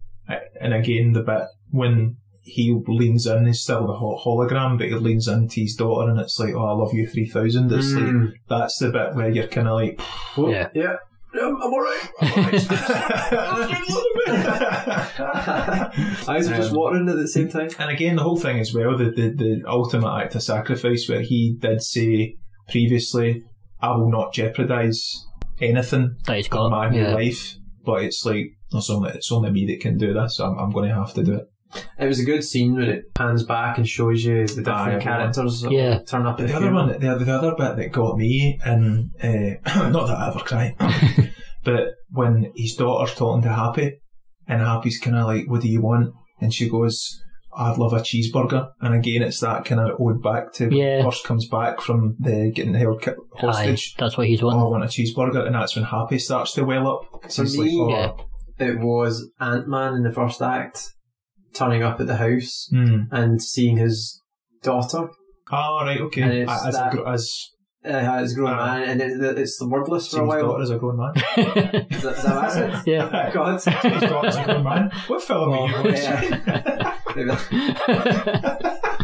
and 0.61 0.75
again 0.75 1.13
the 1.13 1.23
bit 1.23 1.43
when 1.71 2.17
he 2.45 2.75
leans 2.87 3.27
in, 3.27 3.47
he's 3.47 3.61
still 3.61 3.87
the 3.87 3.93
ho- 3.93 4.19
hologram, 4.25 4.79
but 4.79 4.89
he 4.89 4.95
leans 4.95 5.29
into 5.29 5.61
his 5.61 5.75
daughter, 5.75 6.09
and 6.11 6.19
it's 6.19 6.39
like, 6.39 6.55
"Oh, 6.55 6.65
I 6.67 6.73
love 6.73 6.95
you, 6.95 7.07
three 7.07 7.29
thousand. 7.29 7.71
It's 7.73 7.93
like 7.93 8.05
Mm. 8.05 8.33
that's 8.49 8.79
the 8.79 8.91
bit 8.91 9.15
where 9.15 9.29
you're 9.31 9.47
kind 9.49 9.69
of 9.69 9.75
like, 9.75 10.01
Oh, 10.37 10.49
Yeah. 10.51 10.69
yeah. 10.75 10.97
I'm, 11.35 11.57
alright. 11.57 12.09
I'm 12.23 12.33
alright. 12.33 12.69
Eyes 16.29 16.49
are 16.49 16.57
just 16.57 16.71
Um, 16.71 16.77
watering 16.77 17.09
at 17.09 17.17
the 17.17 17.29
same 17.29 17.49
time. 17.49 17.69
and 17.79 17.91
again, 17.91 18.17
the 18.17 18.23
whole 18.23 18.37
thing 18.39 18.59
as 18.59 18.73
well, 18.75 18.97
the, 18.97 19.11
the, 19.11 19.31
the 19.37 19.63
ultimate 19.67 20.11
act 20.11 20.35
of 20.35 20.43
sacrifice, 20.43 21.09
where 21.09 21.21
he 21.23 21.57
did 21.61 21.83
say 21.83 22.37
previously, 22.69 23.43
I 23.81 23.97
will 23.97 24.11
not 24.11 24.33
jeopardise 24.33 25.27
anything 25.61 26.17
That 26.27 26.37
he's 26.37 26.47
in 26.47 26.51
got. 26.51 26.71
my 26.71 26.89
new 26.89 27.03
Yeah. 27.03 27.15
life, 27.15 27.55
but 27.85 28.03
it's 28.05 28.25
like, 28.25 28.47
it's 28.73 28.91
only, 28.91 29.11
it's 29.11 29.33
only 29.33 29.51
me 29.51 29.67
that 29.67 29.81
can 29.81 29.97
do 29.99 30.13
this, 30.13 30.37
so 30.37 30.45
I'm, 30.47 30.59
I'm 30.59 30.71
going 30.71 30.89
to 30.89 30.95
have 30.95 31.15
to 31.15 31.23
do 31.23 31.35
it. 31.35 31.47
It 31.99 32.07
was 32.07 32.19
a 32.19 32.25
good 32.25 32.43
scene 32.45 32.77
when 32.77 32.89
it 32.89 33.15
pans 33.15 33.43
back 33.45 33.77
and 33.77 33.87
shows 33.87 34.25
you 34.25 34.47
the 34.47 34.63
different 34.63 34.69
Aye, 34.97 35.01
characters 35.01 35.61
that 35.61 35.71
Yeah. 35.73 35.99
turn 36.03 36.25
up. 36.27 36.39
The 36.39 36.45
the 36.45 36.57
other 36.57 36.73
one, 36.73 36.89
the, 36.89 36.99
the 36.99 37.35
other 37.35 37.55
bit 37.57 37.77
that 37.77 37.93
got 37.93 38.17
me, 38.17 38.59
and 38.65 39.11
uh, 39.23 39.89
not 39.91 40.07
that 40.07 40.17
I 40.19 40.29
ever 40.29 40.39
cry, 40.41 40.75
but 41.65 41.89
when 42.11 42.53
his 42.57 42.75
daughter's 42.75 43.15
talking 43.15 43.43
to 43.43 43.49
Happy, 43.51 44.01
and 44.47 44.61
Happy's 44.63 44.99
kind 44.99 45.17
of 45.17 45.27
like, 45.27 45.45
"What 45.49 45.61
do 45.61 45.69
you 45.69 45.83
want?" 45.83 46.15
and 46.41 46.55
she 46.55 46.71
goes, 46.71 47.23
"I'd 47.55 47.77
love 47.77 47.93
a 47.93 48.01
cheeseburger." 48.01 48.71
And 48.81 48.95
again, 48.95 49.21
it's 49.23 49.41
that 49.41 49.67
kind 49.67 49.81
of 49.81 50.01
ode 50.01 50.23
back 50.23 50.55
to 50.55 50.69
when 50.69 50.73
Yeah. 50.77 51.03
first 51.05 51.25
comes 51.25 51.47
back 51.49 51.83
from 51.83 52.17
the 52.19 52.51
getting 52.55 52.73
the 52.73 52.79
held 52.79 53.03
ki- 53.03 53.11
Aye, 53.11 53.41
hostage. 53.41 53.95
that's 53.99 54.17
what 54.17 54.27
he's 54.27 54.43
Oh, 54.43 54.49
I 54.49 54.55
wanting. 54.55 54.71
want 54.71 54.85
a 54.85 54.87
cheeseburger, 54.87 55.45
and 55.45 55.55
that's 55.55 55.77
when 55.77 55.85
Happy 55.85 56.19
starts 56.19 56.55
to 56.55 56.65
well 56.65 56.89
up. 56.89 57.31
For 57.31 57.43
He's 57.43 57.59
me, 57.59 57.79
oh, 57.79 57.91
Yeah. 57.91 58.13
It 58.59 58.79
was 58.79 59.31
Ant 59.41 59.69
Man 59.69 59.95
in 59.95 60.03
the 60.03 60.13
first 60.13 60.41
act 60.43 60.93
turning 61.55 61.83
up 61.83 62.01
at 62.01 62.07
the 62.07 62.17
house 62.17 62.69
hmm. 62.71 63.03
and 63.11 63.43
seeing 63.43 63.77
his 63.79 64.23
daughter 64.63 65.09
Ah, 65.51 65.81
right, 65.83 66.01
okay. 66.03 66.23
And 66.23 66.33
it's 66.33 66.53
As, 66.67 66.75
that- 66.75 66.93
gr- 66.93 67.07
as 67.09 67.33
uh, 67.85 68.19
his 68.19 68.35
grown 68.35 68.51
Ah. 68.51 68.67
man, 68.77 69.01
and 69.01 69.01
it, 69.01 69.39
it's 69.39 69.57
the 69.59 69.67
wordless 69.67 70.09
for 70.09 70.17
James' 70.19 70.25
a 70.25 70.29
while. 70.29 70.43
daughter 70.43 70.63
as 70.63 70.71
a 70.71 70.77
grown 70.79 70.97
man. 70.99 71.13
Is 71.91 72.03
that, 72.03 72.17
is 72.19 72.23
that 72.23 72.35
what 72.35 72.75
I 72.75 72.83
yeah. 72.87 73.31
God. 73.35 73.63
James' 73.63 74.01
daughter's 74.03 74.37
a 74.37 74.45
grown 74.45 74.65
man. 74.65 74.91
What 75.07 75.23
film 75.23 75.51
Well, 75.51 75.63
are 75.63 75.69
you 75.69 75.77
watching? 75.77 75.97
yeah. 77.17 78.98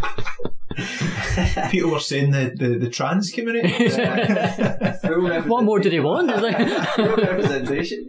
Maybe- 1.37 1.68
People 1.70 1.90
were 1.90 2.01
saying 2.01 2.31
the, 2.31 2.53
the, 2.57 2.79
the 2.79 2.90
trans 2.90 3.31
community. 3.31 3.68
Full 5.03 5.42
what 5.51 5.64
more 5.64 5.79
do 5.81 5.90
they 5.90 6.01
want? 6.01 6.31
Is? 6.31 6.87
Full 6.97 7.16
representation. 7.16 8.07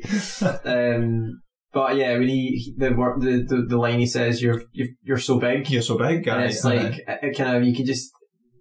Um, 0.64 1.42
but 1.74 1.96
yeah, 1.98 2.14
when 2.18 2.28
he 2.28 2.52
he- 2.64 2.76
the 2.78 2.94
wor- 2.94 3.18
the 3.20 3.44
the, 3.48 3.66
the 3.68 3.78
line 3.78 4.00
he 4.00 4.06
says, 4.08 4.42
"You're 4.42 4.62
you're, 4.72 4.88
you're 5.04 5.18
so 5.18 5.40
big," 5.40 5.70
You're 5.70 5.82
so 5.82 5.98
big, 5.98 6.28
and 6.28 6.44
it's 6.44 6.64
aye. 6.66 6.76
like 6.76 6.94
it, 7.00 7.20
it 7.24 7.38
kind 7.38 7.58
of 7.58 7.64
you 7.64 7.76
can 7.76 7.86
just 7.86 8.12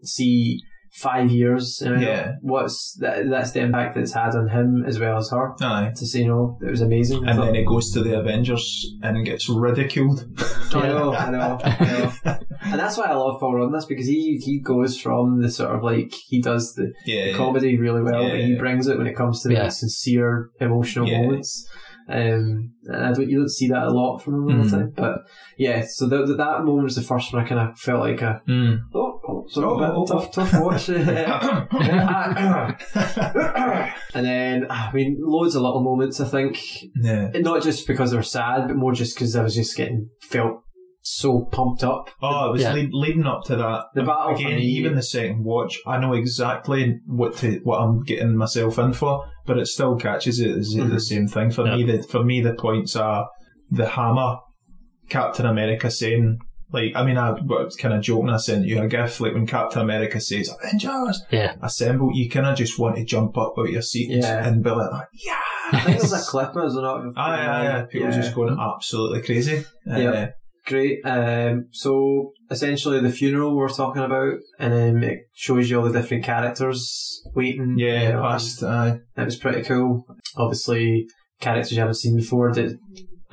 see 0.03 0.59
five 0.93 1.31
years. 1.31 1.81
You 1.85 1.95
know, 1.95 2.01
Yeah. 2.01 2.33
what's 2.41 2.97
that, 3.01 3.29
that's 3.31 3.53
the 3.53 3.61
impact 3.61 3.95
that 3.95 4.03
it's 4.03 4.13
had 4.15 4.35
on 4.35 4.49
him 4.49 4.85
as 4.87 4.99
well 4.99 5.17
as 5.19 5.31
her. 5.31 5.55
Aye. 5.61 5.93
To 5.97 6.07
say, 6.07 6.21
you 6.21 6.29
know, 6.29 6.59
it 6.67 6.71
was 6.71 6.81
amazing. 6.81 7.27
And 7.27 7.37
thought- 7.37 7.47
then 7.47 7.55
he 7.55 7.65
goes 7.65 7.91
to 7.93 8.03
the 8.03 8.19
Avengers 8.19 8.95
and 9.03 9.25
gets 9.25 9.49
ridiculed. 9.49 10.25
I 10.81 10.89
know, 10.89 11.15
I 11.15 11.31
know, 11.31 11.59
I 11.63 12.13
know. 12.25 12.39
and 12.63 12.81
that's 12.81 12.97
why 12.97 13.05
I 13.07 13.15
love 13.15 13.41
Paul 13.41 13.55
Rudd 13.55 13.67
in 13.69 13.73
this 13.73 13.87
because 13.87 14.07
he 14.07 14.41
he 14.45 14.61
goes 14.61 14.99
from 14.99 15.41
the 15.43 15.51
sort 15.51 15.75
of 15.75 15.83
like 15.83 16.13
he 16.29 16.41
does 16.41 16.75
the, 16.75 16.93
Yeah. 17.07 17.27
the 17.33 17.35
comedy 17.35 17.79
really 17.79 18.03
well, 18.03 18.23
Yeah, 18.25 18.31
but 18.31 18.41
he 18.41 18.53
yeah. 18.53 18.59
brings 18.59 18.87
it 18.89 18.99
when 18.99 19.07
it 19.07 19.17
comes 19.17 19.43
to 19.43 19.49
the 19.49 19.55
Yeah. 19.55 19.69
sincere 19.69 20.51
emotional 20.61 21.09
Yeah. 21.09 21.23
moments. 21.23 21.67
Um, 22.07 22.73
and 22.85 23.03
I 23.03 23.13
don't, 23.15 23.31
you 23.31 23.39
don't 23.39 23.49
see 23.49 23.69
that 23.69 23.83
a 23.85 23.91
lot 23.91 24.19
from 24.19 24.35
him 24.35 24.43
all 24.59 24.65
the 24.65 24.69
Mm. 24.69 24.71
time. 24.71 24.93
But 24.95 25.21
yeah, 25.57 25.85
so 25.89 26.07
the, 26.07 26.27
the, 26.27 26.35
that 26.37 26.63
moment 26.63 26.85
was 26.85 26.97
the 26.97 27.03
first 27.03 27.33
one 27.33 27.43
I 27.43 27.49
kind 27.49 27.71
of 27.71 27.79
felt 27.79 28.01
like 28.01 28.21
a 28.21 28.43
Mm. 28.47 28.81
oh, 28.95 29.21
oh, 29.27 29.45
so 29.49 29.65
Oh, 29.65 29.75
a 29.77 29.79
bit 29.79 29.91
oh, 29.91 30.03
oh. 30.03 30.07
tough, 30.07 30.31
tough 30.31 30.53
watch. 30.61 30.89
and 34.15 34.27
then 34.27 34.67
I 34.71 34.93
mean, 34.93 35.17
loads 35.21 35.55
of 35.55 35.63
little 35.63 35.83
moments. 35.83 36.21
I 36.21 36.27
think 36.27 36.59
yeah. 37.01 37.31
not 37.37 37.63
just 37.63 37.87
because 37.87 38.11
they 38.11 38.17
were 38.19 38.23
sad, 38.23 38.69
but 38.69 38.77
more 38.77 38.93
just 38.93 39.17
because 39.17 39.35
I 39.35 39.43
was 39.43 39.55
just 39.55 39.75
getting 39.77 40.11
felt 40.21 40.63
so 41.07 41.45
pumped 41.53 41.85
up. 41.85 42.09
Oh, 42.23 42.49
it 42.49 42.53
was 42.53 42.63
Yeah. 42.63 42.73
lead, 42.73 42.91
leading 42.93 43.27
up 43.27 43.43
to 43.45 43.57
that. 43.57 43.85
The 43.95 44.03
battle 44.05 44.35
for 44.35 44.41
again, 44.41 44.57
me- 44.57 44.63
even 44.65 44.95
the 44.97 45.03
second 45.03 45.45
watch, 45.45 45.79
I 45.87 45.99
know 45.99 46.15
exactly 46.15 46.99
what 47.07 47.37
to 47.39 47.61
what 47.63 47.81
I'm 47.83 48.03
getting 48.03 48.35
myself 48.37 48.79
in 48.79 48.93
for, 48.95 49.25
but 49.47 49.59
it 49.59 49.67
still 49.67 49.97
catches 49.97 50.41
it 50.41 50.51
as 50.57 50.75
Mhm. 50.75 50.91
the 50.91 51.01
same 51.01 51.27
thing 51.29 51.51
for 51.51 51.65
me. 51.65 51.83
The, 51.85 52.03
for 52.03 52.25
me, 52.25 52.41
the 52.41 52.55
points 52.55 52.97
are 52.97 53.29
the 53.71 53.87
hammer, 53.87 54.39
Captain 55.09 55.47
America 55.47 55.91
saying. 55.91 56.39
Like, 56.73 56.93
I 56.97 57.05
mean, 57.05 57.17
I 57.17 57.31
was 57.31 57.77
kind 57.77 57.95
of 57.95 58.01
joking. 58.03 58.31
I 58.31 58.37
sent 58.39 58.65
you 58.65 58.81
a 58.83 58.89
gift. 58.89 59.21
Like 59.21 59.35
when 59.35 59.47
Captain 59.47 59.81
America 59.83 60.19
says 60.21 60.51
"Avengers, 60.61 61.23
Yeah. 61.31 61.55
assemble," 61.63 62.11
you 62.13 62.29
kind 62.29 62.47
of 62.47 62.57
just 62.57 62.81
want 62.81 62.97
to 62.97 63.05
jump 63.05 63.39
up 63.39 63.53
out 63.57 63.67
of 63.67 63.71
your 63.71 63.83
seat 63.83 64.11
and- 64.11 64.23
Yeah. 64.23 64.45
and 64.49 64.65
be 64.65 64.71
like, 64.71 64.91
"Yeah!" 65.25 65.35
I 65.73 65.81
think 65.81 65.99
there's 66.01 66.13
a 66.13 66.19
clip, 66.19 66.51
is 66.65 66.75
there 66.75 66.83
not? 66.83 67.05
Aye, 67.17 67.47
aye, 67.47 67.79
aye. 67.79 67.83
People 67.83 68.09
Yeah. 68.09 68.17
just 68.17 68.35
going 68.35 68.59
absolutely 68.59 69.23
crazy. 69.23 69.65
Yeah. 69.87 69.95
Uh, 70.11 70.27
Great. 70.67 71.01
Um, 71.05 71.67
so 71.73 72.33
essentially, 72.51 73.01
the 73.01 73.11
funeral 73.11 73.55
we're 73.55 73.69
talking 73.69 74.03
about, 74.03 74.39
and 74.59 74.97
um, 74.97 75.03
it 75.03 75.29
shows 75.35 75.69
you 75.69 75.79
all 75.79 75.91
the 75.91 76.01
different 76.01 76.25
characters 76.25 77.23
waiting. 77.35 77.75
yeah, 77.79 78.15
um, 78.17 78.23
past. 78.23 78.63
Uh, 78.63 78.97
It 79.17 79.25
was 79.25 79.37
pretty 79.37 79.63
cool. 79.63 80.07
Obviously, 80.37 81.07
characters 81.41 81.73
you 81.73 81.81
haven't 81.81 81.95
seen 81.97 82.17
before. 82.17 82.53
The 82.53 82.79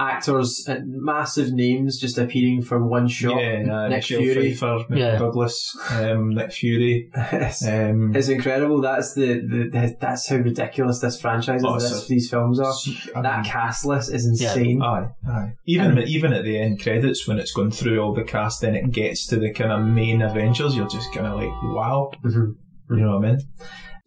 actors, 0.09 0.67
massive 0.85 1.51
names 1.53 1.99
just 1.99 2.17
appearing 2.17 2.61
from 2.61 2.89
one 2.89 3.07
shot. 3.07 3.39
yeah, 3.41 3.63
uh, 3.71 3.87
Nick 3.87 3.97
Michelle 3.97 4.19
Fury. 4.21 4.53
Pfeiffer, 4.53 4.85
Yeah. 4.95 5.17
Douglas, 5.17 5.77
um, 5.91 6.29
Nick 6.35 6.51
Fury. 6.51 7.09
it's, 7.15 7.65
Um, 7.67 8.15
it's 8.15 8.27
incredible. 8.29 8.81
That's 8.81 9.13
the, 9.13 9.35
the, 9.41 9.69
the 9.71 9.97
that's 9.99 10.27
how 10.29 10.37
ridiculous 10.37 10.99
this 10.99 11.19
franchise 11.21 11.61
Oh, 11.65 11.75
is. 11.75 11.83
This, 11.89 12.05
a- 12.05 12.09
these 12.09 12.29
films 12.29 12.59
are. 12.59 12.73
I 13.15 13.21
That 13.21 13.41
mean, 13.43 13.51
cast 13.51 13.85
list 13.85 14.13
is 14.13 14.25
insane. 14.25 14.81
Aye, 14.81 15.07
aye. 15.29 15.53
Even 15.65 15.97
And- 15.97 16.07
even 16.07 16.33
at 16.33 16.43
the 16.43 16.57
end 16.59 16.81
credits 16.81 17.27
when 17.27 17.39
it's 17.39 17.53
going 17.53 17.71
through 17.71 17.99
all 17.99 18.13
the 18.13 18.23
cast, 18.23 18.61
then 18.61 18.75
it 18.75 18.91
gets 18.91 19.27
to 19.27 19.37
the 19.37 19.51
kind 19.53 19.71
of 19.71 19.81
main 19.85 20.21
Avengers. 20.21 20.75
You're 20.75 20.87
just 20.89 21.13
kind 21.13 21.27
of 21.27 21.35
like, 21.39 21.51
wow, 21.63 22.11
Mhm. 22.25 22.55
you 22.89 22.95
know 22.97 23.17
what 23.17 23.25
I 23.25 23.31
mean? 23.31 23.39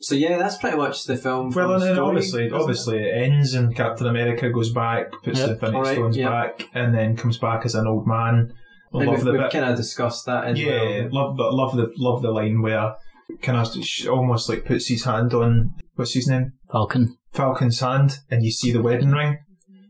So 0.05 0.15
yeah, 0.15 0.39
that's 0.39 0.57
pretty 0.57 0.77
much 0.77 1.05
the 1.05 1.17
film. 1.17 1.51
Well, 1.51 1.53
from 1.69 1.73
and 1.73 1.83
then 1.83 1.95
story, 1.95 2.09
obviously, 2.09 2.45
isn't 2.47 2.57
it? 2.57 2.61
obviously, 2.61 2.99
it 2.99 3.15
ends 3.23 3.55
and 3.55 3.75
Captain 3.75 4.07
America 4.07 4.51
goes 4.51 4.71
back, 4.73 5.13
puts 5.23 5.39
Yep. 5.39 5.47
the 5.49 5.53
Infinity 5.55 5.77
Alright, 5.77 5.95
Stones 5.97 6.17
yep. 6.17 6.31
back, 6.31 6.69
and 6.75 6.95
then 6.95 7.17
comes 7.17 7.39
back 7.39 7.65
as 7.65 7.75
an 7.75 7.87
old 7.87 8.07
man. 8.07 8.53
I 8.95 8.99
And 8.99 9.07
love 9.07 9.17
we've, 9.17 9.25
the 9.25 9.33
we've 9.33 9.51
kind 9.51 9.65
of 9.65 9.77
discussed 9.77 10.27
that 10.27 10.45
as 10.45 10.61
Yeah, 10.61 10.79
well. 11.03 11.09
love, 11.13 11.37
but 11.37 11.53
love 11.55 11.77
the 11.77 11.91
love 11.97 12.23
the 12.23 12.31
line 12.31 12.63
where 12.63 12.95
kind 13.43 13.59
of 13.59 14.09
almost 14.09 14.49
like 14.49 14.65
puts 14.65 14.87
his 14.89 15.05
hand 15.05 15.33
on 15.35 15.71
what's 15.95 16.15
his 16.15 16.29
name 16.29 16.53
Falcon. 16.71 17.17
Falcon's 17.33 17.81
hand, 17.81 18.19
and 18.31 18.45
you 18.45 18.51
see 18.53 18.71
the 18.73 18.83
wedding 18.83 19.11
ring, 19.11 19.39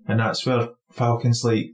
and 0.09 0.21
that's 0.21 0.47
where 0.47 0.69
Falcon's 0.91 1.43
like, 1.45 1.67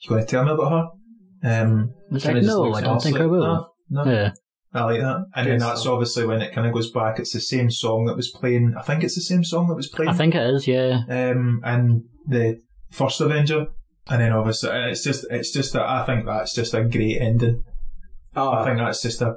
"You 0.00 0.08
going 0.10 0.20
to 0.22 0.26
tell 0.28 0.44
me 0.44 0.52
about 0.52 0.70
her?" 0.70 1.62
Um, 1.62 1.92
like, 2.10 2.24
no, 2.42 2.72
I 2.74 2.80
don't 2.82 3.02
think 3.02 3.14
like, 3.14 3.22
I 3.22 3.26
will. 3.26 3.70
"No, 3.90 4.04
no." 4.04 4.10
Yeah. 4.10 4.30
I 4.72 4.84
like 4.84 5.00
that, 5.00 5.24
and 5.34 5.46
then 5.48 5.58
that's 5.58 5.82
stuff. 5.82 5.92
obviously 5.94 6.26
when 6.26 6.42
it 6.42 6.52
kind 6.52 6.66
of 6.66 6.72
goes 6.74 6.90
back. 6.90 7.18
It's 7.18 7.32
the 7.32 7.40
same 7.40 7.70
song 7.70 8.04
that 8.06 8.16
was 8.16 8.30
playing. 8.30 8.74
I 8.78 8.82
think 8.82 9.04
it's 9.04 9.14
the 9.14 9.20
same 9.22 9.42
song 9.44 9.68
that 9.68 9.74
was 9.74 9.88
playing. 9.88 10.10
I 10.10 10.12
think 10.12 10.34
it 10.34 10.42
is, 10.54 10.66
yeah. 10.66 11.02
um, 11.08 11.60
and 11.64 12.02
the 12.26 12.60
first 12.90 13.20
Avenger, 13.20 13.66
and 14.08 14.20
then 14.20 14.32
obviously 14.32 14.70
and 14.70 14.90
it's 14.90 15.02
just 15.02 15.24
it's 15.30 15.52
just 15.52 15.72
that 15.72 15.82
I 15.88 16.04
think 16.04 16.26
that's 16.26 16.54
just 16.54 16.74
a 16.74 16.84
great 16.84 17.20
ending. 17.20 17.62
Oh, 18.34 18.52
I 18.52 18.64
think 18.64 18.78
that's 18.78 19.00
just 19.02 19.22
a 19.22 19.36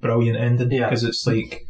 brilliant 0.00 0.38
ending 0.38 0.70
Yeah. 0.72 0.88
because 0.88 1.04
it's 1.04 1.24
like 1.26 1.62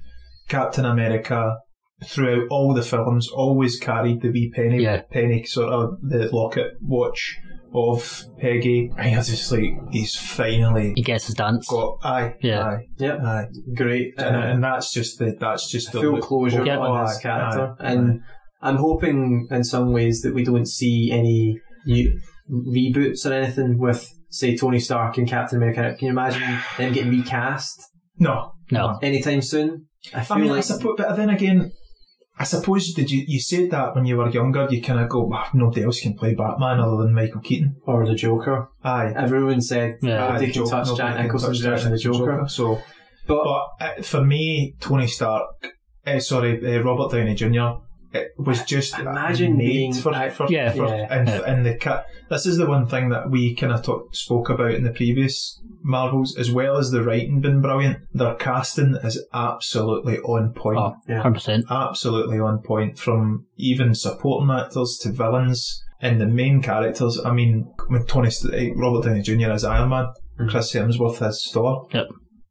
Captain 0.48 0.84
America 0.86 1.56
throughout 2.04 2.46
all 2.50 2.72
the 2.74 2.82
films 2.82 3.28
always 3.34 3.78
carried 3.78 4.20
the 4.22 4.30
wee 4.30 4.50
penny 4.54 4.82
Yeah. 4.82 5.02
penny 5.10 5.44
sort 5.44 5.72
of 5.72 6.00
the 6.02 6.28
locket 6.32 6.72
watch 6.80 7.36
of 7.72 8.24
Peggy. 8.40 8.90
And 8.98 9.12
you're 9.12 9.22
just 9.22 9.52
like 9.52 9.70
he's 9.92 10.16
finally 10.16 10.92
He 10.96 11.02
gets 11.02 11.26
his 11.26 11.34
dance. 11.36 11.68
got 11.68 11.98
aye 12.02 12.34
Yeah. 12.42 12.62
aye 12.64 12.86
Yep. 12.98 13.20
aye 13.20 13.46
great. 13.76 14.14
and, 14.18 14.36
Uh, 14.36 14.40
and 14.40 14.64
that's 14.64 14.92
just 14.92 15.18
the 15.18 15.36
that's 15.38 15.70
just 15.70 15.92
the 15.92 16.00
full 16.00 16.12
look- 16.14 16.22
closure 16.24 16.64
Yeah. 16.64 16.78
on 16.78 16.96
aye, 17.00 17.04
this 17.06 17.18
character, 17.20 17.74
aye, 17.78 17.92
and 17.92 18.20
I'm 18.62 18.76
hoping 18.76 19.46
in 19.50 19.62
some 19.64 19.92
ways 19.92 20.22
that 20.22 20.34
we 20.34 20.44
don't 20.44 20.66
see 20.66 21.10
any 21.12 21.58
new 21.86 22.18
reboots 22.50 23.24
or 23.24 23.32
anything 23.32 23.78
with, 23.78 24.06
say, 24.28 24.56
Tony 24.56 24.80
Stark 24.80 25.16
and 25.18 25.26
Captain 25.28 25.56
America. 25.58 25.94
Can 25.98 26.06
you 26.06 26.12
imagine 26.12 26.42
them 26.76 26.92
getting 26.92 27.10
recast 27.10 27.80
no 28.18 28.52
No. 28.70 28.98
anytime 29.02 29.40
soon? 29.40 29.86
I 30.14 30.22
feel 30.22 30.36
I 30.36 30.40
mean, 30.40 30.50
I 30.50 30.54
like 30.54 30.64
suppose, 30.64 30.94
but 30.98 31.16
then 31.16 31.30
again, 31.30 31.70
I 32.40 32.44
suppose 32.44 32.94
did 32.94 33.10
you 33.10 33.22
you 33.28 33.38
said 33.38 33.70
that 33.70 33.94
when 33.94 34.06
you 34.06 34.16
were 34.16 34.30
younger? 34.30 34.66
You 34.70 34.80
kind 34.82 34.98
of 35.00 35.08
go, 35.10 35.24
well, 35.24 35.46
nobody 35.52 35.82
else 35.84 36.00
can 36.00 36.14
play 36.14 36.34
Batman 36.34 36.80
other 36.80 36.96
than 37.02 37.12
Michael 37.14 37.42
Keaton. 37.42 37.76
or 37.86 38.06
the 38.06 38.14
Joker. 38.14 38.68
Aye, 38.82 39.12
Everyone 39.24 39.60
said 39.60 39.98
Yeah. 40.00 40.26
Aye, 40.28 40.38
they 40.38 40.44
can 40.46 40.54
Joker- 40.54 40.70
touch 40.70 40.96
Jack 40.96 41.14
can 41.16 41.22
Nicholson's 41.24 41.60
version 41.60 41.88
of 41.88 41.98
the 41.98 42.02
Jack 42.04 42.12
Joker, 42.14 42.44
So, 42.48 42.80
but 43.26 43.44
but 43.44 43.62
uh, 43.86 44.02
for 44.02 44.24
me, 44.24 44.74
Tony 44.80 45.06
Stark, 45.06 45.48
uh, 46.06 46.18
sorry, 46.18 46.52
uh, 46.76 46.82
Robert 46.82 47.12
Downey 47.12 47.34
Jr. 47.34 47.68
It 48.12 48.32
was 48.38 48.62
just 48.64 48.98
Imagine 48.98 49.56
made 49.56 49.66
being- 49.66 49.92
for, 49.92 50.12
I- 50.12 50.30
for, 50.30 50.46
Yeah. 50.50 50.72
for 50.72 50.86
Yeah. 50.88 51.06
and, 51.10 51.28
Yeah. 51.28 51.42
and 51.46 51.64
the 51.64 51.76
cut. 51.76 52.06
This 52.28 52.44
is 52.46 52.56
the 52.58 52.66
one 52.66 52.86
thing 52.86 53.10
that 53.10 53.30
we 53.30 53.54
kind 53.54 53.72
of 53.72 53.82
talk, 53.82 54.14
spoke 54.14 54.48
about 54.50 54.72
in 54.74 54.82
the 54.84 54.90
previous 54.90 55.60
Marvels, 55.82 56.36
as 56.36 56.50
well 56.50 56.76
as 56.76 56.90
the 56.90 57.02
writing 57.02 57.40
being 57.40 57.60
brilliant. 57.60 57.98
Their 58.12 58.34
casting 58.34 58.96
is 59.02 59.24
absolutely 59.32 60.18
on 60.18 60.52
point. 60.54 60.78
Oh, 60.78 60.94
Yeah. 61.08 61.22
100%. 61.22 61.64
absolutely 61.70 62.38
on 62.40 62.58
point 62.58 62.98
from 62.98 63.46
even 63.56 63.94
supporting 63.94 64.50
actors 64.50 64.98
to 65.02 65.12
villains 65.12 65.82
and 66.02 66.20
the 66.20 66.26
main 66.26 66.62
characters. 66.62 67.20
I 67.24 67.32
mean, 67.32 67.72
when 67.88 68.04
Tony 68.06 68.30
St- 68.30 68.54
eh, 68.54 68.70
Robert 68.76 69.04
Downey 69.06 69.22
Jr. 69.22 69.50
as 69.52 69.64
Iron 69.64 69.90
Man, 69.90 70.06
Mhm. 70.40 70.50
Chris 70.50 70.72
Hemsworth 70.72 71.22
as 71.22 71.44
Thor. 71.52 71.86
Yep. 71.94 72.08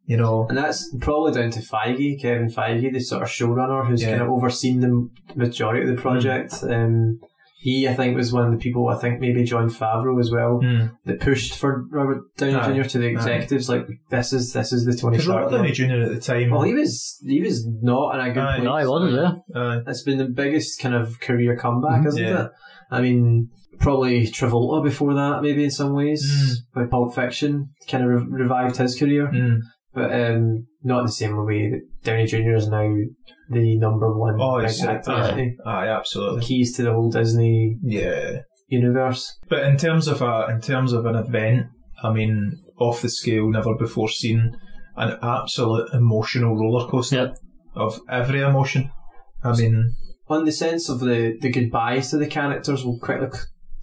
You 0.10 0.18
know, 0.18 0.48
And 0.50 0.58
that's 0.58 0.92
probably 1.02 1.34
down 1.40 1.52
to 1.52 1.60
Feige, 1.60 2.20
Kevin 2.20 2.50
Feige, 2.50 2.92
the 2.92 3.00
sort 3.00 3.22
of 3.22 3.30
showrunner 3.30 3.88
who's 3.88 4.02
Yeah. 4.02 4.10
kind 4.12 4.22
of 4.24 4.30
overseen 4.30 4.80
the 4.80 5.08
majority 5.36 5.88
of 5.88 5.96
the 5.96 6.02
project. 6.02 6.56
Um, 6.64 7.20
he, 7.62 7.88
I 7.88 7.94
think, 7.94 8.16
was 8.16 8.34
one 8.34 8.46
of 8.46 8.52
the 8.52 8.58
people, 8.58 8.88
I 8.88 8.96
think 8.96 9.20
maybe 9.20 9.44
Jon 9.44 9.70
Favreau 9.70 10.20
as 10.20 10.32
well, 10.32 10.62
Mm. 10.64 10.92
that 11.06 11.20
pushed 11.20 11.56
for 11.60 11.86
Robert 11.92 12.22
Downey 12.38 12.56
Aye. 12.56 12.82
Jr. 12.82 12.90
to 12.90 12.98
the 12.98 13.06
executives. 13.08 13.70
Like, 13.70 13.86
this 14.10 14.34
is 14.34 14.52
this 14.54 14.74
is 14.74 14.86
the 14.86 14.96
Tony 14.96 15.18
because 15.18 15.26
Stark. 15.26 15.44
Robert 15.44 15.58
Downey. 15.58 15.72
Jr. 15.74 16.02
at 16.02 16.10
the 16.16 16.20
time. 16.20 16.50
Well, 16.50 16.64
he 16.64 16.74
was 16.74 17.22
he 17.28 17.42
was 17.42 17.68
not 17.68 18.16
in 18.16 18.22
a 18.22 18.34
good 18.34 18.44
Aye. 18.44 18.56
place. 18.56 18.66
No, 18.66 18.78
he 18.78 18.88
wasn't 18.88 19.14
there. 19.14 19.62
uh, 19.62 19.80
It's 19.86 20.04
been 20.04 20.18
the 20.18 20.26
biggest 20.44 20.82
kind 20.82 20.96
of 20.96 21.20
career 21.20 21.56
comeback, 21.56 22.02
Mhm. 22.02 22.08
isn't 22.08 22.24
Yeah. 22.24 22.46
it? 22.46 22.52
I 22.90 23.02
mean, 23.02 23.50
probably 23.80 24.26
Travolta 24.26 24.84
before 24.84 25.14
that, 25.14 25.44
maybe 25.44 25.64
in 25.66 25.70
some 25.72 25.94
ways, 25.94 26.24
Mm. 26.26 26.82
with 26.82 26.90
Pulp 26.90 27.14
Fiction, 27.14 27.70
kind 27.92 28.04
of 28.06 28.10
re- 28.10 28.42
revived 28.44 28.78
his 28.78 28.98
career. 28.98 29.28
mm. 29.32 29.60
But 29.94 30.14
um, 30.14 30.66
not 30.84 31.00
in 31.00 31.06
the 31.08 31.12
same 31.12 31.46
way 31.46 31.70
that 31.72 31.82
Downey 32.04 32.26
Jr. 32.26 32.56
is 32.56 32.68
now 32.68 32.94
the 33.50 33.78
number 33.78 34.18
one 34.18 34.40
Oh, 34.40 34.58
big 34.60 34.66
it's, 34.70 34.84
actor. 34.84 35.12
aye, 35.12 35.56
aye, 35.66 35.88
absolutely. 35.88 36.42
Keys 36.42 36.76
to 36.78 36.84
the 36.84 36.94
whole 36.94 37.10
Disney 37.10 37.78
Yeah. 37.84 38.42
universe. 38.68 39.38
But 39.50 39.64
in 39.64 39.78
terms 39.78 40.08
of 40.08 40.22
a 40.22 40.48
in 40.52 40.62
terms 40.62 40.94
of 40.94 41.06
an 41.06 41.16
event, 41.16 41.68
I 42.04 42.14
mean, 42.14 42.54
off 42.80 43.02
the 43.02 43.10
scale, 43.10 43.50
never 43.50 43.76
before 43.76 44.10
seen, 44.10 44.56
an 44.96 45.18
absolute 45.22 45.90
emotional 45.94 46.56
roller 46.56 46.88
coaster 46.88 47.16
Yep. 47.16 47.36
of 47.76 48.00
every 48.10 48.42
emotion. 48.42 48.92
I 49.44 49.56
mean, 49.56 49.96
On 50.28 50.46
the 50.46 50.52
sense 50.52 50.90
of 50.90 51.00
the, 51.00 51.38
the 51.42 51.50
goodbyes 51.50 52.12
to 52.12 52.18
the 52.18 52.28
characters, 52.28 52.86
we'll 52.86 53.00
quickly 53.00 53.30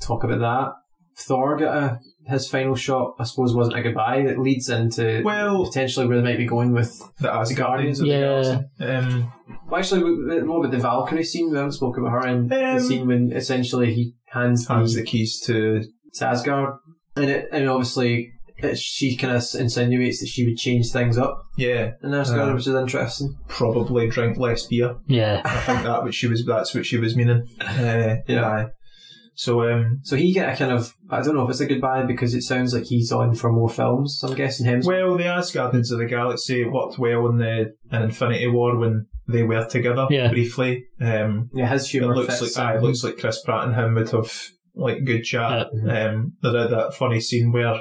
talk 0.01 0.23
about 0.23 0.38
that. 0.38 0.73
Thor 1.16 1.57
got 1.57 1.77
a, 1.77 1.99
his 2.29 2.49
final 2.49 2.75
shot, 2.75 3.15
I 3.19 3.25
suppose, 3.25 3.55
wasn't 3.55 3.77
a 3.79 3.83
goodbye. 3.83 4.23
That 4.27 4.39
leads 4.39 4.69
into 4.69 5.23
well, 5.25 5.65
potentially 5.65 6.07
where 6.07 6.19
they 6.19 6.25
might 6.25 6.39
be 6.39 6.47
going 6.47 6.73
with. 6.73 7.01
the 7.21 7.29
Asgardians 7.29 8.01
of 8.01 8.07
Yeah. 8.07 8.21
the 8.21 8.69
Galaxy. 8.79 8.85
Um, 9.09 9.33
Well, 9.71 9.79
actually, 9.81 10.03
we- 10.05 10.43
what 10.43 10.59
about 10.59 10.71
the 10.73 10.79
Valkyrie 10.79 11.25
scene? 11.25 11.51
We 11.51 11.57
haven't 11.57 11.73
spoken 11.73 12.05
about 12.05 12.23
her. 12.25 12.29
And 12.29 12.51
the 12.51 12.65
Um, 12.73 12.81
scene 12.81 13.07
when 13.07 13.33
essentially 13.33 13.95
he 13.95 14.15
hands, 14.27 14.67
hands 14.69 14.95
the, 14.95 15.01
the 15.03 15.07
keys 15.07 15.41
to 15.47 15.83
to 16.15 16.27
Asgard. 16.27 16.75
And, 17.17 17.31
it, 17.31 17.48
and 17.53 17.69
obviously, 17.69 18.33
it, 18.59 18.79
she 18.79 19.17
kind 19.17 19.37
of 19.37 19.42
insinuates 19.59 20.21
that 20.21 20.27
she 20.29 20.46
would 20.46 20.57
change 20.57 20.90
things 20.90 21.19
up 21.19 21.42
Yeah, 21.59 21.92
and 22.03 22.13
this 22.13 22.31
Uh. 22.31 22.50
which 22.55 22.67
is 22.67 22.75
interesting. 22.75 23.35
probably 23.48 24.09
drink 24.09 24.38
less 24.38 24.67
beer. 24.67 24.96
Yeah. 25.07 25.42
I 25.44 25.59
think 25.61 25.83
that 25.85 26.03
what 26.03 26.15
she 26.15 26.27
was. 26.27 26.44
That's 26.46 26.75
what 26.75 26.87
she 26.87 26.96
was 26.98 27.15
meaning. 27.17 27.42
Uh, 27.61 28.17
Yeah. 28.27 28.67
Aye. 29.37 29.39
So 29.39 29.63
um, 29.71 30.01
So 30.03 30.17
he 30.17 30.33
get 30.33 30.53
a 30.55 30.57
kind 30.57 30.73
of 30.73 30.93
I 31.11 31.23
don't 31.23 31.35
know 31.35 31.45
if 31.45 31.51
it's 31.51 31.61
a 31.61 31.67
goodbye 31.67 32.03
because 32.05 32.35
it 32.35 32.43
sounds 32.43 32.75
like 32.75 32.85
he's 32.85 33.13
on 33.13 33.35
for 33.35 33.53
more 33.53 33.69
films. 33.69 34.19
So 34.21 34.29
I'm 34.29 34.35
guessing 34.35 34.67
him. 34.67 34.81
well, 34.85 35.17
the 35.17 35.25
Asgardians 35.25 35.93
of 35.93 35.99
the 35.99 36.07
Galaxy 36.07 36.65
worked 36.65 36.99
well 36.99 37.27
in 37.29 37.39
the 37.39 37.75
in 37.93 38.03
Infinity 38.03 38.47
War 38.49 38.77
when 38.79 39.07
they 39.29 39.43
were 39.43 39.67
together 39.67 40.07
Yeah. 40.11 40.29
briefly. 40.29 40.85
Um, 41.01 41.51
yeah, 41.53 41.69
his 41.69 41.85
it 41.87 41.91
humor 41.91 42.15
looks 42.15 42.39
fits. 42.41 42.57
like 42.57 42.67
aye, 42.67 42.77
it 42.77 42.83
looks 42.83 43.03
like 43.05 43.19
Chris 43.19 43.43
Pratt 43.45 43.65
and 43.67 43.75
him 43.75 43.95
would 43.95 44.11
have 44.11 44.33
like 44.75 45.05
good 45.05 45.23
chat. 45.25 45.67
Um, 45.89 46.33
there 46.43 46.57
is 46.65 46.71
that 46.71 46.95
funny 46.97 47.21
scene 47.21 47.51
where 47.53 47.81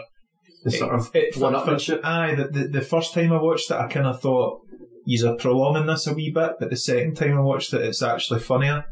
the 0.64 0.72
sort 0.72 0.96
of 0.96 1.12
it, 1.14 1.38
one-upmanship. 1.38 2.00
Aye, 2.04 2.34
the, 2.36 2.48
the, 2.48 2.68
the 2.70 2.82
first 2.82 3.14
time 3.14 3.32
I 3.32 3.40
watched 3.42 3.70
it, 3.70 3.76
I 3.76 3.88
kind 3.88 4.08
of 4.08 4.20
thought, 4.20 4.62
He's 5.08 5.22
a 5.24 5.36
prolonging 5.36 5.86
this 5.86 6.08
a 6.08 6.14
wee 6.16 6.32
bit, 6.34 6.54
but 6.60 6.72
the 6.72 6.76
second 6.76 7.14
time 7.16 7.38
I 7.38 7.42
watched 7.42 7.72
it, 7.74 7.82
it's 7.84 8.02
actually 8.02 8.40
funnier. 8.40 8.86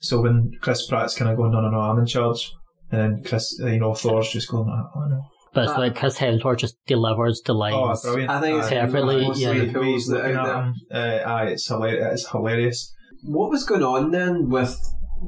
So 0.00 0.20
when 0.22 0.52
Chris 0.60 0.86
Pratt's 0.86 1.16
kind 1.16 1.30
of 1.30 1.36
going, 1.36 1.52
no, 1.52 1.60
no, 1.60 1.70
no, 1.70 1.80
I'm 1.80 1.98
in 1.98 2.06
charge. 2.06 2.52
And 2.90 3.00
then 3.00 3.22
Chris, 3.24 3.58
you 3.58 3.78
know, 3.80 3.94
Thor's 3.94 4.30
just 4.30 4.48
going, 4.48 4.68
oh, 4.68 5.00
no. 5.08 5.20
But 5.54 5.64
it's 5.64 5.72
Uh, 5.72 5.78
like 5.78 5.96
Chris 5.96 6.18
Hemsworth 6.18 6.58
just 6.58 6.76
delivers 6.86 7.42
the 7.44 7.54
Oh, 7.54 7.58
lines. 7.58 8.02
brilliant. 8.02 8.30
I 8.30 8.40
think 8.40 8.58
it's 8.58 8.68
Aye. 8.68 8.80
Perfectly, 8.86 9.30
yeah. 9.34 9.52
The 9.54 9.66
the 9.66 9.82
he's 9.84 10.08
looking 10.08 10.36
at 10.36 10.56
him, 10.56 10.74
uh, 10.92 10.96
aye, 11.26 11.46
it's 11.46 11.66
hilarious. 11.66 12.20
It's 12.22 12.30
hilarious. 12.30 12.94
What 13.24 13.50
was 13.50 13.64
going 13.64 13.82
on 13.82 14.10
then 14.10 14.48
with 14.50 14.76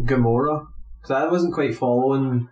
Gamora? 0.04 0.66
Because 1.02 1.10
I 1.22 1.26
wasn't 1.26 1.54
quite 1.54 1.74
following. 1.74 2.48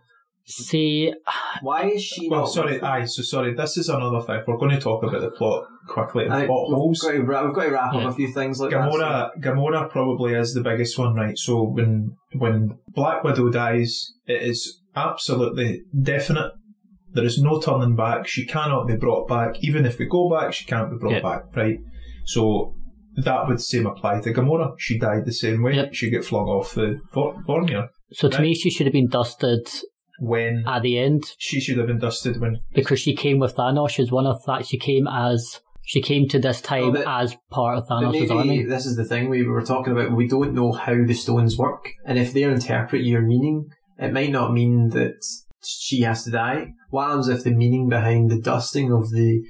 See, 0.49 1.12
Why 1.62 1.90
is 1.90 2.03
she 2.03 2.28
Well, 2.28 2.40
not? 2.40 2.46
sorry, 2.46 2.80
aye, 2.80 3.05
so 3.05 3.22
sorry, 3.22 3.55
this 3.55 3.76
is 3.76 3.88
another 3.88 4.20
thing. 4.22 4.42
We're 4.46 4.57
going 4.57 4.70
to 4.70 4.80
talk 4.80 5.03
about 5.03 5.20
the 5.20 5.30
plot 5.30 5.66
quickly. 5.88 6.24
I- 6.24 6.46
plot 6.46 6.68
we've, 6.68 6.76
holes. 6.76 7.01
got 7.01 7.12
to, 7.12 7.18
we've 7.18 7.26
got 7.28 7.64
to 7.64 7.70
wrap 7.70 7.92
Yeah. 7.94 8.01
up 8.07 8.12
a 8.12 8.14
few 8.14 8.32
things 8.32 8.59
like 8.61 8.70
that. 8.70 8.80
Gamora, 8.90 9.30
Gamora 9.40 9.90
probably 9.90 10.34
is 10.34 10.55
the 10.55 10.62
biggest 10.62 10.99
one, 10.99 11.14
right? 11.14 11.36
So 11.38 11.62
when 11.64 12.16
when 12.34 12.78
Black 12.94 13.22
Widow 13.24 13.51
dies, 13.51 14.12
it 14.26 14.42
is 14.42 14.80
absolutely 14.96 15.82
definite. 16.03 16.53
There 17.12 17.24
is 17.24 17.38
no 17.42 17.61
turning 17.61 17.96
back. 17.96 18.26
She 18.26 18.46
cannot 18.46 18.86
be 18.86 18.96
brought 18.96 19.28
back. 19.28 19.57
Even 19.62 19.86
if 19.86 19.99
we 19.99 20.07
go 20.07 20.30
back, 20.30 20.53
she 20.53 20.64
can't 20.64 20.90
be 20.90 20.96
brought 20.99 21.14
Yeah. 21.14 21.20
back, 21.22 21.57
right? 21.57 21.78
So 22.26 22.74
that 23.24 23.49
would 23.49 23.61
same 23.61 23.86
apply 23.86 24.20
to 24.20 24.32
Gamora. 24.32 24.74
She 24.78 24.99
died 24.99 25.24
the 25.24 25.32
same 25.32 25.62
way. 25.62 25.74
Yep. 25.74 25.94
She 25.94 26.11
get 26.11 26.24
flung 26.24 26.46
off 26.46 26.74
the 26.74 27.01
Vor- 27.12 27.34
Vormir. 27.49 27.88
so 28.12 28.28
to 28.28 28.36
Right. 28.36 28.42
me, 28.44 28.55
she 28.55 28.70
should 28.70 28.86
have 28.86 28.92
been 28.92 29.09
dusted 29.09 29.66
When 30.20 30.64
at 30.66 30.82
the 30.82 30.98
end 30.98 31.24
she 31.38 31.60
should 31.60 31.78
have 31.78 31.86
been 31.86 31.98
dusted 31.98 32.40
when 32.40 32.60
because 32.74 33.00
she 33.00 33.14
came 33.14 33.38
with 33.38 33.54
Thanos. 33.54 33.90
She's 33.90 34.10
one 34.10 34.26
of 34.26 34.44
that. 34.46 34.66
She 34.66 34.78
came 34.78 35.06
as 35.06 35.60
she 35.84 36.02
came 36.02 36.28
to 36.28 36.38
this 36.38 36.60
time 36.60 36.92
but- 36.92 37.06
as 37.06 37.36
part 37.50 37.78
of 37.78 37.86
Thanos' 37.88 38.30
army. 38.30 38.64
this 38.64 38.84
is 38.84 38.96
the 38.96 39.04
thing 39.04 39.30
we 39.30 39.44
were 39.44 39.62
talking 39.62 39.92
about. 39.92 40.12
We 40.12 40.28
don't 40.28 40.54
know 40.54 40.72
how 40.72 41.04
the 41.04 41.14
stones 41.14 41.56
work, 41.56 41.88
and 42.04 42.18
if 42.18 42.32
they 42.32 42.42
interpret 42.42 43.04
your 43.04 43.22
meaning, 43.22 43.66
it 43.98 44.12
might 44.12 44.30
not 44.30 44.52
mean 44.52 44.90
that 44.90 45.24
she 45.64 46.02
has 46.02 46.24
to 46.24 46.30
die. 46.30 46.72
What 46.90 47.08
happens 47.08 47.28
if 47.28 47.44
the 47.44 47.52
meaning 47.52 47.88
behind 47.88 48.30
the 48.30 48.40
dusting 48.40 48.92
of 48.92 49.10
the 49.10 49.42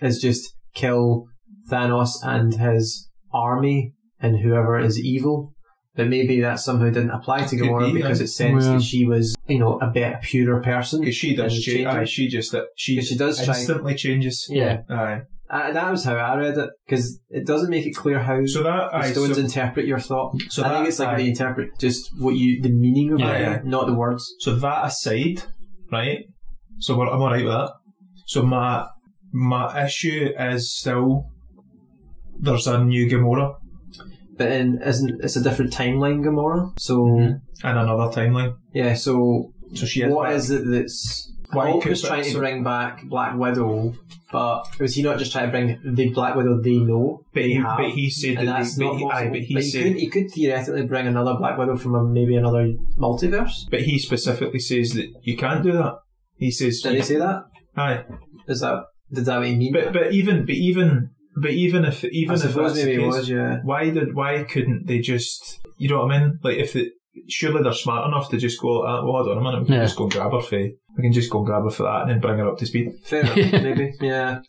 is 0.00 0.20
just 0.20 0.54
kill 0.74 1.26
Thanos 1.70 2.16
and 2.22 2.54
his 2.54 3.08
army 3.32 3.94
and 4.20 4.40
whoever 4.40 4.78
is 4.78 4.98
evil? 4.98 5.54
But 5.98 6.08
maybe 6.08 6.40
that 6.42 6.60
somehow 6.60 6.86
didn't 6.86 7.10
apply 7.10 7.44
to 7.46 7.56
Gamora 7.56 7.86
be, 7.92 7.94
because 8.00 8.20
yeah. 8.20 8.24
it 8.24 8.28
sensed 8.28 8.66
Yeah. 8.68 8.74
that 8.74 8.82
she 8.82 9.04
was, 9.04 9.34
you 9.48 9.58
know, 9.58 9.78
a 9.80 9.88
bit 9.90 10.22
purer 10.22 10.62
person. 10.62 11.00
because 11.00 11.16
she 11.16 11.34
does 11.34 11.52
And 11.52 11.62
change. 11.62 11.76
changing. 11.78 11.86
Aye, 11.88 12.04
she 12.04 12.28
just 12.28 12.54
she, 12.76 12.96
'Cause 12.96 13.04
she 13.08 13.14
she 13.14 13.18
does 13.18 13.44
try- 13.44 13.54
instantly 13.58 13.94
changes. 13.96 14.46
Yeah. 14.48 14.82
Aye. 14.88 15.22
Uh, 15.50 15.72
that 15.72 15.90
was 15.90 16.04
how 16.04 16.14
I 16.14 16.36
read 16.36 16.56
it 16.58 16.70
because 16.86 17.18
it 17.30 17.44
doesn't 17.46 17.70
make 17.70 17.84
it 17.86 17.96
clear 17.96 18.20
how 18.20 18.44
So 18.46 18.62
that 18.62 18.90
the 18.92 18.96
aye, 18.98 19.10
stones 19.10 19.34
so, 19.36 19.40
interpret 19.40 19.86
your 19.86 19.98
thought. 19.98 20.36
so 20.50 20.62
I 20.62 20.68
that, 20.68 20.74
think 20.76 20.88
it's 20.88 20.98
like 21.00 21.08
aye. 21.08 21.16
they 21.16 21.28
interpret 21.28 21.70
just 21.80 22.10
what 22.18 22.36
you, 22.36 22.62
the 22.62 22.68
meaning 22.70 23.12
of 23.14 23.18
Yeah, 23.20 23.32
it, 23.32 23.40
yeah. 23.40 23.60
not 23.64 23.86
the 23.88 23.94
words. 23.94 24.24
So 24.40 24.54
that 24.54 24.86
aside, 24.86 25.42
right? 25.90 26.18
So 26.78 26.96
we're, 26.96 27.08
I'm 27.08 27.20
alright 27.22 27.44
with 27.44 27.52
that. 27.54 27.72
So 28.26 28.42
my 28.44 28.86
my 29.32 29.84
issue 29.84 30.28
is 30.38 30.72
still 30.72 31.24
there's 32.38 32.66
a 32.68 32.84
new 32.84 33.08
Gamora 33.10 33.54
But 34.38 34.48
then 34.50 34.80
isn't 34.84 35.22
it's 35.24 35.36
a 35.36 35.42
different 35.42 35.72
timeline, 35.72 36.20
Gamora? 36.24 36.72
So 36.78 36.94
Mhm. 36.98 37.40
and 37.64 37.78
another 37.78 38.08
timeline. 38.18 38.54
yeah, 38.72 38.94
so 38.94 39.52
So 39.74 39.84
she 39.84 40.02
is 40.02 40.12
what 40.14 40.32
is 40.32 40.50
it 40.50 40.62
that's 40.70 41.30
Why 41.52 41.70
Hulk 41.70 41.84
was 41.86 42.02
trying 42.02 42.24
to 42.24 42.30
so- 42.30 42.38
bring 42.38 42.62
back 42.62 43.06
Black 43.08 43.36
Widow, 43.36 43.94
but 44.30 44.62
was 44.80 44.94
he 44.94 45.02
not 45.02 45.18
just 45.18 45.32
trying 45.32 45.46
to 45.46 45.50
bring 45.50 45.66
the 45.98 46.10
Black 46.10 46.34
Widow 46.36 46.60
they 46.62 46.78
know 46.78 47.20
But 47.34 47.44
he, 47.44 47.54
have? 47.54 47.78
but 47.78 47.90
he 47.90 48.08
said 48.10 48.36
and 48.38 48.48
that. 48.48 48.58
that's 48.58 48.76
They, 48.76 48.84
not 48.84 48.96
he, 48.96 49.02
possible. 49.04 49.26
aye, 49.28 49.30
but 49.30 49.40
he 49.48 49.54
But 49.54 49.62
he 49.64 49.70
said. 49.70 49.82
could, 49.84 49.96
he 49.96 50.06
could 50.08 50.30
theoretically 50.30 50.86
bring 50.86 51.06
another 51.06 51.34
Black 51.38 51.56
Widow 51.58 51.76
from 51.76 51.94
a, 51.94 52.04
maybe 52.04 52.34
another 52.36 52.64
multiverse. 52.98 53.66
But 53.70 53.80
he 53.82 53.98
specifically 53.98 54.60
says 54.60 54.92
that 54.92 55.06
you 55.22 55.36
can't 55.36 55.62
do 55.62 55.72
that. 55.72 55.94
He 56.36 56.50
says. 56.50 56.80
Did 56.82 56.94
he 56.96 57.02
say 57.02 57.16
that? 57.16 57.44
Aye. 57.76 58.04
Is 58.46 58.60
that 58.60 58.84
did 59.12 59.24
that 59.24 59.38
what 59.38 59.46
he 59.48 59.56
mean? 59.56 59.72
But 59.72 59.92
but 59.94 60.12
even 60.12 60.44
but 60.46 60.54
even 60.54 61.10
but 61.36 61.50
even 61.52 61.84
if 61.84 62.04
even 62.04 62.32
I 62.32 62.34
if 62.34 62.40
suppose 62.40 62.74
that's 62.74 62.84
the 62.84 62.90
maybe 62.90 63.02
it 63.02 63.06
case, 63.06 63.14
was, 63.14 63.28
yeah. 63.30 63.60
why 63.62 63.90
did 63.90 64.14
why 64.14 64.42
couldn't 64.44 64.86
they 64.86 64.98
just 65.00 65.60
you 65.76 65.88
know 65.88 66.04
what 66.04 66.12
I 66.12 66.20
mean? 66.20 66.38
Like 66.42 66.56
if 66.58 66.74
it 66.76 66.92
surely 67.28 67.62
they're 67.62 67.72
smart 67.72 68.06
enough 68.06 68.30
to 68.30 68.36
just 68.38 68.60
go, 68.60 68.82
ah, 68.86 69.02
well, 69.04 69.12
hold 69.24 69.28
on 69.28 69.38
a 69.38 69.40
minute, 69.42 69.60
we 69.62 69.66
can 69.66 69.74
Yeah. 69.76 69.84
just 69.84 69.96
go 69.96 70.08
grab 70.08 70.32
her 70.32 70.40
for 70.40 70.58
we 70.58 71.02
can 71.02 71.12
just 71.12 71.30
go 71.30 71.42
grab 71.42 71.64
her 71.64 71.70
for 71.70 71.82
that 71.84 72.02
and 72.02 72.10
then 72.10 72.20
bring 72.20 72.38
her 72.38 72.48
up 72.48 72.58
to 72.58 72.66
speed. 72.66 72.92
Fair 73.04 73.20
enough, 73.20 73.36
maybe. 73.62 73.92
Yeah. 74.00 74.40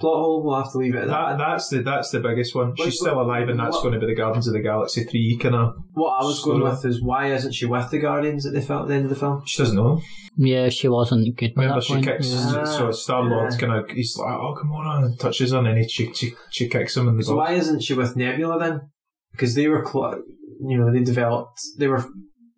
Plot 0.00 0.18
hole, 0.20 0.42
we'll 0.44 0.62
have 0.62 0.70
to 0.72 0.78
leave 0.78 0.94
it 0.94 1.02
at 1.02 1.08
That 1.08 1.30
that. 1.30 1.38
that's 1.38 1.68
the 1.68 1.82
that's 1.82 2.10
the 2.10 2.20
biggest 2.20 2.54
one. 2.54 2.74
But- 2.76 2.84
She's 2.84 2.98
still 3.00 3.20
alive, 3.20 3.48
and 3.48 3.58
that's 3.58 3.76
what- 3.76 3.82
going 3.84 3.94
to 3.94 4.00
be 4.00 4.06
the 4.06 4.14
Guardians 4.14 4.46
of 4.46 4.52
the 4.52 4.60
Galaxy 4.60 5.04
three 5.04 5.38
kind 5.40 5.54
of. 5.54 5.74
What 5.94 6.10
I 6.22 6.24
was 6.24 6.42
going 6.44 6.62
with 6.62 6.84
is 6.84 7.02
why 7.02 7.32
isn't 7.32 7.52
she 7.54 7.66
with 7.66 7.90
the 7.90 7.98
Guardians 7.98 8.44
at 8.46 8.52
the, 8.52 8.60
fil- 8.60 8.86
the 8.86 8.94
end 8.94 9.04
of 9.04 9.10
the 9.10 9.16
film? 9.16 9.42
She 9.46 9.62
doesn't 9.62 9.76
know. 9.76 10.00
Yeah, 10.36 10.68
she 10.70 10.88
wasn't 10.88 11.36
good 11.36 11.52
Remember, 11.56 11.76
that 11.80 11.84
she 11.84 11.92
point. 11.94 12.06
kicks. 12.06 12.30
Yeah. 12.32 12.54
Ah, 12.60 12.64
so 12.64 12.90
Star 12.90 13.22
Lord 13.22 13.52
Yeah. 13.52 13.58
kind 13.58 13.72
of 13.72 13.90
he's 13.90 14.16
like, 14.18 14.34
oh 14.34 14.54
come 14.58 14.72
on, 14.72 15.04
and 15.04 15.18
touches 15.20 15.52
her, 15.52 15.58
and 15.58 15.66
then 15.66 15.76
he 15.78 15.88
she, 15.88 16.12
she, 16.14 16.32
she 16.50 16.68
kicks 16.68 16.96
him 16.96 17.08
in 17.08 17.16
the 17.16 17.22
So 17.22 17.36
butt. 17.36 17.48
why 17.48 17.52
isn't 17.52 17.82
she 17.82 17.94
with 17.94 18.16
Nebula 18.16 18.58
then? 18.58 18.80
Because 19.32 19.54
they 19.54 19.68
were, 19.68 19.84
cl- 19.86 20.22
you 20.66 20.78
know, 20.78 20.92
they 20.92 21.00
developed, 21.02 21.60
they 21.78 21.86
were 21.88 22.04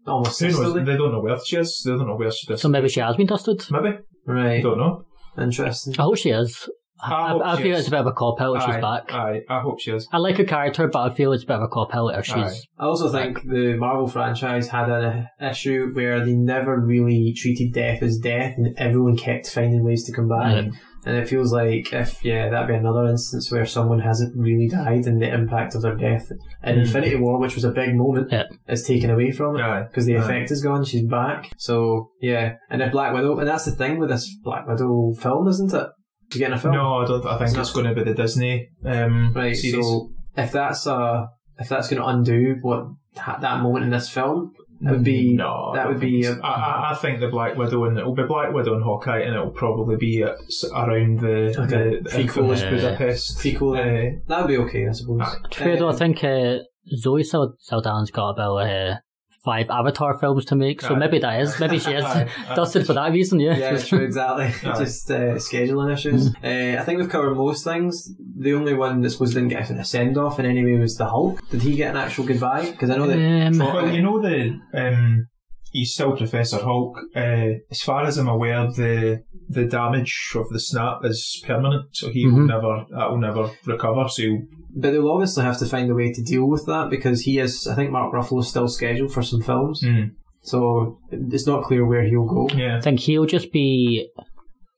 almost 0.06 0.40
Who 0.40 0.48
knows? 0.48 0.74
They 0.74 0.96
don't 0.96 1.12
know 1.12 1.20
where 1.20 1.38
she 1.44 1.56
is. 1.56 1.82
They 1.84 1.92
don't 1.92 2.06
know 2.06 2.16
where 2.16 2.30
she 2.30 2.52
is. 2.52 2.60
So 2.60 2.68
maybe 2.68 2.88
she 2.88 3.00
has 3.00 3.16
been 3.16 3.26
dusted. 3.26 3.64
Maybe. 3.70 3.98
I 4.28 4.32
Right. 4.32 4.62
don't 4.62 4.78
know. 4.78 5.04
Interesting. 5.38 5.94
I 5.98 6.02
hope 6.02 6.16
she 6.16 6.30
is. 6.30 6.68
I 7.04 7.32
I, 7.32 7.54
I 7.54 7.62
feel 7.62 7.74
is. 7.74 7.80
it's 7.80 7.88
a 7.88 7.90
bit 7.90 8.00
of 8.00 8.06
a 8.06 8.12
cop 8.12 8.40
out 8.40 8.56
if 8.56 8.62
she's 8.62 8.80
back. 8.80 9.12
Aye, 9.12 9.40
I 9.48 9.60
hope 9.60 9.80
she 9.80 9.90
is. 9.92 10.08
I 10.12 10.18
like 10.18 10.36
her 10.38 10.44
character, 10.44 10.88
but 10.88 11.10
I 11.10 11.14
feel 11.14 11.32
it's 11.32 11.44
a 11.44 11.46
bit 11.46 11.56
of 11.56 11.62
a 11.62 11.68
cop 11.68 11.94
out 11.94 12.18
if 12.18 12.26
she's. 12.26 12.36
Aye. 12.36 12.60
I 12.78 12.84
also 12.84 13.10
think 13.10 13.42
the 13.44 13.76
Marvel 13.78 14.06
franchise 14.08 14.68
had 14.68 14.88
an 14.90 15.28
issue 15.40 15.90
where 15.94 16.24
they 16.24 16.34
never 16.34 16.78
really 16.80 17.32
treated 17.36 17.72
death 17.72 18.02
as 18.02 18.18
death 18.18 18.54
and 18.56 18.74
everyone 18.78 19.16
kept 19.16 19.50
finding 19.50 19.84
ways 19.84 20.04
to 20.04 20.12
come 20.12 20.28
back. 20.28 20.64
Yeah. 20.66 20.70
And 21.06 21.18
it 21.18 21.28
feels 21.28 21.52
like 21.52 21.92
if, 21.92 22.24
yeah, 22.24 22.48
that'd 22.48 22.66
be 22.66 22.72
another 22.74 23.04
instance 23.04 23.52
where 23.52 23.66
someone 23.66 23.98
hasn't 23.98 24.34
really 24.38 24.68
died 24.68 25.04
and 25.04 25.20
the 25.20 25.30
impact 25.30 25.74
of 25.74 25.82
their 25.82 25.96
death 25.96 26.30
in 26.62 26.76
Mm. 26.76 26.80
Infinity 26.86 27.16
War, 27.16 27.38
which 27.38 27.54
was 27.54 27.64
a 27.64 27.70
big 27.72 27.94
moment, 27.94 28.32
Yeah. 28.32 28.44
is 28.68 28.84
taken 28.86 29.10
away 29.10 29.30
from 29.30 29.56
it. 29.56 29.88
Because 29.90 30.06
the 30.06 30.16
Aye. 30.16 30.22
effect 30.24 30.50
is 30.50 30.62
gone. 30.62 30.82
She's 30.82 31.02
back. 31.06 31.50
So 31.58 32.08
yeah, 32.22 32.54
and 32.70 32.80
if 32.80 32.90
Black 32.90 33.12
Widow, 33.12 33.38
and 33.38 33.46
that's 33.46 33.66
the 33.66 33.72
thing 33.72 33.98
with 33.98 34.08
this 34.08 34.34
Black 34.42 34.66
Widow 34.66 35.12
film, 35.20 35.46
isn't 35.46 35.74
it? 35.74 35.88
You 36.34 36.40
getting 36.40 36.54
a 36.54 36.58
film, 36.58 36.74
No, 36.74 36.96
I 37.02 37.06
don't. 37.06 37.24
I 37.26 37.38
think 37.38 37.50
It's 37.50 37.58
it's, 37.58 37.72
going 37.72 37.86
to 37.86 37.94
be 37.94 38.02
the 38.04 38.14
Disney 38.14 38.68
um, 38.84 39.32
right? 39.34 39.56
series. 39.56 39.84
So 39.84 40.10
if 40.36 40.52
that's 40.52 40.86
uh 40.86 41.26
if 41.58 41.68
that's 41.68 41.88
going 41.88 42.02
to 42.02 42.08
undo 42.08 42.56
what 42.62 42.86
ha- 43.16 43.38
that 43.40 43.60
moment 43.62 43.84
in 43.84 43.90
this 43.90 44.08
film, 44.08 44.52
that 44.80 44.90
would 44.92 45.04
be 45.04 45.34
no, 45.34 45.70
that 45.74 45.86
would 45.88 46.00
be. 46.00 46.20
it's- 46.20 46.36
A, 46.36 46.44
I, 46.44 46.50
I, 46.50 46.90
I 46.92 46.94
think 46.96 47.20
the 47.20 47.28
Black 47.28 47.56
Widow 47.56 47.84
and 47.84 47.96
it'll 47.96 48.14
be 48.14 48.24
Black 48.24 48.52
Widow 48.52 48.74
and 48.74 48.82
Hawkeye, 48.82 49.20
and 49.20 49.34
it'll 49.34 49.50
probably 49.50 49.96
be 49.96 50.22
at, 50.22 50.34
around 50.74 51.20
the 51.20 51.54
Okay. 51.58 52.00
the, 52.00 52.00
the 52.02 52.10
Prequel. 52.10 52.20
infamous 52.20 52.60
Yeah. 52.62 52.70
Budapest. 52.70 53.38
Prequel, 53.38 53.78
Uh, 53.78 54.18
that 54.28 54.40
would 54.40 54.48
be 54.48 54.56
okay, 54.58 54.88
I 54.88 54.92
suppose. 54.92 55.20
Aye. 55.22 55.36
To 55.52 55.58
fair 55.58 55.76
though, 55.78 55.88
I 55.90 55.94
think 55.96 56.24
uh, 56.24 56.58
Zoe 56.96 57.22
Sal- 57.22 57.56
Saldana's 57.70 58.10
got 58.10 58.30
about 58.30 58.56
uh, 58.56 58.96
five 59.44 59.68
Avatar 59.70 60.18
films 60.18 60.44
to 60.46 60.56
make, 60.56 60.80
so 60.80 60.94
Aye. 60.94 60.98
maybe 60.98 61.18
that 61.18 61.40
is. 61.40 61.58
Maybe 61.60 61.78
she 61.78 61.92
is 62.00 62.04
Aye, 62.04 62.28
aye. 62.48 62.54
dusted 62.54 62.86
for 62.86 62.94
that 62.94 63.12
reason, 63.12 63.40
yeah. 63.40 63.56
Yeah, 63.56 63.76
true, 63.76 64.04
exactly. 64.04 64.46
Aye. 64.70 64.78
Just 64.78 65.10
uh, 65.10 65.34
scheduling 65.36 65.92
issues. 65.92 66.28
Uh, 66.42 66.80
I 66.80 66.84
think 66.84 66.98
we've 67.00 67.10
covered 67.10 67.34
most 67.34 67.62
things. 67.64 68.10
The 68.38 68.54
only 68.54 68.74
one 68.74 69.02
that 69.02 69.18
was 69.20 69.34
didn't 69.34 69.48
get 69.50 69.70
a 69.70 69.84
send 69.84 70.16
off 70.18 70.38
in 70.40 70.46
any 70.46 70.64
way 70.64 70.78
was 70.78 70.96
the 70.96 71.06
Hulk. 71.06 71.40
Did 71.50 71.62
he 71.62 71.76
get 71.76 71.90
an 71.90 71.96
actual 71.98 72.24
goodbye? 72.24 72.70
Because 72.70 72.90
I 72.90 72.96
know 72.96 73.06
that. 73.06 73.46
Um, 73.46 73.58
Well, 73.58 73.90
you 73.94 74.02
know 74.02 74.20
the 74.20 74.58
um, 74.74 75.26
he's 75.72 75.92
still 75.94 76.16
Professor 76.16 76.58
Hulk. 76.58 76.98
Uh, 77.14 77.58
as 77.70 77.80
far 77.82 78.04
as 78.04 78.16
I'm 78.18 78.28
aware, 78.28 78.66
the 78.72 79.22
the 79.48 79.66
damage 79.66 80.32
of 80.36 80.48
the 80.50 80.58
snap 80.60 81.00
is 81.04 81.42
permanent, 81.46 81.84
so 81.92 82.08
he 82.10 82.26
will 82.26 82.40
Mhm. 82.40 82.48
never 82.48 82.84
that 82.96 83.10
will 83.10 83.18
never 83.18 83.50
recover. 83.66 84.08
So 84.08 84.22
he'll- 84.22 84.42
But 84.76 84.90
they'll 84.90 85.10
obviously 85.10 85.44
have 85.44 85.58
to 85.58 85.66
find 85.66 85.90
a 85.90 85.94
way 85.94 86.12
to 86.12 86.22
deal 86.22 86.46
with 86.48 86.66
that 86.66 86.90
because 86.90 87.20
he 87.22 87.38
is. 87.38 87.66
I 87.66 87.74
think 87.74 87.90
Mark 87.90 88.12
Ruffalo 88.12 88.40
is 88.40 88.48
still 88.48 88.66
scheduled 88.68 89.12
for 89.12 89.22
some 89.22 89.40
films, 89.40 89.80
Mm, 89.84 90.10
so 90.42 90.98
it's 91.10 91.46
not 91.46 91.64
clear 91.64 91.86
where 91.86 92.04
he'll 92.04 92.26
go. 92.26 92.48
yeah, 92.56 92.78
I 92.78 92.80
think 92.80 93.00
he'll 93.00 93.26
just 93.26 93.52
be 93.52 94.08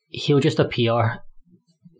he'll 0.08 0.40
just 0.40 0.58
appear 0.58 1.22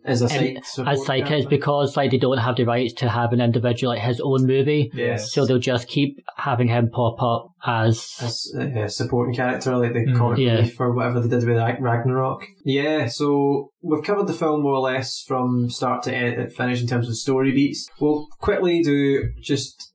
As 0.07 0.21
a 0.21 0.25
And 0.25 0.31
psych 0.33 0.57
as 0.57 0.71
support 0.73 0.97
psychic 1.05 1.49
because 1.49 1.97
like 1.97 2.11
they 2.11 2.17
don't 2.17 2.37
have 2.37 2.55
the 2.55 2.63
rights 2.63 2.93
to 2.93 3.09
have 3.09 3.33
an 3.33 3.41
individual 3.41 3.93
like 3.93 4.01
his 4.01 4.21
own 4.21 4.47
movie. 4.47 4.89
Yes. 4.93 5.33
So 5.33 5.45
they'll 5.45 5.59
just 5.59 5.87
keep 5.89 6.23
having 6.37 6.69
him 6.69 6.89
pop 6.89 7.21
up 7.21 7.51
as 7.65 8.15
as 8.21 8.53
a 8.57 8.83
uh, 8.83 8.87
supporting 8.87 9.35
character, 9.35 9.75
like 9.75 9.93
the 9.93 10.05
Mm. 10.05 10.17
comic 10.17 10.39
Yeah. 10.39 10.53
relief 10.55 10.79
or 10.79 10.93
whatever 10.93 11.19
they 11.19 11.27
did 11.27 11.47
with 11.47 11.57
Ragnarok. 11.81 12.45
Yeah, 12.63 13.07
so 13.07 13.71
we've 13.81 14.03
covered 14.03 14.27
the 14.27 14.33
film 14.33 14.61
more 14.61 14.75
or 14.75 14.79
less 14.79 15.23
from 15.27 15.69
start 15.69 16.03
to 16.03 16.15
end, 16.15 16.53
finish 16.53 16.81
in 16.81 16.87
terms 16.87 17.09
of 17.09 17.15
story 17.17 17.51
beats. 17.51 17.89
We'll 17.99 18.27
quickly 18.39 18.81
do 18.81 19.31
just 19.41 19.86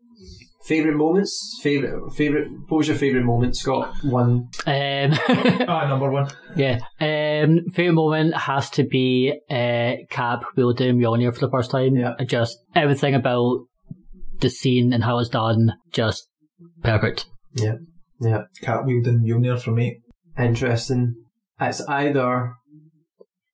favorite 0.64 0.96
moments. 0.96 1.58
Favorite, 1.62 2.12
favorite. 2.12 2.48
What 2.68 2.78
was 2.78 2.88
your 2.88 2.96
favorite 2.96 3.24
moment, 3.24 3.56
Scott? 3.56 3.94
One. 4.04 4.48
um 4.66 5.12
Ah, 5.68 5.86
number 5.88 6.10
one. 6.10 6.28
yeah. 6.56 6.78
Um 7.00 7.64
favorite 7.72 7.94
moment 7.94 8.34
has 8.36 8.70
to 8.70 8.84
be 8.84 9.32
uh 9.50 9.94
Cap 10.10 10.44
wielding 10.56 10.98
Mjolnir 10.98 11.32
for 11.34 11.40
the 11.46 11.50
first 11.50 11.70
time. 11.70 11.96
Yeah. 11.96 12.14
Just 12.26 12.58
everything 12.74 13.14
about 13.14 13.60
the 14.40 14.50
scene 14.50 14.92
and 14.92 15.04
how 15.04 15.18
it's 15.18 15.28
done, 15.28 15.72
just 15.92 16.28
perfect. 16.82 17.26
Yeah, 17.54 18.42
Cap 18.60 18.84
wielding 18.84 19.20
Mjolnir 19.20 19.60
for 19.62 19.72
me. 19.72 20.00
interesting. 20.38 21.14
It's 21.60 21.80
either 21.88 22.54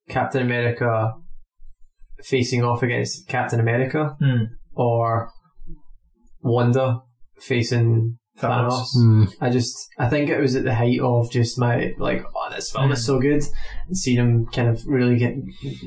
Captain 0.09 0.41
America 0.43 1.13
facing 2.25 2.65
off 2.65 2.83
against 2.83 3.29
Captain 3.29 3.61
America 3.61 4.17
Hmm. 4.19 4.45
or 4.75 5.31
Wanda 6.43 7.01
facing 7.41 8.19
Thanos. 8.39 8.71
Thanos. 8.71 8.87
Hmm. 8.95 9.25
I 9.41 9.51
just, 9.51 9.77
I 9.99 10.09
think 10.09 10.31
it 10.31 10.41
was 10.41 10.55
at 10.57 10.65
the 10.65 10.75
height 10.75 11.01
of 11.01 11.31
just 11.31 11.59
my, 11.59 11.93
like, 11.99 12.25
oh, 12.35 12.51
this 12.55 12.71
film 12.71 12.93
is 12.93 13.01
Mm. 13.01 13.07
so 13.07 13.21
good. 13.21 13.43
And 13.89 13.97
seeing 13.97 14.19
him 14.19 14.47
kind 14.47 14.69
of 14.69 14.83
really 14.87 15.17
get 15.19 15.35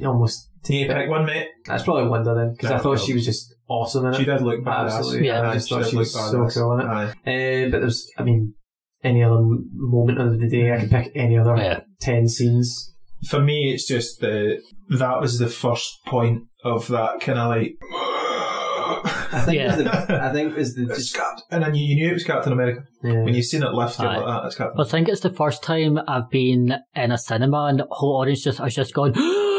almost. 0.05 0.49
Need 0.69 0.87
to 0.89 0.93
pick 0.93 1.09
one, 1.09 1.25
mate. 1.25 1.47
That's 1.65 1.83
probably 1.83 2.07
Wanda 2.07 2.35
then, 2.35 2.51
because 2.51 2.69
I 2.71 2.77
thought 2.77 2.89
well. 2.91 2.97
she 2.99 3.13
was 3.13 3.25
just 3.25 3.55
awesome 3.67 4.05
in 4.05 4.13
it. 4.13 4.17
She 4.17 4.25
did 4.25 4.41
look 4.41 4.59
badass. 4.61 4.91
Absolutely, 4.97 5.27
yeah, 5.27 5.49
I 5.49 5.53
just 5.55 5.69
thought 5.69 5.83
did 5.83 5.89
she 5.89 5.95
was 5.97 6.13
so 6.13 6.19
badass. 6.19 6.53
cool 6.53 6.73
in 6.73 6.81
it. 6.81 6.85
Aye. 6.89 7.05
Uh, 7.65 7.69
but 7.71 7.79
there's, 7.79 8.07
I 8.17 8.23
mean, 8.23 8.53
any 9.03 9.23
other 9.23 9.39
moment 9.73 10.19
of 10.21 10.39
the 10.39 10.47
day, 10.47 10.71
I 10.71 10.79
could 10.81 10.91
pick 10.91 11.11
any 11.15 11.35
other 11.37 11.55
Yeah. 11.57 11.79
10 12.01 12.27
scenes. 12.27 12.93
For 13.27 13.39
me, 13.39 13.71
it's 13.73 13.87
just 13.87 14.19
the 14.19 14.61
that 14.99 15.19
was 15.21 15.39
the 15.39 15.47
first 15.47 16.03
point 16.05 16.43
of 16.63 16.87
that 16.89 17.21
kind 17.21 17.39
of 17.39 17.49
like. 17.49 17.73
I 19.33 19.41
think, 19.41 19.57
Yeah. 19.57 19.73
it 19.73 19.77
was 19.77 20.07
the, 20.07 20.23
I 20.23 20.33
think 20.33 20.51
it 20.51 20.57
was 20.57 20.75
the 20.75 20.83
It's 20.83 20.97
just, 20.97 21.15
Cap- 21.15 21.39
and 21.49 21.63
then 21.63 21.75
you, 21.75 21.85
you 21.85 21.95
knew 21.95 22.09
it 22.09 22.13
was 22.13 22.23
Captain 22.23 22.53
America 22.53 22.83
yeah. 23.03 23.23
when 23.23 23.33
you 23.33 23.43
seen 23.43 23.63
it 23.63 23.71
lift. 23.73 23.99
You're 23.99 24.07
like, 24.07 24.25
that, 24.25 24.41
that's 24.43 24.55
Captain. 24.55 24.79
I 24.79 24.87
think 24.87 25.07
it's 25.09 25.21
the 25.21 25.33
first 25.33 25.63
time 25.63 25.99
I've 26.07 26.29
been 26.29 26.73
in 26.95 27.11
a 27.11 27.17
cinema 27.17 27.65
and 27.65 27.79
the 27.79 27.87
whole 27.89 28.17
audience 28.21 28.43
just 28.43 28.59
has 28.59 28.75
just 28.75 28.93
gone 28.93 29.13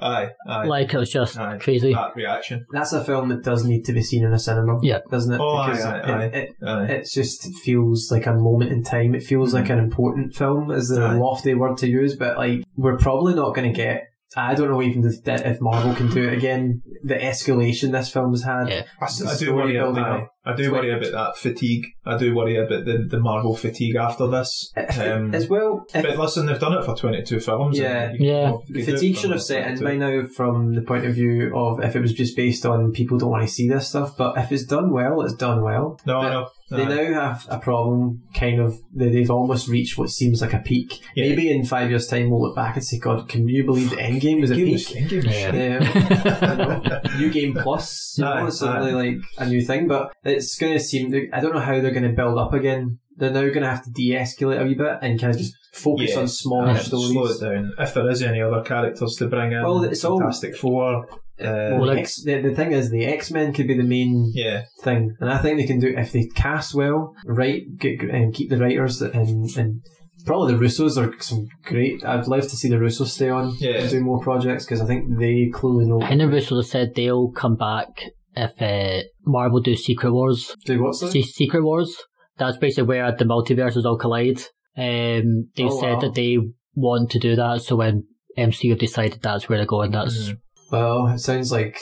Aye, 0.00 0.30
aye. 0.46 0.64
like 0.66 0.94
it 0.94 0.98
was 0.98 1.10
just 1.10 1.38
Aye. 1.38 1.58
crazy. 1.58 1.92
that 1.92 2.14
reaction. 2.14 2.66
That's 2.72 2.92
a 2.92 3.04
film 3.04 3.28
that 3.30 3.42
does 3.42 3.64
need 3.64 3.84
to 3.86 3.92
be 3.92 4.02
seen 4.02 4.24
in 4.24 4.32
a 4.32 4.38
cinema. 4.38 4.78
Yeah. 4.82 5.00
Doesn't 5.10 5.34
it? 5.34 5.40
Oh, 5.40 5.56
aye, 5.56 5.70
because 5.70 5.84
aye, 5.84 5.98
it, 5.98 6.04
aye. 6.04 6.24
It, 6.24 6.54
Aye. 6.64 6.84
it 6.86 7.10
just 7.12 7.52
feels 7.56 8.10
like 8.10 8.26
a 8.26 8.34
moment 8.34 8.70
in 8.72 8.82
time. 8.82 9.14
It 9.14 9.22
feels 9.22 9.52
like 9.54 9.64
mm-hmm. 9.64 9.72
an 9.72 9.78
important 9.80 10.34
film, 10.34 10.70
is 10.70 10.88
the 10.88 11.14
lofty 11.14 11.54
word 11.54 11.78
to 11.78 11.88
use, 11.88 12.16
but 12.16 12.36
like 12.36 12.62
we're 12.76 12.96
probably 12.96 13.34
not 13.34 13.54
going 13.54 13.72
to 13.72 13.76
get. 13.76 14.04
I 14.36 14.54
don't 14.54 14.68
know 14.70 14.82
even 14.82 15.04
if, 15.06 15.26
if 15.26 15.60
Marvel 15.60 15.94
can 15.94 16.10
do 16.10 16.28
it 16.28 16.34
again. 16.34 16.82
The 17.02 17.14
escalation 17.14 17.92
this 17.92 18.10
film's 18.10 18.42
had. 18.44 18.68
Yeah. 18.68 18.84
I, 19.00 19.06
The 19.06 19.26
I 19.26 19.30
do 19.30 19.36
story 19.36 19.52
worry. 19.52 19.72
building 19.72 20.04
Aye, 20.04 20.18
up. 20.18 20.32
I 20.48 20.54
do 20.56 20.72
worry 20.72 20.90
about 20.90 21.12
that 21.12 21.36
fatigue. 21.38 21.86
I 22.06 22.16
do 22.16 22.34
worry 22.34 22.56
about 22.56 22.84
the, 22.84 23.06
the 23.08 23.20
Marvel 23.20 23.54
fatigue 23.54 23.96
after 23.96 24.26
this. 24.26 24.72
Um, 24.98 25.34
As 25.34 25.48
well, 25.48 25.84
if- 25.94 26.02
but 26.02 26.18
listen, 26.18 26.46
they've 26.46 26.58
done 26.58 26.72
it 26.78 26.84
for 26.84 26.96
twenty 26.96 27.22
two 27.22 27.40
films. 27.40 27.78
Yeah. 27.78 28.12
Yeah. 28.18 28.52
you 28.66 28.74
the 28.74 28.74
do 28.74 28.80
it 28.80 28.94
fatigue 28.94 29.16
should 29.16 29.30
have 29.30 29.42
set 29.42 29.66
in 29.70 29.84
by 29.84 29.96
now 29.96 30.26
from 30.26 30.74
the 30.74 30.82
point 30.82 31.04
of 31.06 31.14
view 31.14 31.54
of 31.56 31.80
if 31.80 31.94
it 31.96 32.00
was 32.00 32.12
just 32.12 32.36
based 32.36 32.64
on 32.66 32.92
people 32.92 33.18
don't 33.18 33.30
want 33.30 33.46
to 33.46 33.52
see 33.52 33.68
this 33.68 33.88
stuff. 33.88 34.16
But 34.16 34.36
if 34.38 34.50
it's 34.52 34.64
done 34.64 34.90
well, 34.92 35.20
it's 35.22 35.34
done 35.34 35.62
well. 35.62 36.00
No, 36.06 36.20
But 36.20 36.26
I 36.26 36.30
know. 36.30 36.48
They 36.70 36.82
Aye. 36.82 37.08
now 37.08 37.20
have 37.30 37.46
a 37.48 37.58
problem, 37.58 38.24
kind 38.34 38.60
of, 38.60 38.78
they- 38.94 39.08
they've 39.08 39.30
almost 39.30 39.68
reached 39.68 39.96
what 39.96 40.10
seems 40.10 40.42
like 40.42 40.52
a 40.52 40.58
peak. 40.58 41.00
Yeah. 41.16 41.28
Maybe 41.30 41.50
in 41.50 41.64
five 41.64 41.88
years' 41.88 42.06
time 42.08 42.28
we'll 42.28 42.42
look 42.42 42.54
back 42.56 42.76
and 42.76 42.84
say, 42.84 42.98
God, 42.98 43.26
can 43.26 43.48
you 43.48 43.64
believe 43.64 43.88
the 43.88 43.96
Endgame 43.96 44.42
was 44.42 44.50
a 44.50 44.54
Endgame 44.54 44.72
was- 44.72 44.86
peak? 44.92 44.96
Endgame 45.08 45.24
was 45.24 45.34
Yeah. 45.34 45.54
Yeah, 45.54 46.50
you 46.50 46.56
know, 46.56 47.00
new 47.18 47.30
game 47.30 47.54
plus, 47.54 48.16
you 48.18 48.24
know, 48.24 48.32
Aye, 48.32 48.46
it's 48.48 48.58
suddenly 48.58 48.92
like 49.14 49.16
a 49.38 49.46
new 49.46 49.62
thing, 49.62 49.88
but 49.88 50.12
it's 50.38 50.58
going 50.58 50.72
to 50.74 50.80
seem. 50.80 51.12
I 51.32 51.40
don't 51.40 51.54
know 51.54 51.60
how 51.60 51.80
they're 51.80 51.90
going 51.90 52.02
to 52.10 52.16
build 52.16 52.38
up 52.38 52.52
again. 52.54 52.98
They're 53.16 53.30
now 53.30 53.40
going 53.40 53.62
to 53.62 53.70
have 53.70 53.84
to 53.84 53.90
de-escalate 53.90 54.60
a 54.60 54.64
wee 54.64 54.74
bit 54.74 54.98
and 55.02 55.20
kind 55.20 55.32
of 55.34 55.38
just 55.40 55.52
focus 55.74 56.10
Yeah. 56.14 56.20
on 56.20 56.28
smaller 56.28 56.70
Aye, 56.70 56.78
stories. 56.78 57.10
Slow 57.10 57.26
it 57.26 57.40
down. 57.40 57.72
If 57.78 57.92
there 57.94 58.08
is 58.08 58.22
any 58.22 58.40
other 58.40 58.62
characters 58.62 59.16
to 59.16 59.26
bring 59.26 59.50
in, 59.52 59.62
Well, 59.62 59.82
it's 59.84 60.04
all- 60.04 60.20
Fantastic 60.20 60.56
Four. 60.56 61.04
Uh, 61.04 61.08
Well, 61.40 61.78
Well, 61.80 61.94
the, 61.94 62.00
X, 62.00 62.22
the, 62.22 62.40
the 62.42 62.54
thing 62.54 62.72
is, 62.72 62.90
the 62.90 63.04
X 63.06 63.30
Men 63.32 63.52
could 63.52 63.66
be 63.68 63.76
the 63.76 63.82
main 63.84 64.30
yeah, 64.34 64.62
thing, 64.82 65.14
and 65.20 65.30
I 65.30 65.38
think 65.38 65.58
they 65.58 65.66
can 65.66 65.78
do 65.80 65.94
if 65.96 66.12
they 66.12 66.26
cast 66.34 66.74
well, 66.74 67.12
write, 67.26 67.62
get, 67.78 68.00
and 68.02 68.32
keep 68.34 68.50
the 68.50 68.58
writers 68.58 69.02
and 69.02 69.48
and 69.56 69.80
probably 70.26 70.54
the 70.54 70.60
Russos 70.64 70.96
are 70.96 71.14
some 71.20 71.46
great. 71.64 72.04
I'd 72.04 72.26
love 72.28 72.42
to 72.42 72.56
see 72.56 72.68
the 72.68 72.76
Russos 72.76 73.06
stay 73.08 73.30
on 73.30 73.54
Yeah. 73.60 73.78
and 73.82 73.90
do 73.90 74.00
more 74.00 74.20
projects 74.20 74.64
because 74.64 74.80
I 74.80 74.86
think 74.86 75.18
they 75.18 75.48
clearly 75.52 75.86
know. 75.86 76.00
Henry 76.00 76.26
Russo 76.26 76.60
said 76.60 76.94
they'll 76.96 77.30
come 77.30 77.54
back 77.56 78.02
if 78.38 78.62
uh, 78.62 79.02
Marvel 79.26 79.60
do 79.60 79.74
Secret 79.76 80.12
Wars. 80.12 80.54
do 80.64 80.82
what? 80.82 80.94
sorry? 80.94 81.22
Secret 81.22 81.62
Wars. 81.62 81.96
That's 82.38 82.56
basically 82.58 82.84
where 82.88 83.10
the 83.16 83.24
multiverses 83.24 83.84
all 83.84 83.98
collide. 83.98 84.38
Um, 84.76 85.48
they 85.56 85.64
Oh, 85.64 85.80
said 85.80 85.94
wow. 85.94 86.00
that 86.00 86.14
they 86.14 86.38
want 86.74 87.10
to 87.10 87.18
do 87.18 87.34
that. 87.36 87.62
So 87.62 87.76
when 87.76 88.04
MCU 88.38 88.78
decided 88.78 89.20
that's 89.22 89.48
where 89.48 89.58
they're 89.58 89.66
going, 89.66 89.90
that's 89.90 90.30
Mhm. 90.30 90.38
Well, 90.70 91.06
it 91.08 91.18
sounds 91.18 91.50
like 91.50 91.76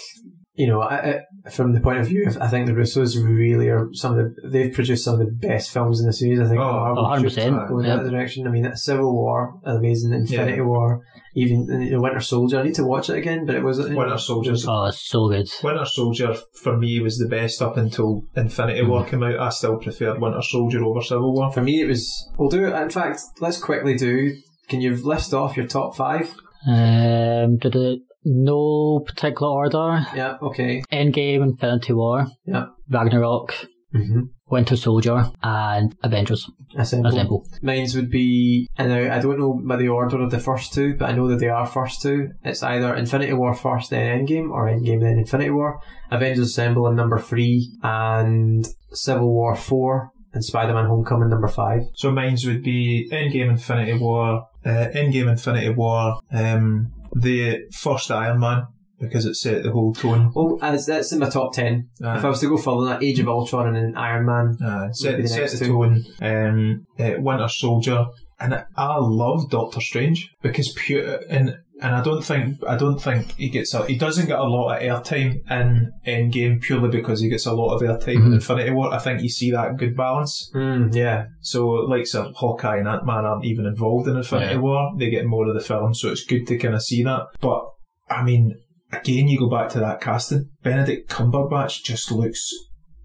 you 0.57 0.67
know, 0.67 0.81
I, 0.81 1.23
I, 1.45 1.51
from 1.51 1.73
the 1.75 1.81
point 1.81 1.99
of 1.99 2.07
view, 2.07 2.27
of, 2.27 2.39
I 2.39 2.49
think 2.49 2.67
the 2.67 2.73
Russos 2.73 3.23
really 3.23 3.69
are 3.69 3.89
some 3.93 4.19
of 4.19 4.35
the 4.35 4.49
they've 4.49 4.73
produced 4.73 5.05
some 5.05 5.21
of 5.21 5.27
the 5.27 5.33
best 5.33 5.71
films 5.71 6.01
in 6.01 6.07
the 6.07 6.13
series. 6.13 6.41
I 6.41 6.45
think 6.47 6.61
Oh, 6.61 6.73
Marvel 6.73 7.05
100%, 7.05 7.31
should 7.31 7.69
go 7.69 7.79
in 7.79 7.85
yeah. 7.85 7.97
that 7.97 8.11
direction. 8.11 8.47
I 8.47 8.51
mean, 8.51 8.75
Civil 8.75 9.13
War, 9.13 9.61
amazing, 9.65 10.15
Infinity 10.15 10.57
Yeah. 10.57 10.65
War, 10.65 11.03
even 11.35 11.67
you 11.83 11.93
know, 11.93 12.01
Winter 12.01 12.21
Soldier. 12.21 12.61
I 12.61 12.63
need 12.63 12.75
to 12.77 12.85
watch 12.87 13.11
it 13.11 13.19
again, 13.19 13.45
but 13.45 13.55
it 13.55 13.63
was 13.63 13.79
you 13.79 13.91
know, 13.91 13.99
Winter 13.99 14.19
Soldier's 14.19 14.67
oh, 14.67 14.87
it's 14.87 15.07
so 15.07 15.29
good. 15.29 15.49
Winter 15.63 15.85
Soldier 15.85 16.35
for 16.55 16.77
me 16.77 17.01
was 17.01 17.19
the 17.19 17.29
best 17.29 17.61
up 17.61 17.77
until 17.77 18.23
Infinity 18.35 18.83
War 18.83 19.05
came 19.05 19.23
out. 19.23 19.39
I 19.39 19.51
still 19.51 19.77
preferred 19.77 20.21
Winter 20.21 20.43
Soldier 20.43 20.83
over 20.83 21.03
Civil 21.03 21.35
War. 21.35 21.53
For 21.53 21.63
me, 21.63 21.83
it 21.83 21.87
was. 21.87 22.31
We'll 22.39 22.49
do 22.49 22.67
it. 22.67 22.75
In 22.75 22.91
fact, 22.91 23.21
let's 23.41 23.59
quickly 23.59 23.95
do. 23.95 24.35
Can 24.69 24.81
you 24.81 24.97
list 24.97 25.35
off 25.35 25.57
your 25.57 25.67
top 25.67 25.95
five? 25.95 26.35
Um, 26.67 27.59
did 27.59 27.77
it 27.77 28.01
no 28.27 29.01
particular 29.07 29.51
order? 29.51 30.05
Yeah. 30.15 30.37
Okay. 30.43 30.83
Endgame, 30.93 31.43
Infinity 31.43 31.93
War, 31.95 32.27
Yeah. 32.45 32.67
Ragnarok, 32.91 33.55
Mm-hmm. 33.95 34.23
Winter 34.51 34.77
Soldier, 34.77 35.31
and 35.43 35.95
Avengers. 36.03 36.51
Assemble. 36.77 37.09
Assemble. 37.09 37.47
Mine's 37.63 37.97
would 37.97 38.11
be, 38.11 38.69
and 38.77 38.93
I, 38.93 39.17
I 39.17 39.21
don't 39.21 39.39
know 39.39 39.59
by 39.65 39.77
the 39.77 39.89
order 39.89 40.21
of 40.23 40.31
the 40.31 40.39
first 40.39 40.75
two, 40.75 40.97
but 40.99 41.09
I 41.09 41.13
know 41.13 41.29
that 41.29 41.39
they 41.39 41.49
are 41.49 41.67
first 41.67 42.03
two. 42.03 42.29
It's 42.45 42.63
either 42.63 42.95
Infinity 42.95 43.33
War 43.33 43.55
first, 43.55 43.91
then 43.91 44.27
Endgame, 44.27 44.51
or 44.51 44.67
Endgame, 44.69 45.01
then 45.01 45.19
Infinity 45.19 45.51
War. 45.51 45.81
Avengers 46.11 46.49
Assemble 46.49 46.89
in 46.89 46.97
number 46.97 47.19
three, 47.19 47.71
and 47.83 48.67
Civil 48.93 49.33
War 49.33 49.57
four, 49.57 50.11
and 50.35 50.45
Spider-Man 50.45 50.87
Homecoming 50.87 51.31
number 51.31 51.49
five. 51.49 51.83
So 51.95 52.11
mine's 52.11 52.45
would 52.47 52.63
be 52.63 53.09
Endgame, 53.11 53.49
Infinity 53.51 53.95
War, 53.95 54.47
uh, 54.65 54.69
Endgame, 54.95 55.31
Infinity 55.31 55.71
War, 55.71 56.21
um, 56.33 56.93
the 57.15 57.63
first 57.73 58.11
Iron 58.11 58.41
Man 58.41 58.67
because 58.99 59.27
it 59.27 59.35
set 59.35 59.63
the 59.63 59.71
whole 59.71 59.93
tone. 59.93 60.33
Oh, 60.35 60.59
as 60.63 60.87
that's 60.87 61.13
in 61.13 61.19
my 61.19 61.29
top 61.29 61.53
ten. 61.53 61.91
Uh, 62.03 62.17
if 62.17 62.25
I 62.25 62.29
was 62.29 62.41
to 62.41 62.49
go 62.49 62.57
further, 62.57 62.87
that 62.87 63.03
Age 63.03 63.19
of 63.19 63.29
Ultron 63.29 63.69
and 63.69 63.77
then 63.77 63.97
Iron 63.97 64.27
Man. 64.27 64.93
Set, 64.93 65.21
the 65.21 65.29
set 65.29 65.51
the 65.51 65.67
tone. 65.67 66.05
Um, 66.21 66.87
uh, 66.99 67.13
Winter 67.19 67.49
Soldier, 67.49 68.07
and 68.41 68.55
I, 68.55 68.65
I 68.77 68.97
love 68.99 69.51
Doctor 69.51 69.81
Strange 69.81 70.31
because 70.43 70.73
pure 70.73 71.21
and 71.29 71.59
and 71.83 71.95
I 71.95 72.03
don't 72.03 72.23
think 72.23 72.59
I 72.67 72.77
don't 72.77 72.99
think 72.99 73.33
he 73.37 73.49
gets 73.51 73.75
a, 73.75 73.85
he 73.87 73.97
doesn't 73.97 74.27
get 74.27 74.39
a 74.39 74.45
lot 74.45 74.75
of 74.77 74.83
airtime 74.83 75.41
in 75.51 75.93
Endgame 76.07 76.61
purely 76.63 76.89
because 76.91 77.21
he 77.21 77.29
gets 77.29 77.47
a 77.47 77.53
lot 77.53 77.75
of 77.75 77.83
airtime 77.83 78.17
in 78.17 78.23
Mhm. 78.31 78.35
Infinity 78.35 78.71
War. 78.71 78.93
I 78.95 78.99
think 78.99 79.23
you 79.23 79.29
see 79.29 79.51
that 79.51 79.77
good 79.77 79.97
balance. 79.97 80.51
Mm, 80.55 80.95
yeah. 80.95 81.27
So 81.41 81.67
like 81.69 82.07
Sir 82.07 82.31
Hawkeye 82.35 82.79
and 82.79 82.89
Ant 82.89 83.05
Man 83.05 83.25
aren't 83.25 83.45
even 83.45 83.67
involved 83.67 84.09
in 84.09 84.17
Infinity 84.17 84.55
Yeah. 84.55 84.61
War. 84.61 84.93
They 84.99 85.11
get 85.11 85.27
more 85.27 85.47
of 85.49 85.55
the 85.55 85.61
film, 85.61 85.93
so 85.95 86.11
it's 86.11 86.25
good 86.25 86.47
to 86.47 86.57
kind 86.59 86.75
of 86.75 86.83
see 86.83 87.03
that. 87.05 87.23
But 87.41 87.63
I 88.09 88.23
mean, 88.23 88.55
again, 88.93 89.29
you 89.29 89.39
go 89.39 89.51
back 89.51 89.69
to 89.71 89.81
that 89.81 90.01
casting. 90.01 90.49
Benedict 90.63 91.11
Cumberbatch 91.11 91.83
just 91.85 92.11
looks 92.11 92.51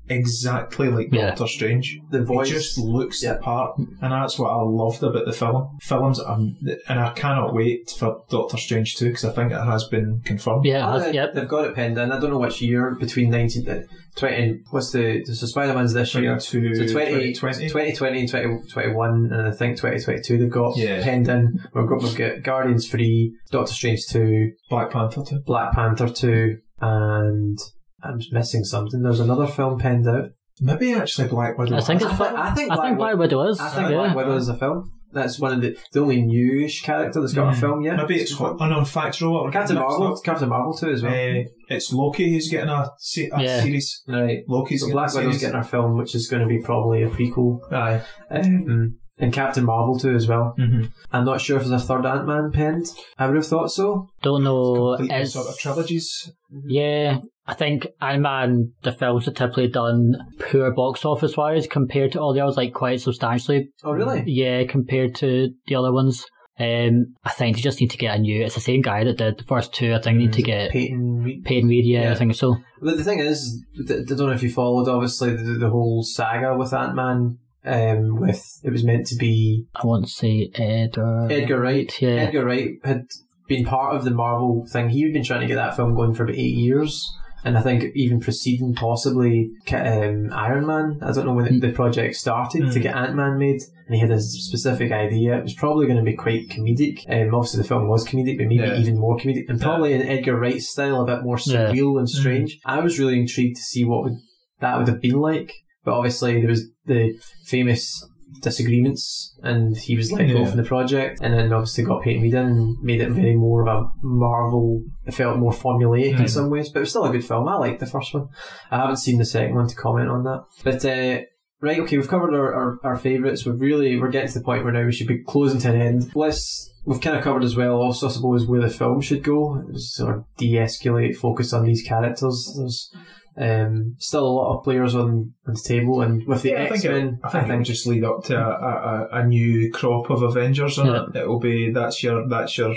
exactly 0.09 0.89
like 0.89 1.07
Yeah. 1.11 1.27
Doctor 1.29 1.47
Strange. 1.47 1.99
The 2.09 2.23
voice. 2.23 2.47
He 2.49 2.53
just 2.53 2.77
looks 2.77 3.23
Yeah. 3.23 3.33
the 3.33 3.39
part, 3.39 3.77
and 3.77 4.11
that's 4.11 4.37
what 4.37 4.49
I 4.49 4.61
loved 4.61 5.01
about 5.03 5.25
the 5.25 5.31
film. 5.31 5.77
Films, 5.81 6.19
um, 6.19 6.55
and 6.89 6.99
I 6.99 7.11
cannot 7.11 7.53
wait 7.53 7.89
for 7.97 8.21
Doctor 8.29 8.57
Strange 8.57 8.95
2 8.95 9.05
because 9.09 9.25
I 9.25 9.31
think 9.31 9.51
it 9.51 9.61
has 9.63 9.85
been 9.85 10.21
confirmed. 10.25 10.65
Yeah, 10.65 10.87
Ah, 10.87 10.93
that's, 10.97 11.05
they, 11.11 11.15
yep. 11.15 11.33
They've 11.33 11.47
got 11.47 11.65
it 11.65 11.75
penned 11.75 11.97
in. 11.97 12.11
I 12.11 12.19
don't 12.19 12.29
know 12.31 12.39
which 12.39 12.61
year 12.61 12.95
between 12.99 13.29
19, 13.29 13.67
uh, 13.69 13.81
20, 14.17 14.59
what's 14.71 14.91
the, 14.91 15.23
so 15.25 15.45
Spider 15.45 15.73
Man's 15.73 15.93
this 15.93 16.13
year. 16.15 16.23
22, 16.37 16.75
So 16.87 16.93
20, 16.93 17.33
2020. 17.33 17.33
2020. 17.33 17.67
2020 17.69 18.19
and 18.19 18.27
2021, 18.29 19.29
and 19.31 19.47
I 19.47 19.51
think 19.51 19.77
2022 19.77 20.37
they've 20.37 20.49
got 20.49 20.75
Yeah. 20.77 21.01
penned 21.01 21.29
in. 21.29 21.59
We've 21.73 21.87
got, 21.87 22.01
we've 22.03 22.15
got 22.17 22.43
Guardians 22.43 22.89
3, 22.89 23.33
Doctor 23.51 23.73
Strange 23.73 24.05
2, 24.07 24.51
Black 24.69 24.91
Panther 24.91 25.23
2. 25.27 25.39
Black 25.45 25.73
Panther 25.73 26.09
2, 26.09 26.57
and 26.81 27.57
I'm 28.03 28.19
missing 28.31 28.63
something. 28.63 29.01
There's 29.01 29.19
another 29.19 29.47
film 29.47 29.79
penned 29.79 30.07
out. 30.07 30.29
Maybe 30.59 30.93
actually 30.93 31.27
Black 31.27 31.57
Widow. 31.57 31.77
I 31.77 31.81
think 31.81 32.01
it's 32.01 32.11
thi- 32.11 32.17
Black- 32.17 32.35
I 32.35 32.53
think 32.53 32.71
I 32.71 32.75
Black 32.75 32.87
think 32.87 32.97
Black 32.99 33.15
Widow 33.17 33.47
is. 33.47 33.59
I 33.59 33.69
think 33.69 33.89
yeah. 33.89 33.97
Black 33.97 34.15
Widow 34.15 34.35
is 34.35 34.47
a 34.49 34.55
film. 34.57 34.91
That's 35.13 35.39
one 35.39 35.53
of 35.53 35.61
the 35.61 35.77
the 35.91 35.99
only 36.01 36.21
newish 36.21 36.83
character 36.83 37.19
that's 37.19 37.33
got 37.33 37.49
a 37.53 37.55
Mm. 37.55 37.59
film 37.59 37.81
yet. 37.81 37.97
Maybe 37.97 38.15
it's 38.15 38.39
oh 38.39 38.55
no, 38.59 38.79
in 38.79 38.85
fact, 38.85 39.19
you 39.19 39.27
know 39.27 39.33
what? 39.33 39.51
Captain 39.53 39.75
Marvel. 39.75 40.09
not. 40.09 40.23
Captain 40.23 40.47
Marvel 40.49 40.73
too 40.73 40.89
as 40.89 41.03
well. 41.03 41.11
Uh, 41.13 41.43
it's 41.69 41.91
Loki 41.91 42.31
who's 42.31 42.47
getting 42.49 42.69
a, 42.69 42.89
se- 42.97 43.29
a 43.33 43.41
Yeah. 43.43 43.61
series. 43.61 44.03
right. 44.07 44.39
Loki's 44.47 44.81
So 44.81 44.87
getting 44.87 44.93
Black 44.95 45.13
a 45.13 45.17
Widow's 45.17 45.39
getting 45.39 45.57
her 45.57 45.63
film, 45.63 45.97
which 45.97 46.15
is 46.15 46.27
going 46.29 46.41
to 46.43 46.47
be 46.47 46.59
probably 46.61 47.03
a 47.03 47.09
prequel. 47.09 47.59
Aye. 47.73 48.01
Um, 48.29 48.97
and 49.17 49.33
Captain 49.33 49.65
Marvel 49.65 49.99
too 49.99 50.15
as 50.15 50.27
well. 50.27 50.55
Mm-hmm. 50.57 50.85
I'm 51.11 51.25
not 51.25 51.41
sure 51.41 51.57
if 51.59 51.65
there's 51.67 51.81
a 51.83 51.85
third 51.85 52.05
Ant 52.05 52.25
Man 52.25 52.51
penned. 52.51 52.85
I 53.19 53.27
would 53.27 53.35
have 53.35 53.45
thought 53.47 53.71
so. 53.71 54.07
Don't 54.23 54.43
know. 54.43 54.95
Complete 54.97 55.15
It's, 55.15 55.33
sort 55.33 55.47
of 55.47 55.57
trilogies. 55.59 56.31
yeah, 56.65 57.19
I 57.51 57.53
think 57.53 57.85
Iron 57.99 58.21
Man, 58.21 58.71
the 58.81 58.93
films 58.93 59.25
have 59.25 59.33
typically 59.33 59.67
done 59.67 60.15
poor 60.39 60.71
box 60.73 61.03
office 61.03 61.35
wise 61.35 61.67
compared 61.67 62.13
to 62.13 62.21
all 62.21 62.33
the 62.33 62.39
others, 62.39 62.55
like 62.55 62.73
quite 62.73 63.01
substantially. 63.01 63.69
Oh 63.83 63.91
really? 63.91 64.23
Yeah, 64.25 64.63
compared 64.63 65.15
to 65.15 65.49
the 65.67 65.75
other 65.75 65.91
ones. 65.91 66.25
Um, 66.57 67.15
I 67.25 67.31
think 67.31 67.57
they 67.57 67.61
just 67.61 67.81
need 67.81 67.91
to 67.91 67.97
get 67.97 68.15
a 68.15 68.19
new. 68.19 68.41
It's 68.41 68.55
the 68.55 68.61
same 68.61 68.81
guy 68.81 69.03
that 69.03 69.17
did 69.17 69.37
the 69.37 69.43
first 69.43 69.73
two. 69.73 69.93
I 69.93 69.99
think 69.99 70.17
need 70.17 70.31
to 70.33 70.41
get 70.41 70.71
Peyton 70.71 71.23
Reed. 71.23 71.43
paid 71.43 71.65
media. 71.65 72.03
Yeah. 72.03 72.11
I 72.11 72.15
think 72.15 72.35
so. 72.35 72.55
But 72.81 72.95
the 72.97 73.03
thing 73.03 73.19
is, 73.19 73.61
I 73.77 74.03
don't 74.07 74.19
know 74.19 74.31
if 74.31 74.43
you 74.43 74.49
followed. 74.49 74.87
Obviously, 74.87 75.35
the, 75.35 75.57
the 75.59 75.69
whole 75.69 76.03
saga 76.03 76.55
with 76.57 76.73
Ant 76.73 76.95
Man. 76.95 77.37
Um, 77.65 78.19
with 78.21 78.61
it 78.63 78.71
was 78.71 78.85
meant 78.85 79.07
to 79.07 79.15
be 79.17 79.65
I 79.75 79.85
want 79.85 80.05
to 80.05 80.11
say 80.11 80.49
Edgar. 80.55 81.27
Edgar 81.29 81.59
Wright. 81.59 82.01
Yeah. 82.01 82.11
Edgar 82.11 82.45
Wright 82.45 82.75
had 82.85 83.07
been 83.47 83.65
part 83.65 83.93
of 83.95 84.05
the 84.05 84.11
Marvel 84.11 84.65
thing. 84.71 84.89
He'd 84.89 85.11
been 85.11 85.23
trying 85.25 85.41
to 85.41 85.47
get 85.47 85.55
that 85.55 85.75
film 85.75 85.93
going 85.95 86.13
for 86.13 86.23
about 86.23 86.35
eight 86.37 86.55
years. 86.55 87.05
And 87.43 87.57
I 87.57 87.61
think 87.61 87.85
even 87.95 88.19
preceding 88.19 88.75
possibly 88.75 89.49
um, 89.73 90.29
Iron 90.31 90.67
Man, 90.67 90.99
I 91.01 91.11
don't 91.11 91.25
know 91.25 91.33
when 91.33 91.45
Mm. 91.47 91.61
the 91.61 91.71
project 91.71 92.15
started 92.15 92.71
to 92.71 92.79
Mm. 92.79 92.83
get 92.83 92.95
Ant 92.95 93.15
Man 93.15 93.39
made, 93.39 93.61
and 93.87 93.95
he 93.95 93.99
had 93.99 94.11
a 94.11 94.19
specific 94.21 94.91
idea. 94.91 95.37
It 95.37 95.43
was 95.43 95.55
probably 95.55 95.87
going 95.87 95.97
to 95.97 96.03
be 96.03 96.13
quite 96.15 96.49
comedic. 96.49 96.99
Um, 97.09 97.33
obviously, 97.33 97.61
the 97.63 97.67
film 97.67 97.87
was 97.87 98.07
comedic, 98.07 98.37
but 98.37 98.47
maybe 98.47 98.57
Yeah. 98.63 98.77
even 98.77 98.99
more 98.99 99.17
comedic, 99.17 99.49
and 99.49 99.59
probably 99.59 99.93
in 99.93 100.03
Edgar 100.03 100.37
Wright's 100.37 100.69
style, 100.69 101.01
a 101.01 101.05
bit 101.05 101.23
more 101.23 101.37
Yeah. 101.45 101.71
surreal 101.71 101.97
and 101.97 102.07
Mm. 102.07 102.09
strange. 102.09 102.59
I 102.65 102.79
was 102.79 102.99
really 102.99 103.19
intrigued 103.19 103.55
to 103.57 103.63
see 103.63 103.85
what 103.85 104.03
would, 104.03 104.17
that 104.59 104.77
would 104.77 104.87
have 104.87 105.01
been 105.01 105.19
like. 105.19 105.51
But 105.83 105.93
obviously, 105.95 106.39
there 106.41 106.49
was 106.49 106.69
the 106.85 107.13
famous 107.47 108.07
disagreements, 108.41 109.37
and 109.43 109.75
he 109.77 109.95
was 109.95 110.11
let 110.11 110.27
go 110.27 110.39
Yeah. 110.39 110.45
from 110.45 110.57
the 110.57 110.63
project, 110.63 111.19
and 111.21 111.33
then 111.33 111.51
obviously 111.53 111.83
got 111.83 112.01
Peyton 112.03 112.21
Reed 112.21 112.33
in 112.33 112.45
and 112.45 112.77
made 112.81 113.01
it 113.01 113.11
very 113.11 113.35
more 113.35 113.61
of 113.61 113.67
a 113.67 113.87
Marvel. 114.01 114.83
It 115.05 115.13
felt 115.13 115.37
more 115.39 115.51
formulaic 115.51 116.11
in 116.11 116.25
Mm. 116.25 116.29
some 116.29 116.49
ways, 116.49 116.69
but 116.69 116.79
it 116.79 116.81
was 116.81 116.89
still 116.91 117.05
a 117.05 117.11
good 117.11 117.25
film. 117.25 117.47
I 117.47 117.55
liked 117.55 117.79
the 117.79 117.85
first 117.85 118.13
one. 118.13 118.27
I 118.69 118.77
haven't 118.77 118.97
seen 118.97 119.17
the 119.19 119.25
second 119.25 119.55
one 119.55 119.67
to 119.67 119.75
comment 119.75 120.09
on 120.09 120.23
that, 120.23 120.43
but. 120.63 120.85
Uh, 120.85 121.21
Right, 121.63 121.79
okay, 121.79 121.95
we've 121.95 122.07
covered 122.07 122.33
our, 122.33 122.51
our, 122.55 122.79
our 122.83 122.97
favourites. 122.97 123.45
We've 123.45 123.61
really, 123.61 123.95
we're 124.01 124.09
getting 124.09 124.29
to 124.31 124.39
the 124.39 124.43
point 124.43 124.63
where 124.63 124.73
now 124.73 124.83
we 124.83 124.91
should 124.91 125.05
be 125.05 125.19
closing 125.23 125.59
to 125.59 125.69
an 125.71 125.79
end. 125.79 126.11
Let's, 126.15 126.73
we've 126.87 126.99
kind 126.99 127.15
of 127.15 127.23
covered 127.23 127.43
as 127.43 127.55
well 127.55 127.75
also, 127.75 128.07
I 128.07 128.09
suppose, 128.09 128.47
where 128.47 128.61
the 128.61 128.67
film 128.67 128.99
should 128.99 129.23
go. 129.23 129.61
Sort 129.75 130.17
of 130.17 130.25
de-escalate, 130.37 131.17
focus 131.17 131.53
on 131.53 131.63
these 131.63 131.83
characters. 131.83 132.51
There's 132.57 132.91
um, 133.37 133.95
still 133.97 134.27
a 134.27 134.29
lot 134.29 134.57
of 134.57 134.63
players 134.63 134.93
on, 134.95 135.33
on 135.47 135.53
the 135.53 135.59
table, 135.65 136.01
and 136.01 136.25
with 136.27 136.41
the 136.41 136.49
Yeah, 136.49 136.63
I 136.63 136.69
think, 136.69 136.85
X-Men, 136.85 137.07
it, 137.07 137.19
I 137.23 137.29
think 137.29 137.49
it'll 137.49 137.63
just 137.63 137.87
lead 137.87 138.03
up 138.03 138.23
to 138.25 138.35
a, 138.37 138.49
a, 138.49 139.07
a- 139.19 139.21
a 139.21 139.25
new 139.27 139.71
crop 139.71 140.09
of 140.09 140.21
Avengers. 140.21 140.77
On 140.79 140.87
Yeah. 140.87 141.03
it. 141.07 141.15
It'll 141.15 141.39
be 141.39 141.71
that's 141.71 142.03
your 142.03 142.27
that's 142.27 142.57
your 142.57 142.75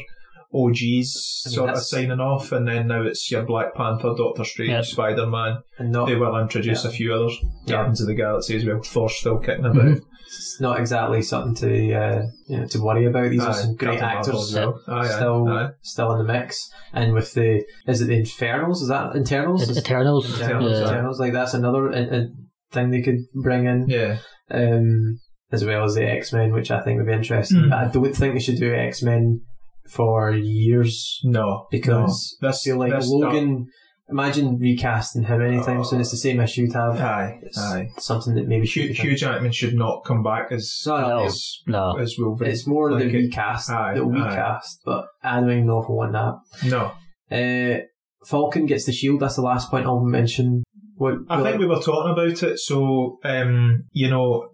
OGs 0.55 1.43
I 1.47 1.49
mean, 1.49 1.55
sort 1.55 1.69
of 1.71 1.75
that's- 1.75 1.91
signing 1.91 2.21
off, 2.21 2.53
and 2.53 2.67
then 2.69 2.87
now 2.89 3.03
it's 3.03 3.31
your 3.31 3.43
Black 3.43 3.75
Panther, 3.75 4.15
Doctor 4.17 4.45
Strange, 4.45 4.71
Yeah. 4.71 4.81
Spider 4.83 5.27
Man. 5.27 5.59
and 5.79 5.91
not, 5.93 6.07
They 6.07 6.15
will 6.17 6.37
introduce 6.39 6.85
Yeah. 6.85 6.91
a 6.91 6.93
few 6.93 7.13
others. 7.15 7.37
Yeah. 7.67 7.75
Guardians 7.77 8.01
of 8.01 8.07
the 8.07 8.15
Galaxy 8.15 8.57
as 8.57 8.65
well. 8.65 8.81
Thor 8.83 9.09
still 9.09 9.39
kicking 9.39 9.65
about. 9.65 9.85
Mhm. 9.85 10.01
it's 10.27 10.61
not 10.61 10.81
exactly 10.81 11.23
something 11.23 11.55
to, 11.55 11.93
uh, 11.95 12.23
you 12.49 12.59
know, 12.59 12.67
to 12.67 12.81
worry 12.83 13.05
about. 13.07 13.31
These 13.31 13.45
are 13.45 13.53
some 13.55 13.77
great 13.77 14.01
Captain 14.01 14.19
actors. 14.19 14.49
as 14.49 14.55
well. 14.55 14.81
Aye, 14.89 14.99
aye, 15.01 15.07
still, 15.09 15.49
aye. 15.49 15.69
still 15.83 16.13
in 16.13 16.19
the 16.27 16.33
mix, 16.33 16.71
and 16.93 17.13
with 17.13 17.35
the 17.35 17.63
is 17.87 18.01
it 18.01 18.07
the 18.07 18.17
Infernals? 18.19 18.83
Is 18.83 18.89
that 18.89 19.15
Internals? 19.15 19.63
Et- 19.71 19.77
Eternals. 19.77 20.41
Eternals, 20.41 20.73
yeah. 20.81 20.87
Eternals, 20.87 21.21
like 21.21 21.33
that's 21.35 21.55
another 21.55 21.93
uh, 21.93 22.17
uh, 22.17 22.25
thing 22.73 22.91
they 22.91 23.03
could 23.03 23.19
bring 23.43 23.67
in. 23.67 23.87
Yeah. 23.89 24.17
um, 24.51 25.19
as 25.53 25.65
well 25.65 25.85
as 25.85 25.95
the 25.95 26.05
X 26.05 26.33
Men, 26.33 26.53
which 26.53 26.71
I 26.73 26.81
think 26.81 26.99
would 26.99 27.07
be 27.07 27.13
interesting. 27.13 27.59
Mm. 27.63 27.71
But 27.71 27.79
I 27.79 27.89
don't 27.89 28.17
think 28.17 28.35
they 28.35 28.41
should 28.41 28.59
do 28.59 28.75
X 28.75 29.03
Men 29.05 29.41
for 29.89 30.32
years 30.32 31.20
No. 31.24 31.66
because 31.70 32.37
no. 32.43 32.49
I 32.49 32.53
feel 32.53 32.78
like 32.78 32.93
this 32.93 33.09
Logan. 33.09 33.66
Imagine 34.11 34.59
recasting 34.59 35.22
him 35.22 35.41
anytime 35.41 35.82
soon. 35.82 35.99
It's 36.01 36.11
the 36.11 36.18
same 36.18 36.39
issue 36.39 36.62
you'd 36.62 36.74
have. 36.74 37.01
Aye. 37.01 37.41
It's 37.43 37.59
Aye. 37.59 37.89
something 37.97 38.35
that 38.35 38.47
maybe 38.47 38.66
Hugh, 38.66 38.93
should. 38.93 38.97
Hugh 39.03 39.16
Jackman 39.16 39.51
should 39.51 39.74
not 39.74 40.05
come 40.05 40.22
back 40.22 40.53
as 40.53 40.82
No, 40.87 41.01
no, 41.01 41.09
No. 41.09 41.24
as, 41.24 41.59
No. 41.66 41.97
as 41.99 42.14
Wolverine. 42.18 42.51
It's 42.53 42.66
more 42.66 42.93
Like 42.93 43.05
the 43.05 43.09
it- 43.09 43.12
recast, 43.14 43.70
Aye, 43.70 43.95
the 43.95 44.03
aye. 44.03 44.28
recast. 44.28 44.80
But 44.85 45.07
I 45.22 45.41
don't 45.41 45.51
even 45.51 45.66
know 45.66 45.78
if 45.78 45.87
I 45.89 45.93
want 45.93 46.12
that. 46.12 46.68
No. 46.68 46.93
Uh, 47.35 47.80
Falcon 48.26 48.66
gets 48.66 48.85
the 48.85 48.93
shield. 48.93 49.20
That's 49.20 49.37
the 49.37 49.43
last 49.43 49.70
point 49.70 49.87
I'll 49.87 50.05
mention. 50.05 50.64
What 50.97 51.14
I 51.30 51.43
think 51.43 51.59
we 51.59 51.66
were 51.66 51.80
talking 51.80 52.12
about 52.12 52.43
it, 52.43 52.59
so 52.59 53.18
um, 53.24 53.85
you 53.93 54.11
know, 54.11 54.49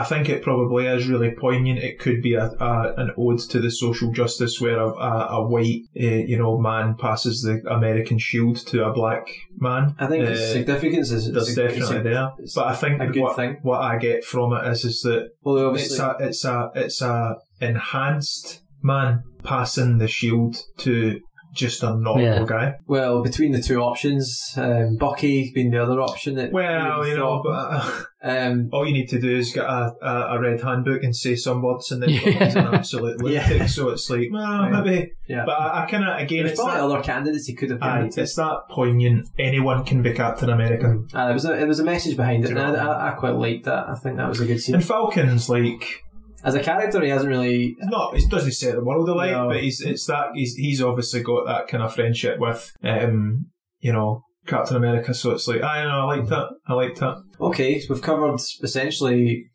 I 0.00 0.04
think 0.04 0.28
it 0.28 0.42
probably 0.42 0.86
is 0.86 1.08
really 1.08 1.30
poignant. 1.30 1.78
It 1.78 1.98
could 1.98 2.20
be 2.20 2.34
a, 2.34 2.46
a 2.46 2.94
an 2.96 3.12
ode 3.16 3.38
to 3.50 3.60
the 3.60 3.70
social 3.70 4.10
justice 4.12 4.60
where 4.60 4.78
a, 4.78 4.88
a, 4.88 5.26
a 5.38 5.48
white, 5.48 5.82
uh, 5.98 6.22
you 6.30 6.36
know, 6.38 6.58
man 6.58 6.96
passes 6.96 7.42
the 7.42 7.62
American 7.70 8.18
shield 8.18 8.56
to 8.66 8.84
a 8.84 8.92
black 8.92 9.26
man. 9.56 9.94
I 9.98 10.06
think 10.06 10.24
Uh, 10.26 10.30
its 10.32 10.52
significance 10.52 11.10
is 11.10 11.30
There's 11.32 11.56
a- 11.56 11.62
definitely 11.68 12.02
there, 12.10 12.30
it's 12.38 12.54
but 12.54 12.66
I 12.66 12.74
think 12.74 13.00
what, 13.16 13.36
thing. 13.36 13.58
what 13.62 13.80
I 13.80 13.98
get 13.98 14.24
from 14.24 14.52
it 14.52 14.66
is 14.72 14.84
is 14.84 15.00
that 15.02 15.28
Well, 15.42 15.56
it's 15.74 15.98
obviously, 16.00 16.04
a 16.24 16.28
it's 16.28 16.44
a 16.44 16.70
it's 16.74 17.00
a 17.02 17.36
enhanced 17.60 18.62
man 18.82 19.22
passing 19.42 19.98
the 19.98 20.08
shield 20.08 20.56
to 20.78 21.20
just 21.54 21.82
a 21.82 21.96
normal 21.96 22.20
Yeah. 22.22 22.44
guy. 22.46 22.74
well, 22.86 23.22
between 23.22 23.52
the 23.52 23.62
two 23.62 23.80
options, 23.80 24.52
um, 24.56 24.96
Bucky 24.98 25.52
being 25.54 25.70
the 25.70 25.82
other 25.82 26.00
option. 26.00 26.34
That 26.34 26.52
Well, 26.52 27.00
we 27.00 27.10
you 27.10 27.16
know, 27.16 27.42
thought, 27.42 28.04
but. 28.22 28.28
um, 28.28 28.68
all 28.72 28.86
you 28.86 28.92
need 28.92 29.08
to 29.10 29.20
do 29.20 29.36
is 29.36 29.52
get 29.52 29.64
a, 29.64 29.92
a, 30.02 30.36
a 30.36 30.40
red 30.40 30.60
handbook 30.60 31.02
and 31.02 31.14
say 31.14 31.36
some 31.36 31.62
words, 31.62 31.90
and 31.92 32.02
then 32.02 32.10
Yeah. 32.10 32.18
he's 32.18 32.56
an 32.56 32.66
absolute 32.74 33.20
Yeah. 33.24 33.46
lunatic. 33.48 33.68
So 33.68 33.90
it's 33.90 34.10
like, 34.10 34.28
well, 34.32 34.64
Yeah. 34.64 34.80
maybe. 34.82 35.12
yeah. 35.28 35.44
But 35.46 35.52
I, 35.52 35.84
I 35.84 35.90
kind 35.90 36.04
of 36.04 36.18
again, 36.20 36.38
There's 36.44 36.52
it's 36.52 36.60
probably 36.60 36.76
that, 36.80 36.84
other 36.96 37.02
candidates 37.02 37.46
he 37.46 37.54
could 37.54 37.70
have 37.70 37.82
aye, 37.82 38.00
been. 38.08 38.10
it's 38.22 38.34
that 38.36 38.56
poignant. 38.70 39.28
Anyone 39.38 39.84
can 39.84 40.02
be 40.02 40.12
Captain 40.12 40.50
America. 40.50 40.98
Uh, 41.14 41.24
there 41.26 41.34
was 41.34 41.44
a, 41.44 41.60
it 41.60 41.66
was 41.68 41.78
a 41.80 41.84
message 41.84 42.16
behind 42.16 42.44
it, 42.44 42.50
and 42.50 42.58
I, 42.58 42.72
I 42.74 42.84
I, 42.84 43.08
I 43.08 43.14
quite 43.14 43.34
liked 43.36 43.64
that. 43.66 43.88
I 43.88 43.94
think 43.94 44.16
that 44.16 44.28
was 44.28 44.40
a 44.40 44.46
good 44.46 44.60
scene. 44.60 44.74
And 44.74 44.84
Falcon's 44.84 45.48
like, 45.48 46.02
As 46.44 46.54
a 46.54 46.60
character, 46.62 47.00
he 47.02 47.08
hasn't 47.10 47.30
really. 47.30 47.74
he's 47.80 47.88
not, 47.88 48.16
he 48.16 48.26
doesn't 48.28 48.52
set 48.52 48.74
the 48.74 48.84
world 48.84 49.08
alight, 49.08 49.32
No. 49.32 49.48
but 49.48 49.60
he's 49.60 49.80
it's 49.80 50.06
that 50.06 50.28
he's 50.34 50.54
he's 50.54 50.82
obviously 50.82 51.22
got 51.22 51.46
that 51.46 51.68
kind 51.68 51.82
of 51.82 51.94
friendship 51.94 52.38
with, 52.38 52.70
um, 52.82 53.46
you 53.80 53.92
know, 53.92 54.22
Captain 54.46 54.76
America. 54.76 55.14
So 55.14 55.30
it's 55.32 55.48
like, 55.48 55.62
I 55.62 55.82
know, 55.84 55.90
I 56.08 56.16
liked 56.16 56.28
that. 56.28 56.48
I 56.66 56.74
liked 56.74 57.00
that. 57.00 57.16
Okay, 57.40 57.80
so 57.80 57.94
we've 57.94 58.02
covered 58.02 58.38
essentially 58.62 59.46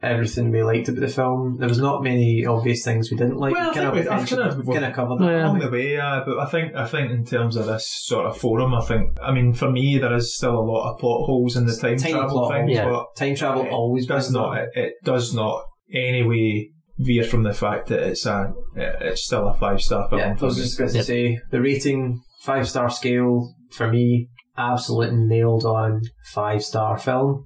everything 0.00 0.52
we 0.52 0.62
liked 0.62 0.88
about 0.88 1.00
the 1.00 1.08
film. 1.08 1.56
There 1.58 1.68
was 1.68 1.80
not 1.80 2.04
many 2.04 2.46
obvious 2.46 2.84
things 2.84 3.10
we 3.10 3.16
didn't 3.16 3.36
like. 3.38 3.52
Well, 3.54 3.70
we 3.70 3.74
kind 3.74 3.92
think 3.94 4.06
of, 4.06 4.12
I've 4.12 4.28
kind 4.28 4.42
of- 4.42 4.56
we've 4.58 4.74
kind 4.76 4.84
of 4.86 4.94
covered 4.94 5.18
that. 5.18 5.26
Yeah. 5.26 5.44
along 5.46 5.58
the 5.58 5.70
way, 5.70 5.92
yeah. 5.94 6.22
But 6.24 6.38
I 6.38 6.46
think 6.46 6.74
I 6.74 6.86
think 6.86 7.10
in 7.10 7.24
terms 7.24 7.56
of 7.56 7.66
this 7.66 7.88
sort 8.04 8.26
of 8.26 8.38
forum, 8.38 8.74
I 8.74 8.80
think 8.84 9.18
I 9.22 9.32
mean 9.32 9.52
for 9.54 9.70
me 9.70 9.98
there 9.98 10.14
is 10.14 10.36
still 10.36 10.56
a 10.56 10.60
lot 10.60 10.92
of 10.92 10.98
plot 11.00 11.26
holes 11.26 11.56
in 11.56 11.66
the 11.66 11.76
time 11.76 11.96
Tiny 11.98 12.12
travel 12.12 12.48
thing. 12.50 12.68
Yeah. 12.68 12.88
but 12.88 13.06
Time 13.16 13.34
travel 13.34 13.64
it 13.66 13.70
always 13.72 14.06
does 14.06 14.30
not 14.30 14.56
it, 14.58 14.68
it 14.74 14.94
does 15.04 15.34
not 15.34 15.64
anyway 15.92 16.70
veer 16.98 17.22
from 17.24 17.44
the 17.44 17.52
fact 17.54 17.88
that 17.88 18.00
it's 18.02 18.26
a 18.26 18.52
it's 18.74 19.24
still 19.24 19.48
a 19.48 19.54
five 19.54 19.80
star 19.80 20.08
film. 20.08 20.20
Yeah, 20.20 20.36
I 20.40 20.44
was 20.44 20.56
just 20.56 20.78
going 20.78 20.90
to 20.92 21.02
say 21.04 21.38
the 21.50 21.60
rating 21.60 22.20
five 22.42 22.68
star 22.68 22.90
scale 22.90 23.54
for 23.70 23.88
me 23.90 24.28
absolutely 24.56 25.16
nailed 25.24 25.64
on 25.64 26.02
five 26.32 26.62
star 26.64 26.98
film. 26.98 27.44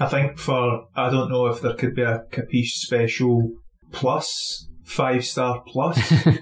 I 0.00 0.06
think 0.06 0.38
for 0.38 0.86
I 0.96 1.10
don't 1.10 1.30
know 1.30 1.46
if 1.46 1.60
there 1.60 1.74
could 1.74 1.94
be 1.94 2.02
a 2.02 2.22
capiche 2.32 2.78
special 2.86 3.52
plus 3.92 4.68
five 4.84 5.24
star 5.24 5.62
plus. 5.66 5.98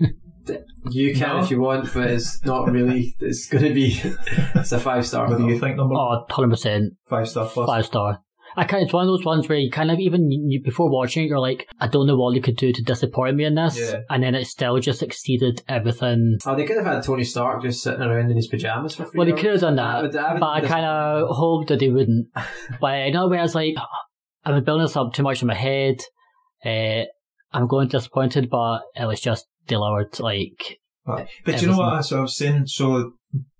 You 0.90 1.14
can 1.14 1.36
No. 1.36 1.42
if 1.44 1.50
you 1.50 1.60
want, 1.60 1.92
but 1.92 2.10
it's 2.10 2.42
not 2.44 2.70
really. 2.72 3.14
It's 3.20 3.46
going 3.48 3.64
to 3.64 3.74
be. 3.74 4.00
It's 4.54 4.72
a 4.72 4.80
five 4.80 5.06
star. 5.06 5.28
What 5.28 5.36
do 5.38 5.46
you 5.46 5.58
think, 5.60 5.76
number 5.76 5.94
Oh, 5.94 6.24
100% 6.30 6.88
five 7.06 7.28
star 7.28 7.46
plus? 7.46 7.66
five 7.66 7.84
star. 7.86 8.20
I 8.57 8.64
kind 8.64 8.82
it's 8.84 8.92
one 8.92 9.05
of 9.05 9.09
those 9.09 9.24
ones 9.24 9.48
where 9.48 9.59
you 9.59 9.70
kind 9.70 9.90
of 9.90 9.98
even 10.01 10.30
you, 10.30 10.61
before 10.62 10.90
watching 10.90 11.24
it, 11.24 11.28
you're 11.28 11.38
like, 11.38 11.68
I 11.80 11.86
don't 11.88 12.07
know 12.07 12.16
what 12.16 12.34
they 12.34 12.40
could 12.40 12.57
do 12.57 12.72
to 12.72 12.82
disappoint 12.82 13.36
me 13.36 13.44
in 13.44 13.55
this, 13.55 13.78
Yeah. 13.78 14.01
and 14.11 14.22
then 14.22 14.34
it 14.34 14.46
still 14.46 14.78
just 14.80 15.03
exceeded 15.03 15.62
everything. 15.68 16.38
Oh, 16.46 16.57
they 16.57 16.64
could 16.64 16.76
have 16.76 16.86
had 16.86 17.03
Tony 17.05 17.24
Stark 17.24 17.62
just 17.62 17.82
sitting 17.82 18.01
around 18.03 18.30
in 18.30 18.36
his 18.36 18.48
pajamas 18.48 18.94
for. 18.94 19.05
Three 19.05 19.18
Well, 19.18 19.26
they 19.26 19.32
hours. 19.32 19.40
could 19.40 19.51
have 19.53 19.61
done 19.61 19.78
I 19.78 19.92
that, 19.92 20.03
would- 20.03 20.16
I 20.16 20.32
would- 20.32 20.40
but 20.40 20.46
I 20.51 20.61
kind 20.62 20.86
of 20.86 21.28
hoped 21.36 21.68
that 21.68 21.78
they 21.80 21.88
wouldn't. 21.90 22.28
but 22.80 22.98
in 23.01 23.16
a 23.16 23.28
way, 23.28 23.38
I 23.38 23.42
was 23.42 23.55
like, 23.55 23.74
I've 24.44 24.55
been 24.55 24.64
building 24.64 24.84
this 24.86 24.96
up 24.96 25.12
too 25.14 25.22
much 25.22 25.42
in 25.42 25.48
my 25.48 25.55
head. 25.55 25.96
Uh, 26.64 27.05
I'm 27.53 27.66
going 27.66 27.88
disappointed, 27.88 28.48
but 28.51 28.80
it 28.94 29.07
was 29.07 29.20
just 29.20 29.46
delivered. 29.66 30.18
Like, 30.20 30.78
But, 31.05 31.28
but 31.44 31.61
you 31.62 31.68
know 31.68 31.76
what? 31.78 31.92
What 31.92 32.12
I 32.12 32.20
was 32.20 32.36
saying. 32.36 32.66
So 32.66 33.12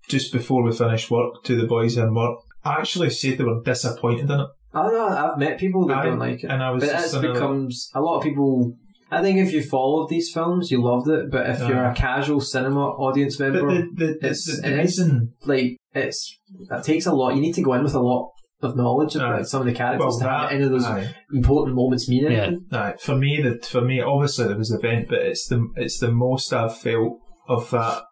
just 0.07 0.31
before 0.33 0.63
we 0.63 0.71
finished 0.71 1.11
work, 1.11 1.43
to 1.43 1.55
the 1.55 1.67
boys 1.67 1.97
in 1.97 2.13
work, 2.13 2.37
I 2.63 2.73
actually 2.79 3.09
said 3.09 3.37
they 3.37 3.43
were 3.43 3.61
disappointed 3.63 4.29
in 4.29 4.39
it, 4.39 4.47
I 4.73 4.83
don't 4.83 4.93
know. 4.93 5.07
I've 5.07 5.37
met 5.37 5.59
people 5.59 5.85
that 5.87 5.97
I- 5.97 6.05
don't 6.05 6.19
like 6.19 6.43
it, 6.43 6.47
and 6.49 6.61
I 6.63 6.71
was 6.71 6.83
but 6.83 6.91
just 6.91 7.07
it 7.07 7.09
sort 7.09 7.25
of 7.25 7.33
becomes 7.33 7.89
a 7.93 8.01
lot 8.01 8.17
of 8.17 8.23
people. 8.23 8.73
I 9.13 9.21
think 9.21 9.39
if 9.39 9.51
you 9.51 9.61
followed 9.61 10.07
these 10.09 10.31
films, 10.33 10.71
you 10.71 10.81
loved 10.81 11.09
it. 11.09 11.29
But 11.29 11.49
if 11.49 11.61
Aye. 11.61 11.67
you're 11.67 11.85
a 11.85 11.93
casual 11.93 12.39
cinema 12.39 12.79
audience 12.79 13.35
But 13.35 13.51
member, 13.53 13.73
the, 13.75 13.81
the, 13.93 14.05
the, 14.05 14.13
it's- 14.27 14.45
the, 14.45 14.61
the 14.61 14.67
it 14.67 14.73
is- 14.73 14.79
reason 14.99 15.33
like 15.45 15.77
it's 15.93 16.39
it 16.69 16.83
takes 16.85 17.05
a 17.05 17.13
lot. 17.13 17.35
You 17.35 17.41
need 17.41 17.55
to 17.55 17.61
go 17.61 17.73
in 17.73 17.83
with 17.83 17.93
a 17.95 17.99
lot 17.99 18.31
of 18.61 18.77
knowledge 18.77 19.15
about 19.15 19.39
Aye. 19.39 19.43
some 19.43 19.59
of 19.61 19.65
the 19.67 19.73
characters 19.73 20.05
well, 20.07 20.19
to 20.19 20.23
have 20.29 20.49
that, 20.49 20.55
any 20.55 20.63
of 20.63 20.69
those 20.71 20.85
aye, 20.85 21.13
important 21.33 21.75
moments 21.75 22.07
mean 22.07 22.23
Yeah. 22.25 22.29
anything. 22.43 22.65
aye. 22.71 22.93
for 22.99 23.15
me, 23.17 23.41
that 23.41 23.65
for 23.65 23.81
me, 23.81 23.99
obviously 23.99 24.45
there 24.47 24.55
was 24.57 24.69
the 24.69 24.77
event, 24.77 25.09
but 25.09 25.17
it's 25.19 25.47
the 25.47 25.67
it's 25.75 25.97
the 25.99 26.11
most 26.11 26.53
I've 26.53 26.77
felt 26.77 27.17
of 27.49 27.69
that 27.71 28.03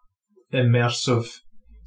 immersive 0.52 1.38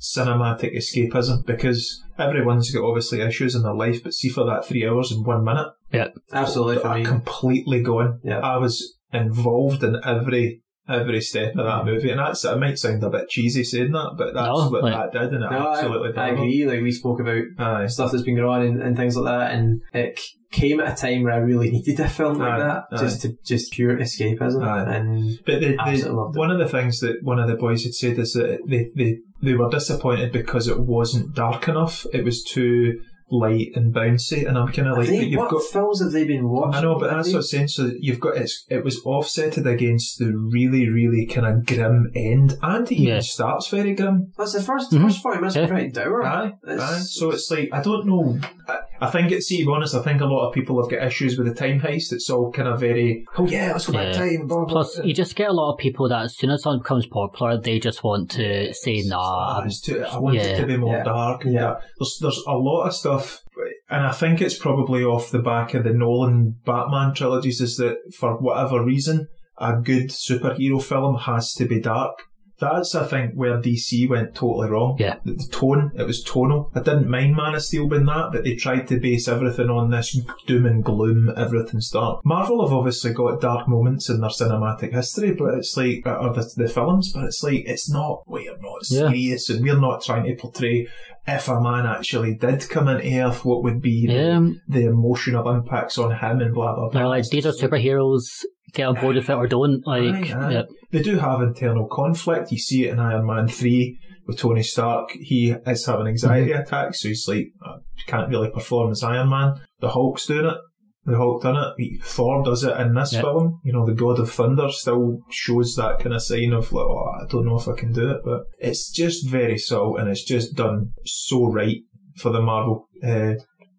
cinematic 0.04 0.76
escapism 0.76 1.46
because 1.46 2.04
everyone's 2.20 2.72
got 2.72 2.84
obviously 2.84 3.22
issues 3.22 3.56
in 3.56 3.64
their 3.64 3.74
life, 3.74 4.04
but 4.04 4.14
see 4.14 4.30
for 4.30 4.46
that 4.46 4.66
three 4.66 4.88
hours 4.88 5.12
and 5.12 5.26
one 5.26 5.44
minute, 5.44 5.68
Yeah, 5.92 6.10
Absolutely 6.32 6.84
I 6.84 7.04
completely 7.04 7.82
gone. 7.82 8.20
Yeah. 8.24 8.40
I 8.40 8.58
was 8.58 8.98
involved 9.14 9.84
in 9.84 10.00
every 10.04 10.63
every 10.88 11.22
step 11.22 11.56
of 11.56 11.66
that 11.66 11.86
movie, 11.86 12.10
and 12.10 12.20
that's 12.20 12.44
it 12.46 12.58
might 12.60 12.78
sound 12.78 13.04
a 13.04 13.10
bit 13.10 13.30
cheesy 13.30 13.64
saying 13.64 13.92
that, 13.92 14.16
but 14.18 14.34
that's 14.34 14.48
No, 14.48 14.70
what 14.70 14.84
like- 14.84 15.12
that 15.12 15.20
did, 15.20 15.34
and 15.34 15.44
it 15.44 15.50
No, 15.52 15.72
absolutely 15.72 16.10
I, 16.18 16.24
I 16.24 16.30
delivered. 16.30 16.44
agree. 16.44 16.66
Like 16.66 16.82
we 16.82 16.92
spoke 16.92 17.20
about 17.20 17.44
Aye. 17.58 17.88
stuff 17.88 18.12
that's 18.12 18.24
been 18.24 18.36
going 18.36 18.48
on 18.50 18.62
and, 18.62 18.82
and 18.82 18.98
things 18.98 19.16
like 19.18 19.26
that, 19.26 19.54
and 19.54 19.82
it 19.94 20.20
came 20.52 20.80
at 20.80 20.94
a 20.94 20.96
time 21.02 21.24
where 21.24 21.34
I 21.34 21.38
really 21.38 21.72
needed 21.76 22.00
a 22.00 22.08
film 22.10 22.38
like 22.38 22.60
that, 22.60 22.84
aye. 22.92 22.98
just 22.98 23.22
to 23.22 23.36
just 23.46 23.72
pure 23.72 23.98
escapism. 23.98 24.64
Aye. 24.66 24.94
And 24.96 25.40
But 25.46 25.62
the, 25.62 25.76
Absolutely 25.80 26.02
the, 26.02 26.14
loved 26.14 26.36
it. 26.36 26.40
one 26.40 26.52
of 26.52 26.60
the 26.60 26.68
things 26.70 27.00
that 27.00 27.18
one 27.24 27.40
of 27.40 27.48
the 27.48 27.56
boys 27.56 27.84
had 27.84 27.94
said 27.94 28.20
is 28.20 28.34
that 28.34 28.60
they, 28.68 28.90
they, 28.96 29.18
they 29.42 29.54
were 29.56 29.70
disappointed 29.70 30.32
because 30.32 30.68
it 30.68 30.80
wasn't 30.80 31.34
dark 31.34 31.68
enough. 31.68 32.06
It 32.14 32.24
was 32.24 32.44
too 32.44 33.00
light 33.34 33.72
and 33.76 33.94
bouncy, 33.94 34.48
and 34.48 34.58
I'm 34.58 34.68
kind 34.72 34.88
of 34.88 34.96
I 34.96 35.02
like, 35.02 35.10
but 35.10 35.28
you've 35.28 35.40
what 35.40 35.50
got. 35.52 35.64
films 35.64 36.02
have 36.02 36.12
they 36.12 36.26
been 36.26 36.48
watching? 36.48 36.76
I 36.76 36.82
know, 36.82 37.00
but 37.00 37.10
Have 37.10 37.20
that's 37.20 37.28
they- 37.30 37.34
what 37.34 37.40
I'm 37.40 37.44
saying. 37.44 37.68
So 37.70 37.92
you've 38.00 38.20
got 38.20 38.38
it's, 38.38 38.66
it 38.70 38.84
was 38.84 39.02
offsetted 39.04 39.66
against 39.66 40.20
the 40.20 40.32
really, 40.36 40.88
really 40.90 41.26
kind 41.26 41.48
of 41.48 41.66
grim 41.66 42.12
end, 42.16 42.58
and 42.62 42.92
it 42.92 42.96
even 42.96 43.22
starts 43.22 43.68
very 43.70 43.94
grim. 43.96 44.32
That's 44.38 44.54
the 44.54 44.60
1st 44.60 44.92
Mhm. 44.94 45.02
first 45.04 45.22
forty 45.22 45.38
minutes. 45.40 45.56
Yeah. 45.56 45.64
are 45.64 45.68
Pretty 45.68 45.90
dour. 45.90 46.24
Aye, 46.24 46.54
It's- 46.64 46.80
aye. 46.82 47.00
So 47.00 47.32
it's 47.32 47.50
like 47.52 47.70
I 47.74 47.82
don't 47.82 48.06
know. 48.06 48.40
I, 48.68 48.80
I 49.02 49.10
think 49.10 49.32
it's 49.32 49.48
see, 49.48 49.60
to 49.60 49.66
be 49.66 49.72
honest, 49.72 49.96
I 49.96 50.02
think 50.02 50.22
a 50.22 50.26
lot 50.26 50.48
of 50.48 50.54
people 50.54 50.82
have 50.82 50.90
got 50.90 51.06
issues 51.06 51.38
with 51.38 51.48
the 51.48 51.54
time 51.54 51.80
heist. 51.82 52.14
It's 52.14 52.30
all 52.30 52.52
kind 52.52 52.68
of 52.68 52.80
very. 52.80 53.26
Oh 53.38 53.46
yeah, 53.48 53.72
let's 53.74 53.88
go 53.88 53.94
back 53.94 54.14
Yeah. 54.14 54.20
time. 54.20 54.48
Blah, 54.48 54.58
blah, 54.60 54.66
plus, 54.66 54.96
blah. 54.96 55.06
you 55.06 55.14
just 55.14 55.36
get 55.36 55.50
a 55.50 55.54
lot 55.54 55.74
of 55.74 55.78
people 55.80 56.08
that 56.10 56.24
as 56.24 56.38
soon 56.38 56.52
as 56.52 56.62
something 56.64 56.80
becomes 56.82 57.06
popular, 57.08 57.58
they 57.60 57.80
just 57.80 58.04
want 58.04 58.32
to 58.32 58.74
say, 58.74 59.02
nah. 59.06 59.18
Ah, 59.60 59.64
it's 59.66 59.82
too, 59.82 60.04
I 60.04 60.18
want 60.20 60.38
it 60.38 60.58
to 60.60 60.66
be 60.66 60.78
more 60.78 60.96
Yeah. 60.96 61.04
dark. 61.04 61.44
and 61.46 61.54
Yeah. 61.54 61.76
There's 62.00 62.18
there's 62.22 62.42
a 62.48 62.54
lot 62.54 62.88
of 62.88 62.94
stuff, 62.94 63.42
and 63.90 64.06
I 64.06 64.12
think 64.12 64.42
it's 64.42 64.58
probably 64.58 65.04
off 65.04 65.32
the 65.32 65.40
back 65.40 65.74
of 65.74 65.84
the 65.84 65.94
Nolan 65.94 66.56
Batman 66.66 67.14
trilogies. 67.14 67.60
Is 67.62 67.78
that 67.78 67.98
for 68.18 68.36
whatever 68.38 68.84
reason, 68.84 69.28
a 69.58 69.74
good 69.82 70.10
superhero 70.10 70.82
film 70.82 71.18
has 71.18 71.54
to 71.56 71.66
be 71.66 71.80
dark. 71.80 72.24
That's 72.64 72.96
I 72.96 73.06
think 73.06 73.34
where 73.36 73.58
DC 73.62 74.10
went 74.10 74.36
totally 74.36 74.70
wrong. 74.70 74.96
Yeah. 75.00 75.18
the, 75.26 75.34
the 75.34 75.48
tone 75.52 75.92
it 75.96 76.04
was 76.08 76.24
tonal. 76.24 76.72
I 76.76 76.80
didn't 76.80 77.10
mind 77.10 77.36
Man 77.36 77.56
of 77.56 77.64
Steel 77.64 77.88
being 77.88 78.06
that, 78.06 78.30
but 78.32 78.44
they 78.44 78.56
tried 78.56 78.88
to 78.88 79.00
base 79.00 79.28
everything 79.28 79.70
on 79.70 79.90
this 79.92 80.18
doom 80.48 80.66
and 80.66 80.84
gloom. 80.84 81.32
Everything's 81.36 81.90
dark. 81.90 82.26
Marvel 82.26 82.64
have 82.66 82.74
obviously 82.74 83.14
got 83.14 83.42
dark 83.42 83.68
moments 83.68 84.10
in 84.10 84.22
their 84.22 84.30
cinematic 84.30 84.94
history, 84.94 85.34
but 85.34 85.56
it's 85.56 85.76
like 85.78 86.04
uh, 86.06 86.16
or 86.16 86.34
the, 86.34 86.50
the 86.56 86.68
films, 86.70 87.12
but 87.14 87.26
it's 87.26 87.44
like 87.44 87.64
it's 87.66 87.90
not. 87.90 88.24
We're 88.28 88.58
not 88.60 88.80
Yeah. 88.90 89.10
serious, 89.10 89.50
and 89.50 89.62
we're 89.64 89.80
not 89.80 90.04
trying 90.04 90.26
to 90.26 90.36
portray 90.36 90.88
if 91.26 91.48
a 91.48 91.62
man 91.62 91.86
actually 91.86 92.36
did 92.36 92.68
come 92.70 92.90
into 92.90 93.08
Earth, 93.22 93.46
what 93.46 93.64
would 93.64 93.82
be 93.82 94.08
the, 94.08 94.14
Yeah, 94.14 94.50
the 94.68 94.86
emotional 94.88 95.50
impacts 95.50 95.98
on 95.98 96.12
him 96.12 96.42
and 96.42 96.54
blah 96.54 96.76
blah 96.76 96.90
blah. 96.90 97.00
they're 97.00 97.08
like, 97.08 97.30
these 97.30 97.46
are 97.46 97.54
superheroes, 97.54 98.44
get 98.74 98.88
on 98.88 98.96
board 98.96 99.16
with 99.16 99.30
it 99.30 99.34
or 99.34 99.48
don't. 99.48 99.86
Like, 99.86 100.02
Aye, 100.32 100.34
aye. 100.34 100.52
yeah. 100.52 100.62
They 100.92 101.02
do 101.02 101.18
have 101.18 101.42
internal 101.42 101.88
conflict. 101.88 102.52
You 102.52 102.58
see 102.58 102.86
it 102.86 102.92
in 102.92 103.00
Iron 103.00 103.26
Man 103.26 103.48
3 103.48 104.00
with 104.28 104.38
Tony 104.38 104.64
Stark. 104.64 105.12
He 105.12 105.52
is 105.66 105.86
having 105.86 106.08
anxiety 106.08 106.52
Mm-hmm. 106.52 106.62
attacks, 106.62 107.02
so 107.02 107.08
he's 107.10 107.28
like, 107.28 107.48
uh, 107.66 107.78
can't 108.08 108.30
really 108.30 108.50
perform 108.50 108.92
as 108.92 109.04
Iron 109.04 109.30
Man. 109.30 109.56
The 109.80 109.90
Hulk's 109.90 110.26
doing 110.26 110.46
it. 110.46 110.58
The 111.06 111.18
Hulk 111.18 111.44
done 111.44 111.58
it. 111.58 111.74
He- 111.78 112.00
Thor 112.02 112.44
does 112.44 112.64
it 112.64 112.80
in 112.80 112.94
this 112.96 113.12
Yeah. 113.14 113.22
film. 113.22 113.60
You 113.66 113.74
know, 113.74 113.86
the 113.86 113.94
God 113.94 114.20
of 114.20 114.32
Thunder 114.32 114.70
still 114.70 115.18
shows 115.30 115.76
that 115.76 116.00
kind 116.00 116.16
of 116.16 116.22
sign 116.22 116.54
of 116.54 116.72
like, 116.72 116.86
oh, 116.86 117.12
I 117.22 117.26
don't 117.30 117.46
know 117.46 117.58
if 117.58 117.68
I 117.68 117.74
can 117.74 117.92
do 117.92 118.10
it, 118.12 118.22
but 118.24 118.44
it's 118.60 118.90
just 118.90 119.28
very 119.30 119.58
subtle 119.58 119.98
and 119.98 120.10
it's 120.10 120.24
just 120.24 120.56
done 120.56 120.92
so 121.06 121.46
right 121.48 121.82
for 122.18 122.30
the 122.32 122.42
Marvel. 122.42 122.88
Uh, 123.04 123.34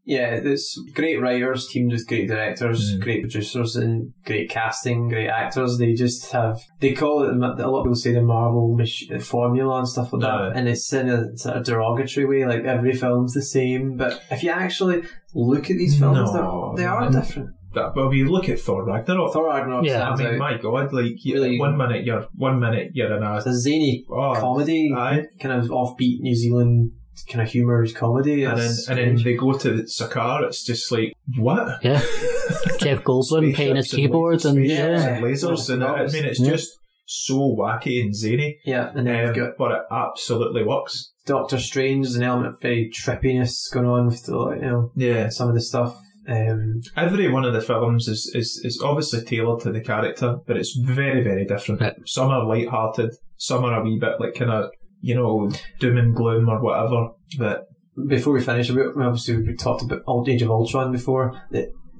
Yeah, 0.07 0.41
there's 0.41 0.79
great 0.95 1.19
writers 1.21 1.67
teamed 1.67 1.93
with 1.93 2.07
great 2.07 2.29
directors, 2.29 2.95
Mm. 2.95 3.01
great 3.01 3.23
producers, 3.23 3.75
and 3.75 4.13
great 4.27 4.51
casting, 4.51 5.09
great 5.09 5.29
actors. 5.29 5.79
They 5.79 5.95
just 5.95 6.31
have 6.33 6.61
they 6.81 6.93
call 6.93 7.23
it 7.23 7.31
a 7.35 7.39
lot 7.71 7.81
of 7.81 7.85
people 7.85 7.95
say 7.95 8.13
the 8.13 8.21
Marvel 8.21 8.77
mach- 8.77 9.23
formula 9.23 9.79
and 9.79 9.89
stuff 9.89 10.13
like 10.13 10.21
No. 10.21 10.51
that, 10.51 10.57
and 10.59 10.69
it's 10.69 10.93
in 10.93 11.09
a 11.09 11.37
sort 11.39 11.57
of 11.57 11.65
derogatory 11.65 12.27
way. 12.27 12.45
Like 12.47 12.65
every 12.65 12.93
film's 12.93 13.33
the 13.33 13.43
same, 13.43 13.97
but 13.97 14.21
if 14.31 14.43
you 14.43 14.51
actually 14.51 15.03
look 15.35 15.71
at 15.71 15.79
these 15.79 15.99
films, 15.99 16.33
No, 16.35 16.75
they're, 16.77 17.01
no. 17.01 17.11
different. 17.11 17.51
that, 17.73 17.93
well, 17.97 18.13
you 18.15 18.31
look 18.31 18.49
at 18.49 18.61
Thor 18.61 18.85
Ragnarok. 18.85 19.33
Thor 19.33 19.49
Ragnarok 19.49 19.85
Yeah. 19.87 20.09
I 20.11 20.17
mean, 20.17 20.27
out. 20.29 20.39
my 20.39 20.59
God, 20.59 20.93
like 20.93 21.25
you, 21.25 21.35
Really- 21.35 21.59
one 21.59 21.77
minute 21.77 22.05
you're 22.05 22.27
one 22.37 22.61
minute 22.61 22.91
you're 22.93 23.17
in 23.17 23.23
a 23.23 23.37
It's 23.39 23.47
a 23.47 23.59
zany 23.59 24.05
oh, 24.11 24.35
comedy, 24.37 24.93
aye. 24.95 25.25
kind 25.41 25.59
of 25.61 25.71
offbeat 25.71 26.21
New 26.21 26.35
Zealand 26.37 26.93
kind 27.29 27.43
of 27.43 27.51
humour 27.51 27.87
comedy. 27.93 28.45
and 28.45 28.59
then 28.59 28.75
and 28.89 28.99
then 28.99 29.23
they 29.25 29.35
go 29.35 29.53
to 29.53 29.85
Sakaar. 29.85 30.43
It's 30.45 30.65
just 30.65 30.91
like 30.93 31.13
what? 31.37 31.85
Yeah. 31.85 32.01
Jeff 32.79 33.03
Goldblum 33.03 33.55
playing 33.55 33.77
his 33.77 33.89
Spaceships 33.89 33.93
and 33.93 33.99
keyboard 33.99 34.39
lasers, 34.41 34.45
and 34.51 34.57
spaceships 34.57 34.79
yeah. 34.79 35.09
and 35.09 35.25
lasers, 35.25 35.71
and 35.71 35.85
I 35.85 36.07
mean 36.07 36.25
it's 36.25 36.41
Yeah. 36.41 36.51
just 36.51 36.79
so 37.07 37.55
wacky 37.59 38.03
and 38.03 38.15
zany, 38.15 38.59
yeah, 38.65 38.91
and 38.95 39.07
then 39.07 39.21
um, 39.21 39.27
you've 39.27 39.37
got 39.37 39.59
but 39.59 39.73
it 39.73 39.83
absolutely 39.91 40.65
works. 40.65 41.13
Doctor 41.27 41.59
Strange. 41.59 42.07
There's 42.07 42.17
an 42.17 42.23
element 42.23 42.55
of 42.55 42.61
very 42.61 42.91
trippiness 42.91 43.73
going 43.73 43.87
on 43.87 44.07
with 44.07 44.25
the, 44.25 44.33
you 44.57 44.63
know 44.63 44.93
Yeah, 44.97 45.29
some 45.29 45.49
of 45.49 45.55
the 45.55 45.61
stuff. 45.63 45.99
Um, 46.27 46.81
every 46.97 47.31
one 47.31 47.45
of 47.45 47.53
the 47.53 47.61
films 47.61 48.09
is, 48.09 48.33
is, 48.35 48.59
is 48.65 48.81
obviously 48.83 49.23
tailored 49.23 49.61
to 49.61 49.73
the 49.73 49.81
character, 49.83 50.37
but 50.47 50.57
it's 50.57 50.75
very 50.79 51.23
very 51.23 51.45
different. 51.45 51.81
Yeah. 51.83 51.93
Some 52.07 52.31
are 52.31 52.45
light-hearted, 52.45 53.11
some 53.37 53.65
are 53.65 53.81
a 53.81 53.85
wee 53.85 53.99
bit 53.99 54.21
like 54.21 54.35
kind 54.35 54.51
of 54.51 54.71
you 55.05 55.15
know 55.15 55.51
doom 55.81 55.99
and 55.99 56.17
gloom 56.17 56.49
or 56.49 56.63
whatever. 56.63 57.11
But 57.39 57.69
before 58.09 58.33
we 58.33 58.41
finish, 58.41 58.71
we 58.71 58.83
obviously 58.83 59.37
we 59.37 59.55
talked 59.55 59.83
about 59.83 60.01
Old 60.07 60.29
Age 60.29 60.41
of 60.41 60.51
Ultron 60.51 60.93
before. 60.93 61.43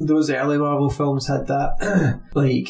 Those 0.01 0.31
early 0.31 0.57
Marvel 0.57 0.89
films 0.89 1.29
had 1.29 1.47
that. 1.49 2.23
like 2.35 2.69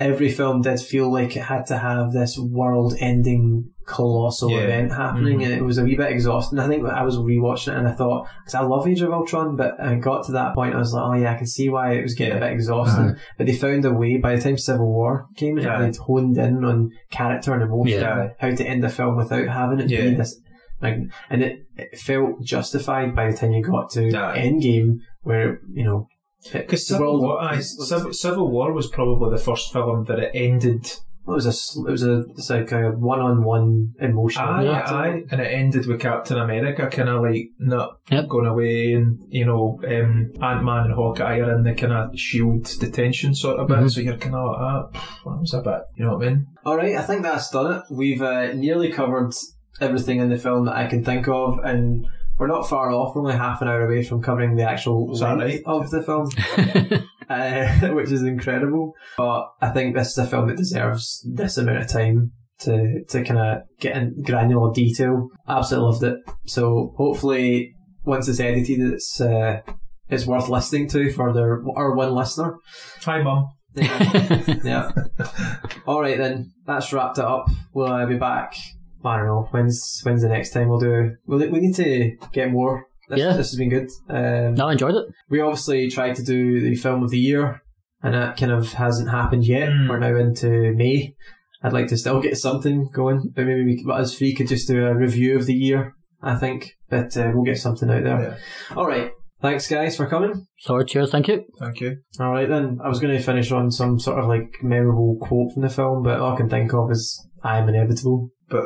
every 0.00 0.30
film 0.30 0.62
did 0.62 0.80
feel 0.80 1.12
like 1.12 1.36
it 1.36 1.44
had 1.44 1.66
to 1.66 1.78
have 1.78 2.12
this 2.12 2.36
world-ending 2.38 3.70
colossal 3.88 4.50
Yeah. 4.50 4.58
event 4.58 4.92
happening, 4.92 5.38
Mhm. 5.40 5.44
and 5.44 5.52
it 5.54 5.64
was 5.64 5.78
a 5.78 5.82
wee 5.84 5.96
bit 5.96 6.12
exhausting. 6.12 6.58
I 6.58 6.68
think 6.68 6.84
I 6.86 7.02
was 7.02 7.16
rewatching 7.16 7.72
it 7.72 7.78
and 7.78 7.88
I 7.88 7.92
thought 7.92 8.28
because 8.44 8.54
I 8.54 8.60
love 8.62 8.86
Age 8.86 9.00
of 9.00 9.12
Ultron, 9.12 9.56
but 9.56 9.80
I 9.80 9.94
got 9.96 10.26
to 10.26 10.32
that 10.32 10.54
point 10.54 10.74
I 10.74 10.78
was 10.78 10.92
like, 10.92 11.04
oh 11.04 11.14
yeah, 11.14 11.32
I 11.32 11.36
can 11.36 11.46
see 11.46 11.68
why 11.68 11.92
it 11.94 12.02
was 12.02 12.14
getting 12.14 12.36
a 12.36 12.40
bit 12.40 12.52
exhausting. 12.52 13.04
Uh-huh. 13.06 13.14
But 13.38 13.46
they 13.46 13.54
found 13.54 13.84
a 13.84 13.92
way. 13.92 14.18
By 14.18 14.36
the 14.36 14.42
time 14.42 14.58
Civil 14.58 14.86
War 14.86 15.26
came, 15.36 15.58
Yeah. 15.58 15.80
they'd 15.80 15.96
honed 15.96 16.36
in 16.36 16.64
on 16.64 16.90
character 17.10 17.54
and 17.54 17.62
emotion, 17.62 18.00
Yeah. 18.00 18.28
how 18.38 18.50
to 18.54 18.64
end 18.64 18.82
the 18.84 18.88
film 18.90 19.16
without 19.16 19.48
having 19.48 19.80
it 19.80 19.88
be 19.88 20.14
this 20.14 20.38
like, 20.80 20.96
and 21.30 21.42
it, 21.42 21.66
it 21.76 21.98
felt 21.98 22.40
justified 22.42 23.16
by 23.16 23.30
the 23.30 23.36
time 23.36 23.52
you 23.52 23.62
got 23.64 23.90
to 23.90 24.08
Aye. 24.16 24.38
Endgame, 24.38 24.98
where 25.22 25.58
you 25.72 25.82
know 25.84 26.06
because 26.52 26.86
Civil 26.86 27.20
War, 27.20 27.40
aye, 27.42 27.56
was- 27.56 27.74
was- 27.78 27.88
Civil, 27.88 28.12
Civil 28.12 28.48
War 28.50 28.72
was 28.72 28.86
probably 28.86 29.30
the 29.30 29.42
first 29.42 29.72
film 29.72 30.04
that 30.04 30.20
it 30.20 30.30
ended 30.34 30.86
it 31.28 31.34
was 31.34 31.46
a 31.46 31.88
it 31.88 31.90
was 31.90 32.02
a 32.04 32.20
it's 32.30 32.48
like 32.50 32.72
a 32.72 32.90
one 32.90 33.20
on 33.20 33.44
one 33.44 33.92
emotional. 34.00 34.48
Aye, 34.48 34.62
Yeah. 34.64 34.82
aye, 34.86 35.22
and 35.30 35.40
it 35.40 35.52
ended 35.52 35.86
with 35.86 36.00
Captain 36.00 36.38
America 36.38 36.88
kind 36.90 37.08
of 37.08 37.22
like 37.22 37.50
not 37.58 37.98
Yep. 38.10 38.28
going 38.28 38.46
away, 38.46 38.92
and 38.92 39.18
you 39.28 39.44
know, 39.44 39.78
um, 39.86 40.32
Ant 40.42 40.64
Man 40.64 40.86
and 40.86 40.94
Hawkeye 40.94 41.38
are 41.40 41.54
in 41.56 41.62
the 41.64 41.74
kind 41.74 41.92
of 41.92 42.18
shield 42.18 42.64
detention 42.80 43.34
sort 43.34 43.58
of 43.60 43.68
bit, 43.68 43.78
Mhm. 43.78 43.90
so 43.90 44.00
you're 44.00 44.16
kind 44.16 44.34
of 44.34 44.46
like, 44.46 44.58
ah, 44.60 44.88
pff, 44.92 45.24
that 45.24 45.40
was 45.40 45.54
a 45.54 45.60
bit, 45.62 45.80
you 45.96 46.04
know 46.04 46.16
what 46.16 46.26
I 46.26 46.30
mean? 46.30 46.46
All 46.64 46.76
right, 46.76 46.96
I 46.96 47.02
think 47.02 47.22
that's 47.22 47.50
done 47.50 47.72
it. 47.76 47.82
We've 47.90 48.22
uh, 48.22 48.52
nearly 48.54 48.90
covered 48.90 49.32
everything 49.80 50.20
in 50.20 50.28
the 50.30 50.36
film 50.38 50.64
that 50.66 50.76
I 50.76 50.86
can 50.86 51.04
think 51.04 51.28
of, 51.28 51.58
and 51.62 52.06
we're 52.38 52.46
not 52.46 52.68
far 52.68 52.90
off. 52.90 53.14
We're 53.14 53.22
only 53.22 53.34
half 53.34 53.62
an 53.62 53.68
hour 53.68 53.84
away 53.84 54.02
from 54.02 54.22
covering 54.22 54.56
the 54.56 54.62
actual 54.68 55.10
Is 55.12 55.20
length 55.22 55.40
right? 55.42 55.62
of 55.66 55.90
the 55.90 56.02
film, 56.02 56.28
uh, 57.28 57.88
which 57.88 58.10
is 58.10 58.22
incredible. 58.22 58.92
But 59.16 59.46
I 59.60 59.70
think 59.70 59.94
this 59.94 60.08
is 60.08 60.18
a 60.18 60.26
film 60.26 60.48
that 60.48 60.56
deserves 60.56 61.26
this 61.34 61.56
amount 61.56 61.78
of 61.78 61.88
time 61.88 62.32
to 62.60 63.04
to 63.04 63.24
kind 63.24 63.38
of 63.38 63.62
get 63.80 63.96
in 63.96 64.22
granular 64.22 64.72
detail. 64.72 65.28
Absolutely 65.48 65.90
loved 65.90 66.04
it. 66.04 66.34
So 66.46 66.94
hopefully, 66.96 67.74
once 68.04 68.28
it's 68.28 68.40
edited, 68.40 68.80
it's 68.80 69.20
uh, 69.20 69.60
it's 70.08 70.26
worth 70.26 70.48
listening 70.48 70.88
to 70.88 71.12
for 71.12 71.32
their 71.32 71.62
our 71.76 71.94
one 71.94 72.14
listener. 72.14 72.56
Hi, 73.02 73.22
mum. 73.22 73.48
yeah. 73.74 74.90
All 75.86 76.00
right 76.00 76.18
then, 76.18 76.52
that's 76.66 76.92
wrapped 76.92 77.18
it 77.18 77.24
up. 77.24 77.46
We'll 77.72 77.86
uh, 77.86 78.06
be 78.06 78.16
back. 78.16 78.54
I 79.04 79.16
don't 79.16 79.26
know 79.26 79.48
when's 79.52 80.00
when's 80.02 80.22
the 80.22 80.28
next 80.28 80.50
time 80.50 80.68
we'll 80.68 80.80
do. 80.80 81.16
We'll, 81.26 81.38
we 81.50 81.60
need 81.60 81.76
to 81.76 82.16
get 82.32 82.50
more. 82.50 82.87
This, 83.08 83.18
Yeah. 83.18 83.28
this 83.36 83.50
has 83.50 83.56
been 83.56 83.70
good. 83.70 83.88
Um, 84.08 84.54
no, 84.54 84.68
I 84.68 84.72
enjoyed 84.72 84.94
it. 84.94 85.06
We 85.30 85.40
obviously 85.40 85.88
tried 85.90 86.14
to 86.16 86.22
do 86.22 86.60
the 86.60 86.74
film 86.76 87.02
of 87.02 87.10
the 87.10 87.18
year, 87.18 87.62
and 88.02 88.14
that 88.14 88.36
kind 88.36 88.52
of 88.52 88.72
hasn't 88.74 89.10
happened 89.10 89.46
yet. 89.46 89.68
Mm. 89.70 89.88
We're 89.88 89.98
now 89.98 90.16
into 90.16 90.72
May. 90.76 91.14
I'd 91.62 91.72
like 91.72 91.88
to 91.88 91.96
still 91.96 92.20
get 92.20 92.38
something 92.38 92.88
going, 92.94 93.32
but 93.34 93.44
maybe 93.46 93.64
we, 93.64 93.82
could- 93.82 93.90
us 93.92 94.16
three 94.16 94.34
could 94.34 94.48
just 94.48 94.68
do 94.68 94.84
a 94.86 94.94
review 94.94 95.36
of 95.36 95.46
the 95.46 95.54
year. 95.54 95.94
I 96.20 96.34
think, 96.34 96.72
but 96.90 97.16
uh, 97.16 97.30
we'll 97.32 97.44
get 97.44 97.58
something 97.58 97.88
out 97.88 98.02
there. 98.02 98.20
Yeah. 98.20 98.76
All 98.76 98.86
right. 98.88 99.12
Thanks, 99.40 99.68
guys, 99.68 99.96
for 99.96 100.06
coming. 100.08 100.46
Sorry, 100.58 100.84
cheers, 100.84 101.12
thank 101.12 101.28
you. 101.28 101.44
Thank 101.60 101.80
you. 101.80 101.98
All 102.18 102.32
right 102.32 102.48
then. 102.48 102.78
I 102.84 102.88
was 102.88 102.98
going 102.98 103.16
to 103.16 103.22
finish 103.22 103.52
on 103.52 103.70
some 103.70 104.00
sort 104.00 104.18
of 104.18 104.26
like 104.26 104.48
memorable 104.62 105.16
quote 105.22 105.52
from 105.52 105.62
the 105.62 105.68
film, 105.68 106.02
but 106.02 106.18
all 106.18 106.32
I 106.34 106.36
can 106.36 106.48
think 106.48 106.74
of 106.74 106.90
is 106.90 107.24
"I 107.44 107.58
am 107.58 107.68
inevitable." 107.68 108.30
But 108.48 108.64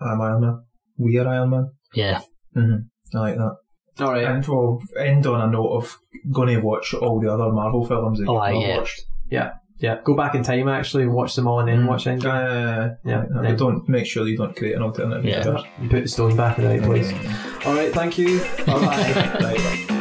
I'm 0.00 0.18
Iron 0.22 0.40
Man. 0.40 0.62
We 0.96 1.18
are 1.18 1.28
Iron 1.28 1.50
Man. 1.50 1.66
Yeah. 1.94 2.20
Mm-hmm. 2.56 3.16
I 3.16 3.20
like 3.20 3.36
that. 3.36 3.56
All 4.00 4.12
right. 4.12 4.24
And 4.24 4.46
we'll 4.46 4.80
end 4.98 5.26
on 5.26 5.40
a 5.40 5.50
note 5.50 5.70
of 5.70 5.98
going 6.32 6.48
to 6.48 6.60
watch 6.60 6.94
all 6.94 7.20
the 7.20 7.32
other 7.32 7.50
Marvel 7.52 7.84
films 7.86 8.18
that 8.18 8.28
Oh, 8.28 8.34
you've 8.34 8.42
aye, 8.42 8.52
not 8.52 8.60
yeah. 8.68 8.76
watched. 8.78 9.02
yeah. 9.30 9.50
Yeah, 9.80 9.98
go 10.02 10.16
back 10.16 10.34
in 10.34 10.42
time. 10.42 10.66
Actually, 10.68 11.06
watch 11.06 11.36
them 11.36 11.46
all 11.46 11.60
and 11.60 11.68
then 11.68 11.82
Mm. 11.84 11.88
watch 11.88 12.06
Endgame. 12.06 12.24
Uh, 12.26 12.94
Yeah. 13.04 13.24
uh, 13.32 13.42
Then 13.42 13.56
don't 13.56 13.88
make 13.88 14.06
sure 14.06 14.26
you 14.26 14.36
don't 14.36 14.56
create 14.56 14.74
an 14.74 14.82
alternative. 14.82 15.24
Yeah. 15.24 15.38
universe. 15.38 15.62
put 15.88 16.02
the 16.02 16.08
stone 16.08 16.36
back 16.36 16.58
in 16.58 16.64
the 16.64 16.70
right 16.70 16.82
place. 16.82 17.12
All 17.64 17.74
right. 17.74 17.92
Thank 17.92 18.18
you. 18.18 18.40
Bye 18.66 18.72
bye. 18.74 19.38
Right. 19.40 19.97